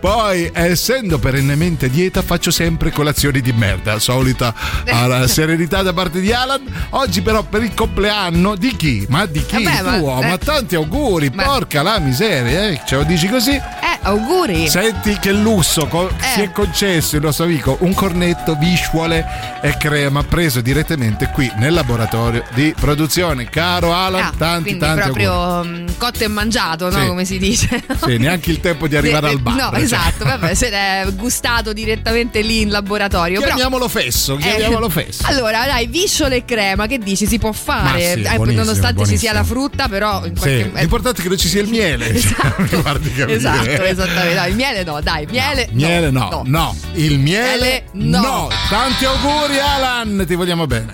Poi, 0.00 0.50
essendo 0.52 1.18
perennemente 1.18 1.88
dieta, 1.90 2.22
faccio 2.22 2.50
sempre 2.50 2.90
colazioni 2.90 3.40
di 3.40 3.52
merda. 3.52 3.98
Solita 3.98 4.54
alla 4.88 5.26
serenità 5.28 5.82
da 5.82 5.92
parte 5.92 6.20
di 6.20 6.32
Alan. 6.32 6.62
Oggi, 6.90 7.22
però, 7.22 7.42
per 7.42 7.62
il 7.62 7.74
compleanno 7.74 8.54
di 8.56 8.74
chi? 8.76 9.06
Ma 9.08 9.26
di 9.26 9.44
chi? 9.44 9.62
Vabbè, 9.62 9.82
ma- 9.82 9.98
Tuo? 9.98 10.14
Ma, 10.20 10.32
eh. 10.34 10.38
tanti 10.38 10.74
auguri. 10.74 11.30
Ma- 11.32 11.44
Porca 11.44 11.82
la 11.82 11.98
miseria, 11.98 12.68
eh. 12.68 12.80
Ce 12.86 12.96
lo 12.96 13.04
dici 13.04 13.28
così? 13.28 13.52
Eh, 13.54 13.95
auguri. 14.06 14.68
Senti 14.68 15.18
che 15.18 15.32
lusso 15.32 15.86
co- 15.86 16.08
Eh. 16.08 16.12
si 16.34 16.40
è 16.42 16.52
concesso 16.52 17.16
il 17.16 17.22
nostro 17.22 17.44
amico 17.44 17.76
un 17.80 17.92
cornetto, 17.92 18.54
visciuole 18.56 19.24
e 19.60 19.76
crema 19.76 20.22
preso 20.22 20.60
direttamente 20.60 21.28
qui 21.32 21.50
nel 21.56 21.72
laboratorio 21.74 22.44
di 22.54 22.72
produzione. 22.78 23.48
Caro 23.48 23.92
Alan, 23.92 24.22
Ah, 24.26 24.32
tanti 24.36 24.76
tanti 24.76 25.02
proprio 25.02 25.64
mm, 25.64 25.86
cotto 25.98 26.24
e 26.24 26.28
mangiato, 26.28 26.88
no? 26.90 27.00
Sì. 27.00 27.06
Come 27.06 27.24
si 27.24 27.38
dice. 27.38 27.82
Sì, 28.04 28.16
neanche 28.18 28.50
il 28.50 28.60
tempo 28.60 28.86
di 28.88 28.96
arrivare 28.96 29.28
Eh, 29.28 29.30
al 29.30 29.40
bar. 29.40 29.54
No, 29.54 29.70
cioè. 29.72 29.80
esatto, 29.80 30.24
vabbè, 30.24 30.54
se 30.54 30.70
l'è 30.70 31.06
gustato 31.14 31.72
direttamente 31.72 32.40
lì 32.42 32.60
in 32.60 32.70
laboratorio. 32.70 33.40
però- 33.40 33.54
Chiamiamolo 33.54 33.88
fesso, 33.88 34.36
chiamiamolo 34.36 34.86
Eh, 34.86 34.90
fesso. 34.90 35.26
Allora, 35.26 35.66
dai, 35.66 35.86
visciole 35.88 36.36
e 36.36 36.44
crema, 36.44 36.86
che 36.86 36.98
dici? 36.98 37.26
Si 37.26 37.38
può 37.38 37.52
fare? 37.52 38.00
Sì, 38.14 38.20
Eh, 38.22 38.34
buonissimo, 38.36 38.64
nonostante 38.64 39.04
ci 39.06 39.16
sia 39.18 39.32
buonissimo. 39.32 39.32
la 39.32 39.44
frutta, 39.44 39.88
però 39.88 40.20
qualche 40.20 40.60
eh, 40.60 40.70
l'importante 40.80 41.18
è 41.20 41.22
che 41.22 41.28
non 41.28 41.38
ci 41.38 41.48
sia 41.48 41.60
il 41.62 41.68
miele. 41.68 42.12
Mi 42.58 42.68
guardi 42.80 43.12
capire. 43.12 43.36
Esatto, 43.36 43.82
esattamente. 43.96 44.34
No, 44.34 44.46
il 44.46 44.54
miele 44.54 44.84
no, 44.84 45.00
dai, 45.00 45.26
miele. 45.26 45.68
Miele 45.72 46.10
no, 46.10 46.42
no, 46.44 46.76
il 46.94 47.18
miele 47.18 47.84
Miele 47.92 48.18
no. 48.20 48.20
no. 48.20 48.48
Tanti 48.68 49.04
auguri 49.04 49.58
Alan, 49.58 50.24
ti 50.26 50.34
vogliamo 50.34 50.66
bene. 50.66 50.92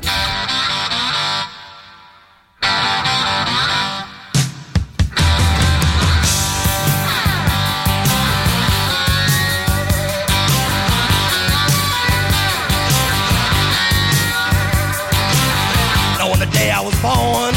Now, 16.19 16.31
on 16.31 16.39
the 16.39 16.47
day 16.47 16.71
I 16.71 16.81
was 16.81 16.95
born, 17.03 17.55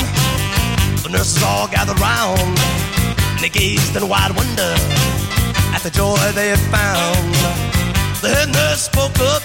the 1.03 1.09
nurses 1.09 1.41
all 1.43 1.67
gathered 1.67 1.99
round 1.99 2.39
and 3.35 3.39
they 3.43 3.49
gazed 3.49 3.95
in 3.95 4.07
wide 4.07 4.31
wonder 4.35 4.71
at 5.75 5.81
the 5.83 5.91
joy 5.91 6.15
they 6.31 6.55
found. 6.71 7.35
The 8.23 8.29
head 8.31 8.49
nurse 8.49 8.83
spoke 8.83 9.19
up, 9.19 9.43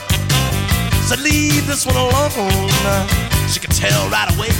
said, 1.08 1.20
Leave 1.20 1.66
this 1.66 1.84
one 1.84 1.96
alone. 1.96 2.30
She 3.50 3.58
could 3.58 3.74
tell 3.74 4.08
right 4.08 4.30
away 4.36 4.54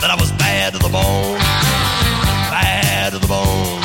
that 0.00 0.10
I 0.10 0.16
was 0.18 0.32
bad 0.32 0.72
to 0.72 0.78
the 0.78 0.88
bone, 0.88 1.38
bad 2.48 3.12
to 3.12 3.18
the 3.18 3.28
bone, 3.28 3.80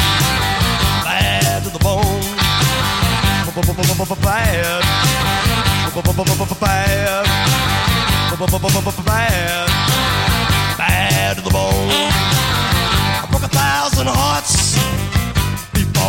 bad 1.04 1.64
to 1.64 1.70
the 1.70 1.84
bone, 1.84 2.24
bad, 4.24 4.82
bad, 9.04 9.68
bad 10.78 11.36
to 11.38 11.42
the 11.42 11.50
bone. 11.50 11.92
I 13.22 13.28
broke 13.30 13.44
a 13.44 13.50
thousand 13.50 14.08
hearts 14.08 14.45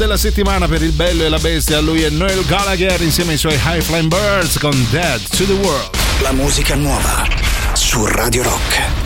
della 0.00 0.16
settimana 0.16 0.66
per 0.66 0.80
il 0.82 0.92
bello 0.92 1.24
e 1.24 1.28
la 1.28 1.38
bestia, 1.38 1.78
lui 1.78 2.00
è 2.00 2.08
Noel 2.08 2.42
Gallagher 2.46 3.02
insieme 3.02 3.32
ai 3.32 3.36
suoi 3.36 3.60
High 3.62 3.82
Flying 3.82 4.08
Birds 4.08 4.56
con 4.58 4.72
Dead 4.88 5.20
to 5.36 5.44
the 5.44 5.52
World. 5.52 5.90
La 6.22 6.32
musica 6.32 6.74
nuova 6.74 7.28
su 7.74 8.06
Radio 8.06 8.42
Rock. 8.42 8.99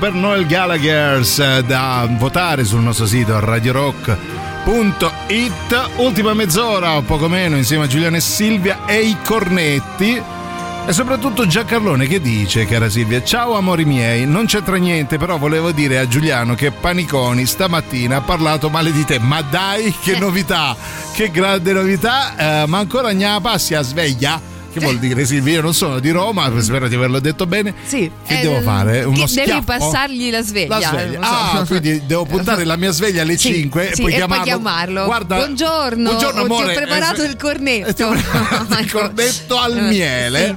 per 0.00 0.14
Noel 0.14 0.46
Gallagher 0.46 1.20
eh, 1.20 1.62
da 1.62 2.08
votare 2.12 2.64
sul 2.64 2.80
nostro 2.80 3.04
sito 3.04 3.38
radiorock.it. 3.38 4.18
Ultima 5.96 6.32
mezz'ora 6.32 6.96
o 6.96 7.02
poco 7.02 7.28
meno 7.28 7.56
insieme 7.56 7.84
a 7.84 7.86
Giuliano 7.86 8.16
e 8.16 8.20
Silvia 8.20 8.86
e 8.86 9.00
i 9.00 9.14
cornetti. 9.22 10.22
E 10.86 10.92
soprattutto 10.94 11.46
Giancarlone 11.46 12.06
che 12.06 12.18
dice, 12.18 12.64
cara 12.64 12.88
Silvia, 12.88 13.22
ciao 13.22 13.56
amori 13.56 13.84
miei, 13.84 14.26
non 14.26 14.46
c'entra 14.46 14.76
niente, 14.76 15.18
però 15.18 15.36
volevo 15.36 15.70
dire 15.70 15.98
a 15.98 16.08
Giuliano 16.08 16.54
che 16.54 16.70
Paniconi 16.70 17.44
stamattina 17.44 18.16
ha 18.16 18.22
parlato 18.22 18.70
male 18.70 18.92
di 18.92 19.04
te, 19.04 19.18
ma 19.18 19.42
dai 19.42 19.94
che 20.02 20.12
eh. 20.12 20.18
novità, 20.18 20.74
che 21.12 21.30
grande 21.30 21.74
novità, 21.74 22.62
eh, 22.62 22.66
ma 22.66 22.78
ancora 22.78 23.12
gna 23.12 23.38
passi 23.42 23.74
a 23.74 23.82
sveglia. 23.82 24.49
Che 24.72 24.78
vuol 24.80 24.98
dire 24.98 25.24
Silvia? 25.24 25.54
Io 25.54 25.62
non 25.62 25.74
sono 25.74 25.98
di 25.98 26.10
Roma, 26.10 26.50
spero 26.60 26.86
di 26.86 26.94
averlo 26.94 27.18
detto 27.18 27.44
bene. 27.46 27.74
Sì. 27.84 28.08
Che 28.26 28.38
Eh, 28.38 28.42
devo 28.42 28.60
fare? 28.60 29.02
Uno 29.02 29.24
che 29.24 29.44
devi 29.44 29.62
passargli 29.62 30.30
la 30.30 30.42
sveglia. 30.42 30.78
La 30.78 30.86
sveglia. 30.88 31.20
so. 31.22 31.58
Ah, 31.58 31.64
quindi 31.66 32.02
devo 32.06 32.24
puntare 32.24 32.64
la 32.64 32.76
mia 32.76 32.90
sveglia 32.92 33.22
alle 33.22 33.36
Sì, 33.36 33.52
5 33.54 33.90
sì, 33.94 34.00
e 34.00 34.02
poi 34.02 34.12
e 34.12 34.16
chiamarlo. 34.16 34.42
poi 34.44 34.52
chiamarlo. 34.52 35.04
Guarda, 35.06 35.36
buongiorno, 35.36 36.02
buongiorno, 36.10 36.40
oh, 36.40 36.44
ti 36.46 36.52
amore, 36.52 36.72
ho 36.72 36.76
preparato 36.76 37.22
eh, 37.22 37.26
il 37.26 37.36
cornetto. 37.36 38.12
il 38.80 38.90
cornetto 38.92 39.58
al 39.58 39.82
miele. 39.88 40.56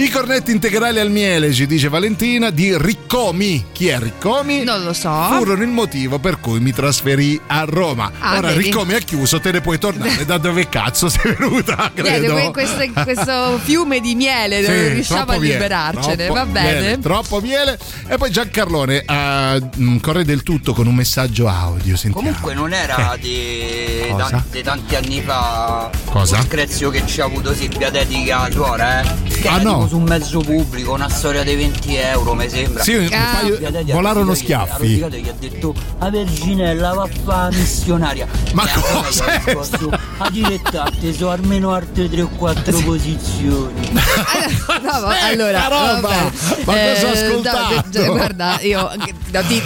I 0.00 0.08
cornetti 0.08 0.50
integrali 0.50 0.98
al 0.98 1.10
miele, 1.10 1.52
ci 1.52 1.66
dice 1.66 1.90
Valentina, 1.90 2.48
di 2.48 2.74
Riccomi. 2.74 3.66
Chi 3.70 3.88
è 3.88 3.98
Riccomi? 3.98 4.64
Non 4.64 4.82
lo 4.82 4.94
so. 4.94 5.10
Furono 5.30 5.62
il 5.62 5.68
motivo 5.68 6.18
per 6.18 6.40
cui 6.40 6.58
mi 6.58 6.72
trasferì 6.72 7.38
a 7.48 7.64
Roma. 7.64 8.10
Ah, 8.18 8.38
Ora 8.38 8.48
vedi. 8.48 8.62
Riccomi 8.62 8.94
ha 8.94 8.98
chiuso, 9.00 9.40
te 9.40 9.52
ne 9.52 9.60
puoi 9.60 9.78
tornare. 9.78 10.24
Da 10.24 10.38
dove 10.38 10.70
cazzo 10.70 11.10
sei 11.10 11.34
venuta? 11.36 11.90
Credo. 11.94 12.32
que- 12.32 12.50
questo, 12.50 12.90
questo 13.04 13.58
fiume 13.62 14.00
di 14.00 14.14
miele 14.14 14.62
dove 14.62 14.86
Sì, 14.86 14.92
riusciamo 14.94 15.32
a 15.32 15.38
miele, 15.38 15.52
liberarcene. 15.52 16.26
Va 16.28 16.46
bene. 16.46 16.80
miele, 16.80 16.98
troppo 17.00 17.40
miele. 17.42 17.78
E 18.08 18.16
poi 18.16 18.30
Giancarlone 18.30 19.04
uh, 19.06 20.00
corre 20.00 20.24
del 20.24 20.42
tutto 20.42 20.72
con 20.72 20.86
un 20.86 20.94
messaggio 20.94 21.46
audio. 21.46 21.94
Sentiamo. 21.98 22.26
Comunque 22.26 22.54
non 22.54 22.72
era 22.72 23.18
di, 23.20 24.06
Cosa? 24.10 24.28
tan- 24.30 24.44
di 24.50 24.62
tanti 24.62 24.94
anni 24.96 25.20
fa 25.20 25.90
Cosa? 26.06 26.38
lo 26.38 26.42
screzio 26.44 26.88
che 26.88 27.02
ci 27.06 27.20
ha 27.20 27.26
avuto 27.26 27.52
Silvia 27.52 27.90
dedica 27.90 28.40
a 28.44 28.50
suora, 28.50 29.02
eh? 29.02 29.28
Che 29.40 29.48
Ah, 29.48 29.58
no. 29.58 29.88
Su 29.90 29.96
un 29.96 30.04
mezzo 30.04 30.38
pubblico, 30.38 30.92
una 30.92 31.08
storia 31.08 31.42
dei 31.42 31.56
20 31.56 31.96
euro, 31.96 32.34
mi 32.34 32.48
sembra. 32.48 32.80
Sì, 32.84 32.94
un 32.94 33.08
Ah. 33.12 33.38
paio- 33.40 33.58
ha 33.66 33.92
volarono 33.92 34.34
schiaffi. 34.34 35.00
e 35.00 35.20
gli 35.20 35.28
ha 35.28 35.34
detto 35.36 35.74
a 35.98 36.08
Verginella 36.10 36.92
va 36.94 37.02
a 37.46 37.50
missionaria. 37.50 38.24
Ma 38.52 38.64
E 38.64 38.80
cosa 38.80 39.24
gli 39.24 39.28
ha 39.28 39.32
è 39.32 39.42
risposto, 39.44 39.90
A 40.18 40.30
direttate 40.30 41.12
so 41.12 41.30
almeno 41.30 41.72
altre 41.72 42.08
3 42.08 42.22
o 42.22 42.28
4 42.28 42.78
posizioni. 42.82 43.90
No, 44.82 45.06
allora, 45.06 45.64
roba! 45.68 46.00
vabbè. 46.00 46.30
Ma 46.64 46.72
cosa 46.72 46.72
ho 46.72 46.74
Eh, 46.74 47.26
ascoltato? 47.26 47.74
no, 47.74 47.84
cioè, 47.92 48.06
guarda, 48.06 48.58
io 48.60 48.90
no, 48.96 49.42
ti- 49.46 49.62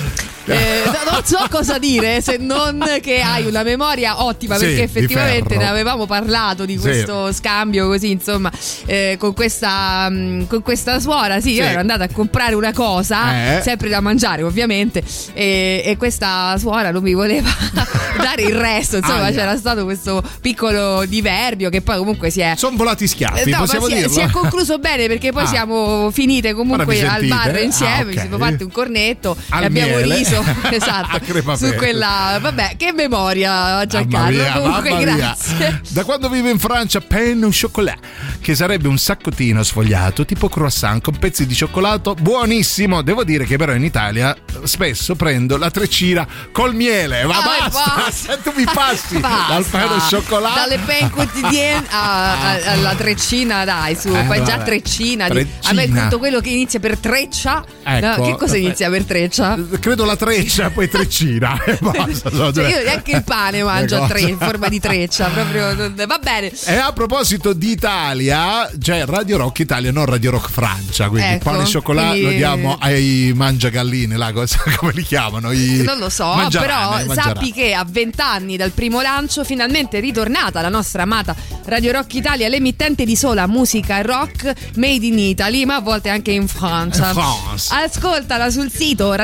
eh, 0.46 0.82
no, 0.86 1.10
non 1.12 1.24
so 1.24 1.38
cosa 1.50 1.78
dire 1.78 2.20
se 2.20 2.36
non 2.38 2.82
che 3.00 3.20
hai 3.20 3.46
una 3.46 3.62
memoria 3.62 4.22
ottima 4.22 4.56
Sì, 4.56 4.66
perché 4.66 4.82
effettivamente 4.82 5.56
ne 5.56 5.66
avevamo 5.68 6.06
parlato 6.06 6.64
di 6.64 6.74
Sì. 6.74 6.80
questo 6.80 7.32
scambio 7.32 7.86
così 7.86 8.10
insomma 8.10 8.50
eh, 8.86 9.16
con, 9.18 9.32
questa, 9.34 10.08
mh, 10.10 10.46
con 10.48 10.62
questa 10.62 11.00
suora 11.00 11.40
sì, 11.40 11.52
io 11.52 11.64
Sì. 11.64 11.70
ero 11.70 11.80
andata 11.80 12.04
a 12.04 12.08
comprare 12.12 12.54
una 12.54 12.72
cosa 12.72 13.56
Eh. 13.58 13.62
sempre 13.62 13.88
da 13.88 14.00
mangiare 14.00 14.42
ovviamente 14.42 15.02
e, 15.32 15.82
e 15.84 15.96
questa 15.96 16.56
suora 16.58 16.90
non 16.90 17.02
mi 17.02 17.14
voleva 17.14 17.48
dare 18.20 18.42
il 18.42 18.54
resto 18.54 18.96
insomma 18.96 19.24
Aia. 19.26 19.36
c'era 19.36 19.56
stato 19.56 19.84
questo 19.84 20.22
piccolo 20.40 21.04
diverbio 21.06 21.70
che 21.70 21.80
poi 21.80 21.96
comunque 21.98 22.30
si 22.30 22.40
è 22.40 22.54
Sono 22.56 22.76
volati 22.76 23.06
schiaffi, 23.06 23.50
no, 23.50 23.58
possiamo 23.58 23.86
si 23.86 23.94
è, 23.94 24.08
si 24.08 24.20
è 24.20 24.30
concluso 24.30 24.78
bene 24.78 25.06
perché 25.06 25.32
poi 25.32 25.42
Ah. 25.44 25.46
siamo 25.46 26.10
finite 26.10 26.54
comunque 26.54 27.06
al 27.06 27.24
bar 27.26 27.54
Ah, 27.54 27.60
insieme, 27.60 28.02
ok. 28.04 28.12
ci 28.12 28.18
siamo 28.20 28.38
fatti 28.38 28.62
un 28.62 28.70
cornetto 28.70 29.36
Al 29.50 29.62
e 29.62 29.66
abbiamo 29.66 29.96
miele. 29.96 30.16
riso 30.16 30.33
esatto 30.70 31.16
A 31.16 31.20
crema 31.20 31.56
su 31.56 31.72
quella 31.74 32.38
vabbè 32.40 32.74
che 32.76 32.92
memoria 32.92 33.84
Giancarlo 33.86 34.42
mia, 34.42 34.52
comunque 34.52 34.90
mamma 34.90 35.04
mia. 35.04 35.16
grazie 35.16 35.80
Da 35.90 36.04
quando 36.04 36.28
vivo 36.28 36.48
in 36.48 36.58
Francia, 36.58 37.00
pain 37.00 37.42
au 37.42 37.50
chocolat, 37.52 37.98
che 38.40 38.54
sarebbe 38.54 38.88
un 38.88 38.98
saccottino 38.98 39.62
sfogliato 39.62 40.24
tipo 40.24 40.48
croissant 40.48 41.02
con 41.02 41.16
pezzi 41.18 41.46
di 41.46 41.54
cioccolato 41.54 42.14
buonissimo. 42.14 43.02
Devo 43.02 43.24
dire 43.24 43.44
che 43.44 43.56
però 43.56 43.72
in 43.74 43.84
Italia 43.84 44.34
spesso 44.64 45.14
prendo 45.14 45.56
la 45.56 45.70
treccina 45.70 46.26
col 46.52 46.74
miele. 46.74 47.24
Ma 47.24 47.38
Ah, 47.38 47.42
basta, 47.68 47.94
basta. 47.96 48.10
se 48.34 48.38
tu 48.42 48.52
mi 48.56 48.64
passi 48.72 49.18
Basta. 49.18 49.52
dal 49.52 49.64
pain 49.64 49.88
au 49.90 49.98
chocolat 50.08 50.54
dalle 50.54 50.78
pen 50.78 51.10
quotidienne 51.10 51.86
alla 51.90 52.94
treccina 52.96 53.64
dai 53.64 53.96
su 53.96 54.08
Eh, 54.08 54.22
poi 54.24 54.42
già 54.44 54.58
treccina, 54.58 55.28
di- 55.28 55.34
Treccina. 55.34 55.70
a 55.70 55.72
me 55.74 55.88
tutto 56.02 56.18
quello 56.18 56.40
che 56.40 56.50
inizia 56.50 56.80
per 56.80 56.98
treccia 56.98 57.64
Ecco. 57.82 58.06
no, 58.22 58.24
che 58.26 58.36
cosa 58.36 58.56
inizia 58.56 58.88
per 58.90 59.04
treccia? 59.04 59.56
Credo 59.80 60.04
la 60.04 60.16
treccia, 60.24 60.70
poi 60.70 60.88
treccina 60.88 61.62
e 61.64 61.78
basta. 61.82 62.30
Cioè, 62.30 62.52
due- 62.52 62.68
io 62.68 62.82
neanche 62.82 63.10
il 63.16 63.24
pane 63.24 63.62
mangio 63.62 64.02
a 64.02 64.06
tre 64.08 64.20
in 64.20 64.38
forma 64.38 64.68
di 64.68 64.80
treccia 64.80 65.26
proprio 65.28 65.74
non- 65.74 65.94
va 66.06 66.18
bene 66.22 66.50
E 66.64 66.74
a 66.76 66.92
proposito 66.92 67.52
di 67.52 67.70
Italia, 67.70 68.70
c'è 68.80 69.04
Radio 69.04 69.36
Rock 69.38 69.58
Italia, 69.60 69.92
non 69.92 70.06
Radio 70.06 70.30
Rock 70.32 70.50
Francia. 70.50 71.08
Quindi 71.08 71.34
Ecco, 71.34 71.50
pane 71.50 71.62
e 71.62 71.66
cioccolato 71.66 72.08
quindi- 72.10 72.24
lo 72.30 72.30
diamo 72.36 72.76
ai 72.80 73.32
mangiagalline, 73.34 74.16
là, 74.16 74.32
come 74.76 74.92
li 74.94 75.02
chiamano? 75.02 75.52
I 75.52 75.82
Non 75.84 75.98
lo 75.98 76.08
so, 76.08 76.34
però 76.50 76.98
sappi 77.12 77.52
che 77.52 77.74
a 77.74 77.84
vent'anni 77.88 78.56
dal 78.56 78.70
primo 78.70 79.00
lancio 79.00 79.44
finalmente 79.44 79.98
è 79.98 80.00
ritornata 80.00 80.60
la 80.60 80.68
nostra 80.68 81.02
amata 81.02 81.34
Radio 81.66 81.92
Rock 81.92 82.14
Italia, 82.14 82.48
l'emittente 82.48 83.04
di 83.04 83.16
sola 83.16 83.46
musica 83.46 84.00
rock 84.02 84.52
made 84.76 85.04
in 85.06 85.18
Italy, 85.18 85.64
ma 85.64 85.76
a 85.76 85.80
volte 85.80 86.08
anche 86.08 86.30
in 86.30 86.46
Francia. 86.48 87.08
In 87.08 87.12
France. 87.14 87.74
Ascoltala 87.74 88.50
sul 88.50 88.70
sito 88.70 89.14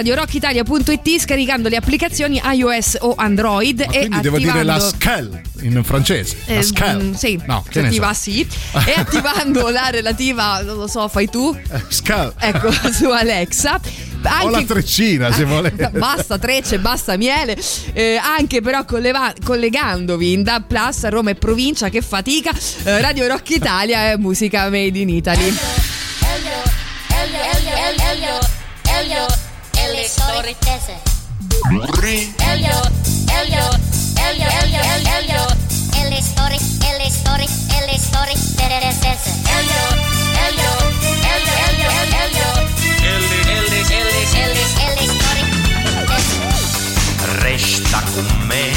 radiorocchitalia.it 0.91 1.21
scaricando 1.21 1.69
le 1.69 1.77
applicazioni 1.77 2.41
iOS 2.53 2.97
o 3.01 3.15
Android 3.17 3.81
Ma 3.87 3.93
e 3.93 3.99
quindi 3.99 4.21
devo 4.21 4.39
dire 4.39 4.63
la 4.63 4.75
attivando 4.75 4.97
scale 4.97 5.43
in 5.61 5.85
francese. 5.85 6.37
La 6.47 6.55
eh, 6.55 6.63
scale. 6.63 7.03
mm, 7.03 7.13
sì, 7.13 7.41
No, 7.47 7.63
che 7.69 7.81
ne 7.83 7.89
so. 7.89 7.93
sì. 8.15 8.47
E 8.87 8.95
attivando 8.97 9.69
la 9.69 9.89
relativa, 9.91 10.61
non 10.63 10.77
lo 10.77 10.87
so, 10.87 11.07
fai 11.09 11.29
tu? 11.29 11.57
Scale. 11.89 12.33
Ecco, 12.39 12.71
su 12.93 13.09
Alexa. 13.11 13.79
O 14.43 14.51
la 14.51 14.63
treccina, 14.63 15.33
se 15.33 15.45
volete. 15.47 15.91
Basta 15.95 16.39
trecce, 16.39 16.79
basta 16.79 17.17
miele. 17.17 17.57
Eh, 17.93 18.17
anche 18.23 18.61
però 18.61 18.85
colleva- 18.85 19.33
collegandovi 19.45 20.33
in 20.33 20.43
DAB 20.43 20.65
Plus 20.67 21.07
Roma 21.09 21.31
e 21.31 21.35
provincia, 21.37 21.89
che 21.89 22.03
fatica. 22.03 22.51
eh, 22.85 23.01
Radio 23.01 23.27
Rock 23.29 23.51
Italia 23.51 24.11
è 24.11 24.17
musica 24.17 24.65
made 24.65 24.99
in 24.99 25.09
Italy. 25.09 25.55
E 30.31 30.33
storie 30.33 30.57
tese. 30.59 31.01
Elio, 31.69 32.21
Elio, 32.39 32.81
Elio, 33.27 33.69
Elio, 34.17 34.49
Elio, 34.61 34.83
Elio, 35.19 35.45
e 35.97 36.09
le 36.09 36.23
storie, 36.23 36.59
e 36.59 36.99
le 36.99 37.11
storie, 37.11 37.47
e 37.47 37.87
le 37.87 37.99
storie 37.99 38.35
tese. 39.01 39.31
Elio, 39.59 39.85
Elio, 40.47 40.73
Elio, 41.35 41.55
Elio, 41.67 41.91
Elio, 42.23 42.51
Ellie, 43.03 43.41
Ellie, 43.59 43.81
Ellie, 43.81 44.23
e 44.31 44.47
le, 44.47 44.63
e 44.79 44.95
le 44.95 45.07
storie 45.07 45.45
tese. 46.07 46.39
Resta 47.41 48.01
con 48.13 48.29
me, 48.47 48.73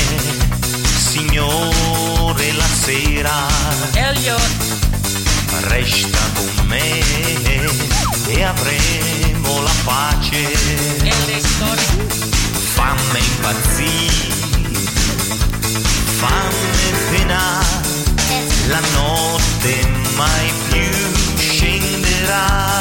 signore, 0.98 2.52
la 2.54 2.68
sera. 2.82 3.48
Elio, 3.94 4.38
Resta 5.68 6.20
con 6.34 6.66
me 6.66 7.00
e 8.28 8.44
avremo 8.44 9.43
la 9.64 9.72
pace. 9.84 10.52
e 11.04 11.14
le 11.26 11.42
Fammi 12.76 13.20
impazzire, 13.20 14.34
fammi 16.20 16.92
penare. 17.10 17.92
La 18.68 18.80
notte 18.94 19.88
mai 20.16 20.52
più 20.70 20.92
scenderà. 21.38 22.73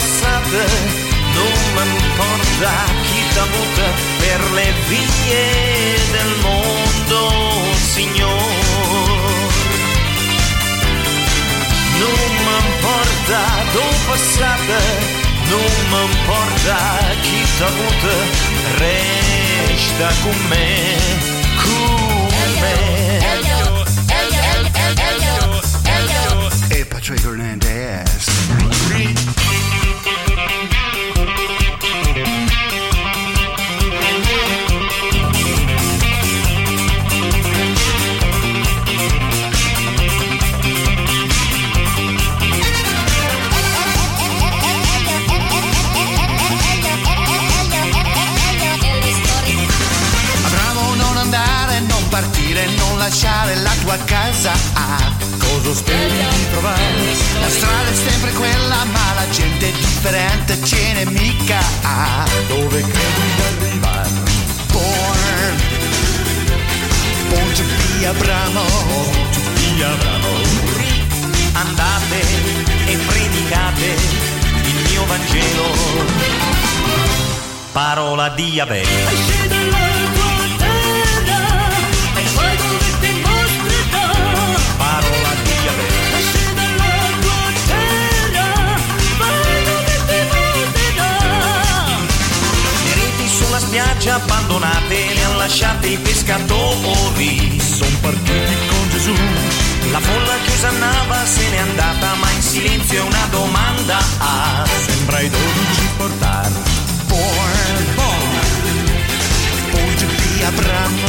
Non 0.00 0.08
passato, 0.08 0.62
non 1.34 1.52
mi 1.74 1.82
importa 2.04 2.70
chi 3.02 3.20
t'ha 3.34 3.42
avuto 3.42 3.84
per 4.18 4.40
le 4.52 4.72
vie 4.88 5.96
del 6.10 6.32
mondo, 6.40 7.18
Signore. 7.92 8.38
Non 11.98 12.30
mi 12.44 12.54
importa 12.66 13.40
dove 13.72 13.96
passate, 14.06 14.80
non 15.48 15.70
mi 15.90 16.00
importa 16.12 16.76
chi 17.22 17.38
t'ha 17.58 17.66
avuto, 17.66 18.12
resta 18.78 20.08
con 20.22 20.38
me, 20.48 20.68
con 21.62 22.28
me. 22.60 22.74
Elio, 23.32 23.84
Elio, 24.08 24.50
lasciare 53.10 53.56
la 53.56 53.72
tua 53.82 53.96
casa, 54.04 54.52
ah, 54.74 55.12
cosa 55.36 55.74
speri 55.74 56.14
di 56.14 56.50
trovare? 56.52 57.16
La 57.40 57.48
strada 57.48 57.88
è 57.88 57.94
sempre 57.94 58.30
quella, 58.30 58.84
ma 58.84 59.14
la 59.14 59.28
gente 59.30 59.68
è 59.68 59.72
differente, 59.72 60.62
ce 60.62 60.92
n'è 60.92 61.04
mica, 61.06 61.58
ah, 61.82 62.24
dove 62.46 62.80
credi 62.80 63.34
di 63.34 63.42
arrivare? 63.42 64.10
Born, 64.70 65.56
born 67.30 67.52
to 67.52 67.62
be 67.64 68.06
Abramo, 68.06 68.64
born 68.64 69.30
to 69.32 69.40
be 69.54 69.84
Abramo. 69.84 70.28
Andate 71.54 72.20
e 72.86 72.96
predicate 72.96 73.86
il 74.62 74.88
mio 74.88 75.04
Vangelo, 75.06 75.74
parola 77.72 78.28
di 78.28 78.60
Abel. 78.60 79.89
Spiaggia 93.70 94.16
abbandonate 94.16 95.14
le 95.14 95.22
han 95.22 95.36
lasciate 95.36 95.86
i 95.86 95.98
pescatori. 95.98 97.60
Sono 97.60 97.96
partiti 98.00 98.54
con 98.66 98.88
Gesù. 98.90 99.14
La 99.92 100.00
folla 100.00 100.36
chiusa 100.44 100.68
andava, 100.68 101.24
se 101.24 101.48
n'è 101.50 101.58
andata, 101.58 102.14
ma 102.14 102.30
in 102.30 102.42
silenzio 102.42 102.98
è 102.98 103.06
una 103.06 103.26
domanda. 103.30 103.98
Ah, 104.18 104.64
sembra 104.86 105.20
i 105.20 105.30
dodici. 105.30 105.88
Born, 105.98 106.18
born, 107.06 107.84
born 109.70 109.94
to 109.98 110.06
be 110.18 110.44
Abramo, 110.50 111.08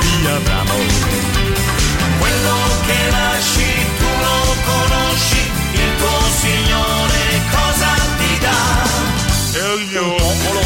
be 0.00 0.30
Abramo. 0.30 0.74
Quello 2.18 2.56
che 2.86 3.10
lasci 3.10 3.70
tu 3.98 4.08
lo 4.24 4.38
conosci, 4.64 5.42
il 5.72 5.96
tuo 5.98 6.20
Signore 6.40 7.24
cosa 7.50 7.92
ti 8.18 8.38
dà? 8.40 8.64
E 9.58 9.86
mio 9.90 10.14
popolo, 10.14 10.65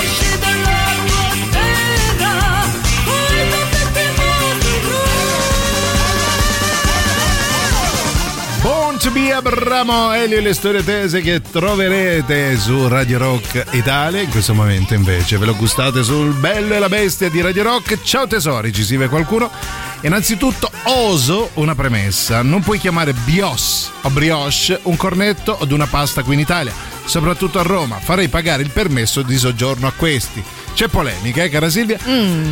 Abramo, 9.43 10.13
Elio 10.13 10.37
e 10.37 10.41
le 10.41 10.53
storie 10.53 10.83
tese 10.83 11.19
che 11.21 11.41
troverete 11.41 12.55
su 12.59 12.87
Radio 12.87 13.17
Rock 13.17 13.65
Italia. 13.71 14.21
In 14.21 14.29
questo 14.29 14.53
momento 14.53 14.93
invece 14.93 15.39
ve 15.39 15.47
lo 15.47 15.55
gustate 15.55 16.03
sul 16.03 16.33
Bello 16.33 16.75
e 16.75 16.79
la 16.79 16.87
Bestia 16.87 17.27
di 17.27 17.41
Radio 17.41 17.63
Rock. 17.63 18.03
Ciao 18.03 18.27
tesori, 18.27 18.71
ci 18.71 18.83
scrive 18.83 19.07
qualcuno. 19.07 19.49
Innanzitutto 20.01 20.69
oso 20.83 21.49
una 21.55 21.73
premessa, 21.73 22.43
non 22.43 22.61
puoi 22.61 22.77
chiamare 22.77 23.13
bios 23.13 23.89
o 24.01 24.09
brioche 24.11 24.79
un 24.83 24.95
cornetto 24.95 25.57
o 25.59 25.67
una 25.71 25.87
pasta 25.87 26.21
qui 26.21 26.35
in 26.35 26.41
Italia, 26.41 26.73
soprattutto 27.05 27.57
a 27.57 27.63
Roma. 27.63 27.97
Farei 27.97 28.27
pagare 28.27 28.61
il 28.61 28.69
permesso 28.69 29.23
di 29.23 29.37
soggiorno 29.37 29.87
a 29.87 29.93
questi. 29.95 30.43
C'è 30.73 30.87
polemica, 30.87 31.43
eh, 31.43 31.49
cara 31.49 31.69
Silvia? 31.69 31.99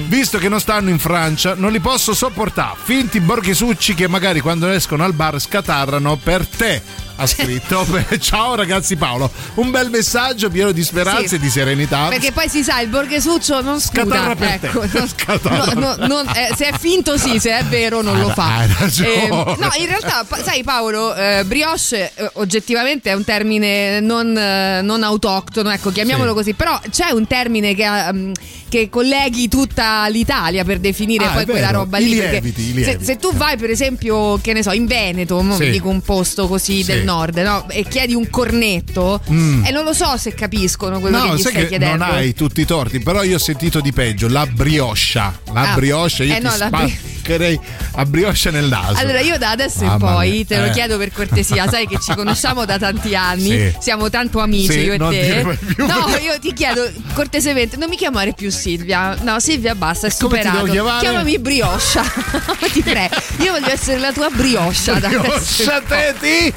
Visto 0.07 0.37
che 0.37 0.49
non 0.49 0.59
stanno 0.59 0.89
in 0.89 0.99
Francia, 0.99 1.55
non 1.55 1.71
li 1.71 1.79
posso 1.79 2.13
sopportare. 2.13 2.77
Finti 2.83 3.19
borghisucci 3.19 3.95
che 3.95 4.07
magari 4.07 4.39
quando 4.39 4.67
escono 4.67 5.03
al 5.03 5.13
bar 5.13 5.39
scatarrano 5.39 6.15
per 6.17 6.45
te. 6.45 7.07
Ha 7.21 7.27
scritto. 7.27 7.85
Ciao 8.19 8.55
ragazzi 8.55 8.95
Paolo. 8.95 9.29
Un 9.55 9.71
bel 9.71 9.89
messaggio 9.89 10.49
pieno 10.49 10.71
di 10.71 10.81
speranza 10.85 11.27
Sì. 11.27 11.35
e 11.35 11.39
di 11.39 11.49
serenità. 11.49 12.07
Perché 12.07 12.31
poi 12.31 12.47
si 12.47 12.63
sa, 12.63 12.79
il 12.79 12.87
borghesuccio 12.87 13.59
non 13.61 13.81
scuda. 13.81 14.33
Ecco, 14.39 14.85
non- 14.89 15.09
no, 15.75 15.95
no, 15.97 16.07
non- 16.07 16.27
eh, 16.29 16.53
se 16.55 16.67
è 16.69 16.77
finto 16.79 17.17
sì, 17.17 17.37
se 17.39 17.57
è 17.57 17.63
vero 17.65 18.01
non 18.01 18.19
lo 18.21 18.29
fa. 18.29 18.63
Eh, 18.63 19.27
no, 19.27 19.55
in 19.79 19.85
realtà, 19.87 20.25
sai 20.43 20.63
Paolo, 20.63 21.13
eh, 21.13 21.43
brioche 21.45 22.09
eh, 22.15 22.29
oggettivamente 22.35 23.09
è 23.09 23.13
un 23.13 23.25
termine 23.25 23.99
non, 23.99 24.37
eh, 24.37 24.81
non 24.81 25.03
autoctono, 25.03 25.71
ecco, 25.71 25.91
chiamiamolo 25.91 26.29
Sì. 26.29 26.35
così, 26.35 26.53
però 26.53 26.79
c'è 26.89 27.09
un 27.11 27.27
termine 27.27 27.75
che, 27.75 27.83
ehm, 27.83 28.31
che 28.69 28.87
colleghi 28.89 29.49
tutta 29.49 30.07
l'Italia 30.07 30.63
per 30.63 30.79
definire 30.79 31.25
Ah, 31.25 31.31
poi 31.31 31.45
quella 31.45 31.71
roba 31.71 31.97
lì. 31.97 32.11
lieviti, 32.11 32.81
se, 32.81 32.97
se 33.01 33.17
tu 33.17 33.33
vai 33.33 33.57
per 33.57 33.69
esempio, 33.71 34.39
che 34.41 34.53
ne 34.53 34.63
so, 34.63 34.71
in 34.71 34.85
Veneto, 34.85 35.43
Sì. 35.53 35.65
vi 35.65 35.71
dico 35.71 35.89
un 35.89 35.99
posto 36.01 36.47
così 36.47 36.77
Sì. 36.83 36.91
del 36.91 37.03
nord, 37.09 37.37
no? 37.39 37.65
E 37.69 37.83
chiedi 37.87 38.13
un 38.13 38.29
cornetto, 38.29 39.21
Mm. 39.31 39.65
e 39.65 39.71
non 39.71 39.83
lo 39.83 39.93
so 39.93 40.15
se 40.17 40.33
capiscono 40.33 40.99
quello 40.99 41.19
che 41.21 41.27
No, 41.27 41.33
gli 41.35 41.39
sai 41.41 41.51
stai 41.51 41.61
che 41.63 41.67
chiedendo. 41.69 42.05
non 42.05 42.13
hai 42.15 42.33
tutti 42.33 42.61
i 42.61 42.65
torti, 42.65 42.99
però 42.99 43.23
io 43.23 43.35
ho 43.35 43.39
sentito 43.39 43.79
di 43.81 43.91
peggio, 43.91 44.27
la 44.27 44.45
brioscia. 44.45 45.39
La 45.53 45.71
Ah, 45.71 45.75
brioscia, 45.75 46.23
io 46.23 46.33
eh 46.33 46.37
ti 46.37 46.43
no, 46.43 46.55
la 46.57 46.69
bri- 46.69 46.99
spaccherei 47.29 47.59
a 47.93 48.05
brioscia 48.05 48.49
nel 48.49 48.65
naso. 48.65 48.97
Allora 48.97 49.19
io 49.19 49.37
da 49.37 49.51
adesso 49.51 49.83
in 49.83 49.89
Mamma 49.89 50.13
poi 50.13 50.29
mia, 50.31 50.45
te 50.45 50.57
lo 50.57 50.65
eh. 50.65 50.69
chiedo 50.71 50.97
per 50.97 51.11
cortesia, 51.11 51.67
sai 51.69 51.87
che 51.87 51.99
ci 52.01 52.13
conosciamo 52.15 52.65
da 52.65 52.77
tanti 52.79 53.15
anni, 53.15 53.49
Sì. 53.49 53.75
siamo 53.79 54.09
tanto 54.09 54.39
amici 54.39 54.71
Sì, 54.71 54.79
io 54.79 54.93
e 54.93 54.97
te. 54.97 55.57
No, 55.77 56.07
io 56.21 56.39
ti 56.39 56.53
chiedo 56.53 56.89
cortesemente, 57.13 57.77
non 57.77 57.89
mi 57.89 57.97
chiamare 57.97 58.33
più 58.33 58.49
Silvia. 58.49 59.15
No, 59.21 59.39
Silvia 59.39 59.75
basta, 59.75 60.07
è 60.07 60.15
Come 60.19 60.41
ti 60.41 60.47
superato. 60.47 60.99
Chiamami 60.99 61.39
brioscia. 61.39 62.01
ti 62.71 62.81
prego. 62.81 63.15
Io 63.39 63.51
voglio 63.51 63.71
essere 63.71 63.99
la 63.99 64.11
tua 64.11 64.29
brioscia 64.29 64.93
da 64.99 65.07
adesso. 65.07 65.21
in 65.21 65.67
Brioscia 65.67 65.81
teti! 65.87 66.53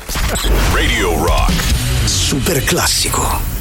Radio 0.73 1.25
Rock. 1.25 1.53
Super 2.05 2.65
classico. 2.65 3.61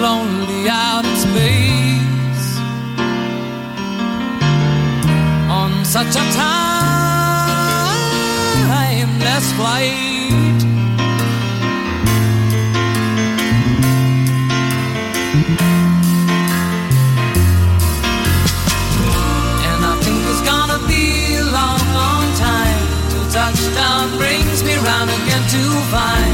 Lonely 0.00 0.68
out 0.68 1.04
in 1.04 1.16
space 1.16 2.58
on 5.50 5.84
such 5.84 6.14
a 6.14 6.24
timeless 9.18 9.52
flight. 9.58 10.62
And 19.66 19.80
I 19.84 19.94
think 20.04 20.20
it's 20.30 20.42
gonna 20.46 20.80
be 20.86 21.04
a 21.34 21.44
long, 21.58 21.82
long 22.00 22.26
time 22.36 22.86
till 23.10 23.26
touchdown 23.32 24.04
brings 24.16 24.62
me 24.62 24.74
round 24.76 25.10
again 25.10 25.44
to 25.54 25.62
find 25.90 26.27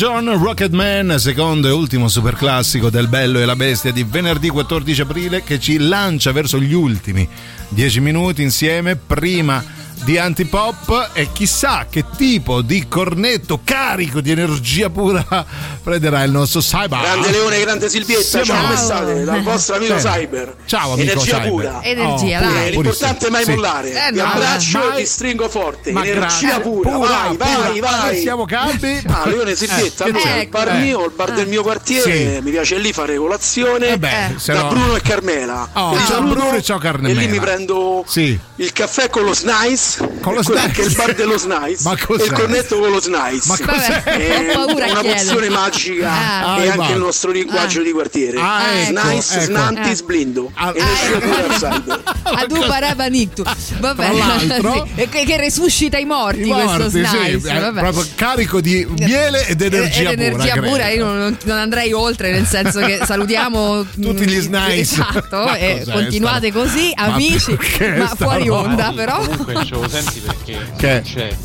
John, 0.00 0.30
Rocket 0.42 0.72
Man, 0.72 1.18
secondo 1.18 1.68
e 1.68 1.72
ultimo 1.72 2.08
super 2.08 2.34
classico 2.34 2.88
del 2.88 3.06
Bello 3.06 3.38
e 3.38 3.44
la 3.44 3.54
Bestia 3.54 3.92
di 3.92 4.02
venerdì 4.02 4.48
14 4.48 5.02
aprile 5.02 5.42
che 5.42 5.60
ci 5.60 5.76
lancia 5.76 6.32
verso 6.32 6.58
gli 6.58 6.72
ultimi 6.72 7.28
10 7.68 8.00
minuti 8.00 8.40
insieme 8.40 8.96
prima 8.96 9.62
di 10.02 10.16
antipop 10.18 11.10
e 11.12 11.28
chissà 11.32 11.86
che 11.90 12.04
tipo 12.16 12.62
di 12.62 12.88
cornetto 12.88 13.60
carico 13.62 14.20
di 14.20 14.30
energia 14.30 14.88
pura 14.90 15.24
prenderà 15.82 16.22
il 16.22 16.30
nostro 16.30 16.60
Cyber. 16.60 17.00
Grande 17.00 17.30
Leone, 17.30 17.60
grande 17.60 17.88
Silvietta, 17.88 18.22
Siamo- 18.22 18.44
ciao, 18.46 18.62
come 18.62 18.76
state? 18.76 19.24
Dal 19.24 19.42
vostro 19.42 19.74
amico 19.76 19.94
Bene. 19.94 20.10
Cyber. 20.10 20.56
Ciao, 20.64 20.92
amico 20.92 21.10
Energia 21.12 21.36
Cyber. 21.36 21.48
pura. 21.50 21.80
Energia, 21.82 22.38
Oh, 22.38 22.40
dai. 22.40 22.50
pure- 22.50 22.66
Eh, 22.66 22.70
L'importante 22.70 23.26
è 23.26 23.30
mai 23.30 23.44
Sì. 23.44 23.50
mollare. 23.50 23.88
Eh, 23.90 24.12
Ti 24.12 24.18
no, 24.18 24.24
abbraccio 24.24 24.78
mai- 24.78 24.88
e 24.88 24.96
ti 25.02 25.06
stringo 25.06 25.48
forte. 25.48 25.92
Ma 25.92 26.04
Energia 26.06 26.60
pura. 26.60 26.90
Pura, 26.90 27.08
vai, 27.08 27.36
vai, 27.36 27.78
pura. 27.78 27.90
vai. 27.90 28.20
Siamo 28.20 28.44
caldi. 28.46 29.02
Ah, 29.10 29.26
Leone 29.28 29.54
Silvietta, 29.54 30.04
Eh, 30.04 30.08
allora 30.08 30.22
che 30.32 30.40
il 30.40 30.48
bar 30.48 30.66
c'è? 30.68 30.78
mio, 30.78 31.04
il 31.04 31.12
bar 31.14 31.32
del 31.32 31.46
mio 31.48 31.62
quartiere, 31.62 32.12
Sì. 32.36 32.40
mi 32.42 32.50
piace 32.50 32.78
lì 32.78 32.92
fare 32.92 33.16
colazione 33.16 33.88
Eh 33.88 33.98
beh, 33.98 34.34
da 34.46 34.62
no- 34.62 34.68
Bruno 34.68 34.94
e 34.96 35.00
Carmela. 35.02 35.68
Oh, 35.74 35.94
ciao 35.96 36.06
saluto 36.06 36.34
Bruno 36.34 36.54
e 36.56 36.62
ciao 36.62 36.78
Carmela. 36.78 37.20
E 37.20 37.24
lì 37.24 37.28
mi 37.28 37.38
prendo 37.40 38.04
Sì. 38.06 38.38
il 38.56 38.72
caffè 38.72 39.10
con 39.10 39.24
lo 39.24 39.34
snice, 39.34 39.89
Con 40.20 40.34
lo 40.34 40.40
e 40.40 40.42
snice? 40.44 40.68
che 40.72 40.82
è 40.82 40.84
il 40.86 40.94
bar 40.94 41.14
dello 41.14 41.38
snice, 41.38 41.82
Ma 41.82 41.96
cos'è? 41.98 42.22
e 42.22 42.24
il 42.26 42.32
cornetto 42.32 42.78
con 42.78 42.90
lo 42.90 43.00
snice. 43.00 43.40
Ma 43.46 43.56
cos'è? 43.58 44.02
È 44.02 44.54
Ho 44.56 44.64
paura 44.66 44.84
a 44.86 44.90
una 44.90 45.02
pozione 45.02 45.48
magica 45.48 46.10
Ah. 46.10 46.62
e 46.62 46.68
Ah, 46.68 46.72
anche 46.74 46.92
il 46.92 46.98
nostro 46.98 47.30
linguaggio 47.30 47.82
di 47.82 47.90
quartiere. 47.92 48.38
Ah, 48.40 48.72
ecco, 48.72 49.00
Snice, 49.00 49.34
ecco. 49.34 49.44
snanti, 49.44 49.90
Eh. 49.90 49.94
sblindo. 49.94 50.50
Ah, 50.54 50.72
Energia 50.74 51.74
ecco. 51.76 52.00
Adu 52.22 52.60
parabanictu. 52.66 53.42
Vabbè, 53.78 54.04
Tra 54.04 54.12
l'altro- 54.12 54.86
sì. 54.94 55.00
E 55.00 55.08
che, 55.08 55.24
che 55.24 55.36
resuscita 55.36 55.98
i 55.98 56.04
morti, 56.04 56.42
I 56.42 56.46
morti, 56.46 56.64
questo 56.64 56.90
sì, 56.90 57.04
snice. 57.04 57.48
è 57.50 57.60
vabbè. 57.60 57.80
proprio 57.80 58.06
carico 58.14 58.60
di 58.60 58.86
miele 58.98 59.46
ed 59.46 59.60
energia 59.60 60.10
ed 60.10 60.20
energia 60.20 60.54
pura. 60.60 60.88
io 60.88 61.04
non, 61.06 61.36
non 61.44 61.58
andrei 61.58 61.92
oltre, 61.92 62.30
nel 62.30 62.46
senso 62.46 62.80
che 62.80 63.00
salutiamo 63.04 63.84
Tutti 64.00 64.26
gli 64.26 64.40
snice. 64.40 64.80
Esatto, 64.80 65.52
e 65.54 65.84
continuate 65.90 66.52
così, 66.52 66.92
amici, 66.94 67.56
ma 67.96 68.12
fuori 68.16 68.48
onda, 68.48 68.88
Sì, 68.90 68.94
però. 68.94 69.18
Comunque 69.20 69.54
lo 69.80 69.88
senti 69.88 70.20
perché 70.20 70.58
Che? 70.76 71.02
c'è. 71.04 71.36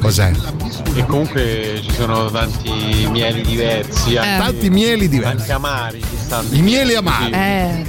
Cos'è? 0.00 0.32
E 0.94 1.04
comunque 1.06 1.80
ci 1.82 1.92
sono 1.92 2.30
tanti 2.30 2.70
mieli 3.10 3.42
diversi. 3.42 4.16
anche- 4.16 4.44
Tanti 4.44 4.70
mieli 4.70 5.08
diversi. 5.08 5.36
Anche 5.40 5.52
amari 5.52 5.98
che 6.00 6.16
stanno. 6.18 6.48
I 6.52 6.62
mieli 6.62 6.94
amari. 6.94 7.32
Eh, 7.32 7.84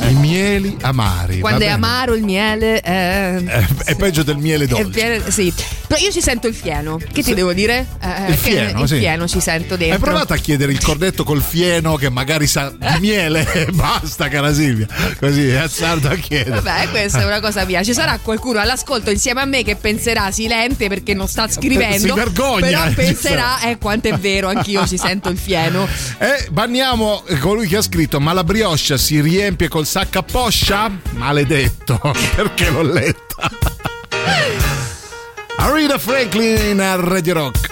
I 0.00 0.14
mieli 0.14 0.76
amari. 0.82 1.40
quando 1.40 1.64
è 1.64 1.68
amaro 1.68 2.14
il 2.14 2.22
miele, 2.22 2.80
eh, 2.80 3.36
Eh, 3.46 3.66
È 3.84 3.94
peggio 3.96 4.22
del 4.22 4.36
miele 4.36 4.64
è 4.64 4.66
dolce. 4.68 4.88
pieno- 4.90 5.30
sì. 5.30 5.52
Però 5.86 6.00
io 6.00 6.10
ci 6.10 6.20
sento 6.20 6.46
il 6.46 6.54
fieno. 6.54 6.98
Che 7.12 7.22
ti 7.22 7.34
devo 7.34 7.52
dire? 7.52 7.86
Eh, 8.02 8.30
Il 8.30 8.40
che 8.40 8.50
fieno, 8.50 8.82
il 8.82 8.88
sì. 8.88 8.98
fieno 8.98 9.26
ci 9.26 9.40
sento 9.40 9.76
dentro. 9.76 9.94
Hai 9.96 10.00
provato 10.02 10.32
a 10.34 10.36
chiedere 10.36 10.72
il 10.72 10.80
cornetto 10.80 11.24
col 11.24 11.42
fieno 11.42 11.96
che 11.96 12.10
magari 12.10 12.46
sa 12.46 12.70
di 12.70 13.00
miele? 13.00 13.46
Basta, 13.72 14.28
cara 14.28 14.52
Silvia. 14.52 14.86
Così 15.18 15.48
è 15.48 15.56
azzardo 15.56 16.08
a 16.08 16.14
chiedere. 16.16 16.60
Vabbè, 16.60 16.88
questa 16.90 17.20
è 17.22 17.24
una 17.24 17.40
cosa 17.40 17.64
mia. 17.64 17.82
Ci 17.82 17.94
sarà 17.94 18.18
qualcuno 18.22 18.60
all'ascolto 18.60 19.10
insieme 19.10 19.40
a 19.40 19.44
me 19.46 19.62
che 19.62 19.76
penserà 19.76 20.30
silente 20.30 20.88
perché 20.88 21.14
non 21.14 21.26
sta 21.28 21.48
scrivendo. 21.48 22.06
Si 22.06 22.12
vergogna, 22.12 22.82
Però 22.82 22.92
penserà, 22.94 23.60
eh, 23.62 23.78
quanto 23.78 24.08
è 24.08 24.14
vero, 24.14 24.48
anch'io 24.48 24.86
ci 24.86 24.98
sento 24.98 25.28
il 25.30 25.38
fieno. 25.38 25.86
E 26.18 26.48
banniamo 26.50 27.22
colui 27.40 27.66
che 27.66 27.76
ha 27.78 27.82
scritto: 27.82 28.20
Ma 28.20 28.32
la 28.34 28.44
brioche 28.44 28.96
si 28.98 29.20
riempie 29.22 29.68
col 29.68 29.86
sacco 29.88 30.18
a 30.18 30.22
poscia? 30.22 30.90
Maledetto, 31.12 31.98
perché 32.36 32.68
l'ho 32.68 32.82
letta. 32.82 33.50
Arida 35.56 35.96
Franklin 35.98 36.78
a 36.78 36.96
Radio 36.96 37.32
Rock. 37.32 37.67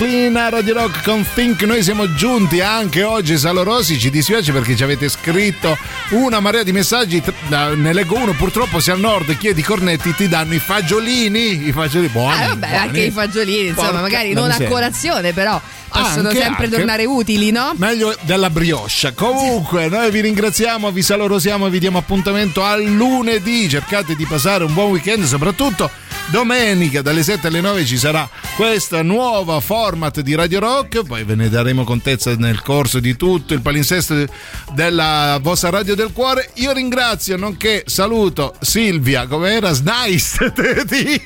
Franklin 0.00 0.34
a 0.38 0.48
Radio 0.48 0.72
Rock 0.72 1.04
con 1.04 1.26
Think. 1.34 1.60
Noi 1.64 1.82
siamo 1.82 2.14
giunti 2.14 2.62
anche 2.62 3.02
oggi, 3.02 3.36
Salo 3.36 3.62
Rossi. 3.62 3.98
Ci 3.98 4.08
dispiace 4.08 4.50
perché 4.50 4.74
ci 4.74 4.82
avete 4.82 5.10
scritto 5.10 5.76
una 6.12 6.40
marea 6.40 6.62
di 6.62 6.72
messaggi. 6.72 7.22
Ne 7.48 7.92
leggo 7.92 8.16
uno, 8.16 8.32
purtroppo 8.32 8.80
se 8.80 8.92
al 8.92 8.98
nord 8.98 9.36
chiedi 9.36 9.62
cornetti 9.62 10.14
ti 10.14 10.26
danno 10.26 10.54
i 10.54 10.58
fagiolini. 10.58 11.66
I 11.68 11.72
fagiolini 11.72 12.10
buoni. 12.10 12.42
Ah, 12.42 12.46
vabbè, 12.48 12.66
buoni. 12.68 12.76
anche 12.76 13.00
i 13.02 13.10
fagiolini, 13.10 13.66
insomma, 13.68 13.88
Porca 13.88 14.00
magari 14.00 14.32
non 14.32 14.44
a 14.44 14.46
miseria. 14.46 14.68
colazione, 14.68 15.32
però 15.34 15.60
possono 15.90 16.28
Anche, 16.28 16.40
sempre 16.40 16.64
anche. 16.64 16.76
tornare 16.76 17.04
utili, 17.04 17.50
no? 17.50 17.72
Meglio 17.76 18.16
della 18.22 18.48
brioche. 18.48 19.12
Comunque, 19.12 19.88
noi 19.88 20.10
vi 20.10 20.22
ringraziamo, 20.22 20.90
vi 20.90 21.02
salorosiamo 21.02 21.66
e 21.66 21.70
vi 21.70 21.78
diamo 21.78 21.98
appuntamento 21.98 22.64
al 22.64 22.82
lunedì. 22.84 23.68
Cercate 23.68 24.16
di 24.16 24.24
passare 24.24 24.64
un 24.64 24.72
buon 24.72 24.92
weekend, 24.92 25.24
soprattutto 25.24 25.90
domenica 26.26 27.02
dalle 27.02 27.22
7 27.24 27.48
alle 27.48 27.60
9 27.60 27.84
ci 27.84 27.98
sarà 27.98 28.28
questa 28.54 29.02
nuova 29.02 29.58
format 29.90 30.20
di 30.20 30.36
Radio 30.36 30.60
Rock. 30.60 31.02
Poi 31.02 31.24
ve 31.24 31.34
ne 31.34 31.48
daremo 31.48 31.82
contezza 31.82 32.32
nel 32.36 32.62
corso 32.62 33.00
di 33.00 33.16
tutto 33.16 33.54
il 33.54 33.60
palinsesto 33.60 34.24
della 34.72 35.36
vostra 35.42 35.70
Radio 35.70 35.96
del 35.96 36.12
Cuore. 36.12 36.48
Io 36.54 36.70
ringrazio, 36.72 37.36
nonché 37.36 37.82
saluto 37.86 38.54
Silvia, 38.60 39.26
come 39.26 39.50
era? 39.52 39.72
Snice 39.72 40.52
di 40.86 41.20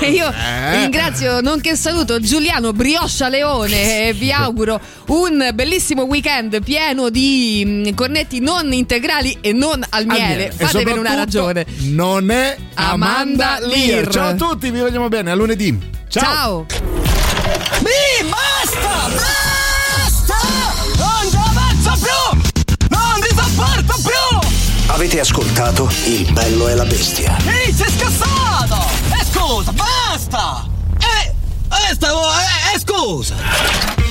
E 0.00 0.10
io 0.10 0.28
Eh. 0.32 0.80
ringrazio, 0.80 1.40
nonché 1.40 1.76
saluto 1.76 2.18
Giuliano 2.18 2.72
Brioscia 2.72 3.28
Leone 3.28 4.08
e 4.08 4.12
vi 4.14 4.32
auguro 4.34 4.80
un 5.06 5.50
bellissimo 5.54 6.02
weekend 6.02 6.60
pieno 6.64 7.08
di 7.08 7.62
mm, 7.64 7.94
cornetti 7.94 8.40
non 8.40 8.72
integrali 8.72 9.38
e 9.40 9.52
non 9.52 9.80
al 9.90 10.06
miele. 10.06 10.48
E 10.48 10.50
Fatevene 10.50 10.98
una 10.98 11.10
soprattutto 11.10 11.14
ragione. 11.14 11.66
Non 11.82 12.28
è 12.32 12.56
Amanda, 12.74 13.58
Amanda 13.58 13.66
Lear. 13.68 14.08
Ciao 14.08 14.28
a 14.30 14.34
tutti, 14.34 14.72
vi 14.72 14.80
vogliamo 14.80 15.06
bene. 15.06 15.30
A 15.30 15.34
lunedì. 15.36 15.78
Ciao. 16.08 16.66
Mi 17.80 18.28
basta! 18.28 19.08
Basta! 19.08 20.38
Non 20.96 21.30
ci 21.30 21.36
avanzo 21.36 21.92
più! 22.00 22.40
Non 22.88 23.20
ti 23.20 23.34
sopporto 23.34 23.94
più! 24.02 24.48
Avete 24.86 25.20
ascoltato 25.20 25.90
Il 26.04 26.32
bello 26.32 26.68
e 26.68 26.74
la 26.74 26.84
bestia. 26.84 27.36
Ehi, 27.46 27.72
sei 27.72 27.90
scassato! 27.90 28.88
E 29.20 29.24
scusa, 29.24 29.72
basta! 29.72 30.66
Eh, 30.98 31.34
eh, 31.90 31.94
stavo... 31.94 32.22
Eh, 32.22 32.74
eh, 32.74 32.78
scusa! 32.78 34.01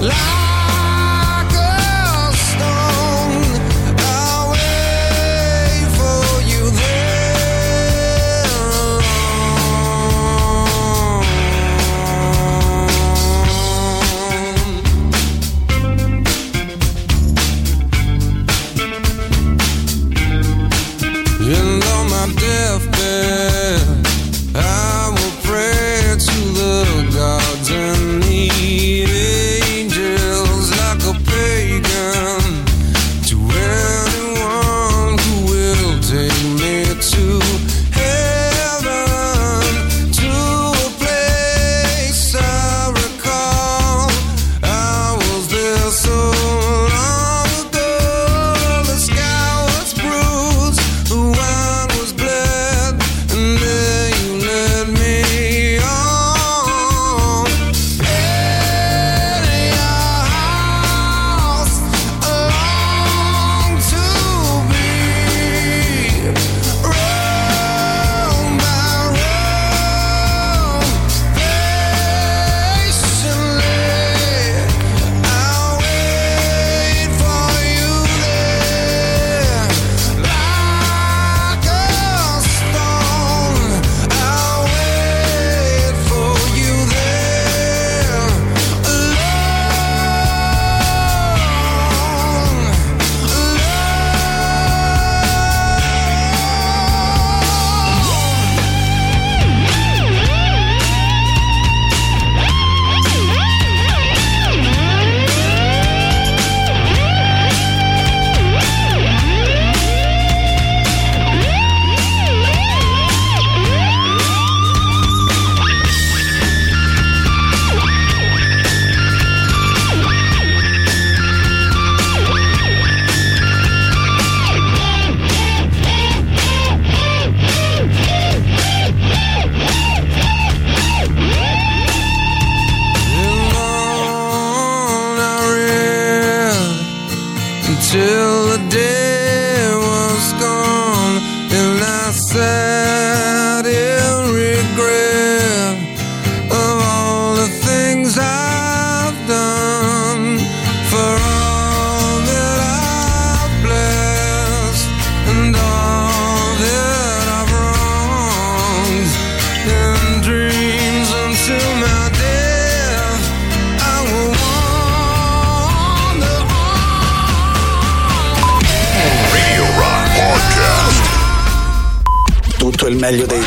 Life 0.00 0.29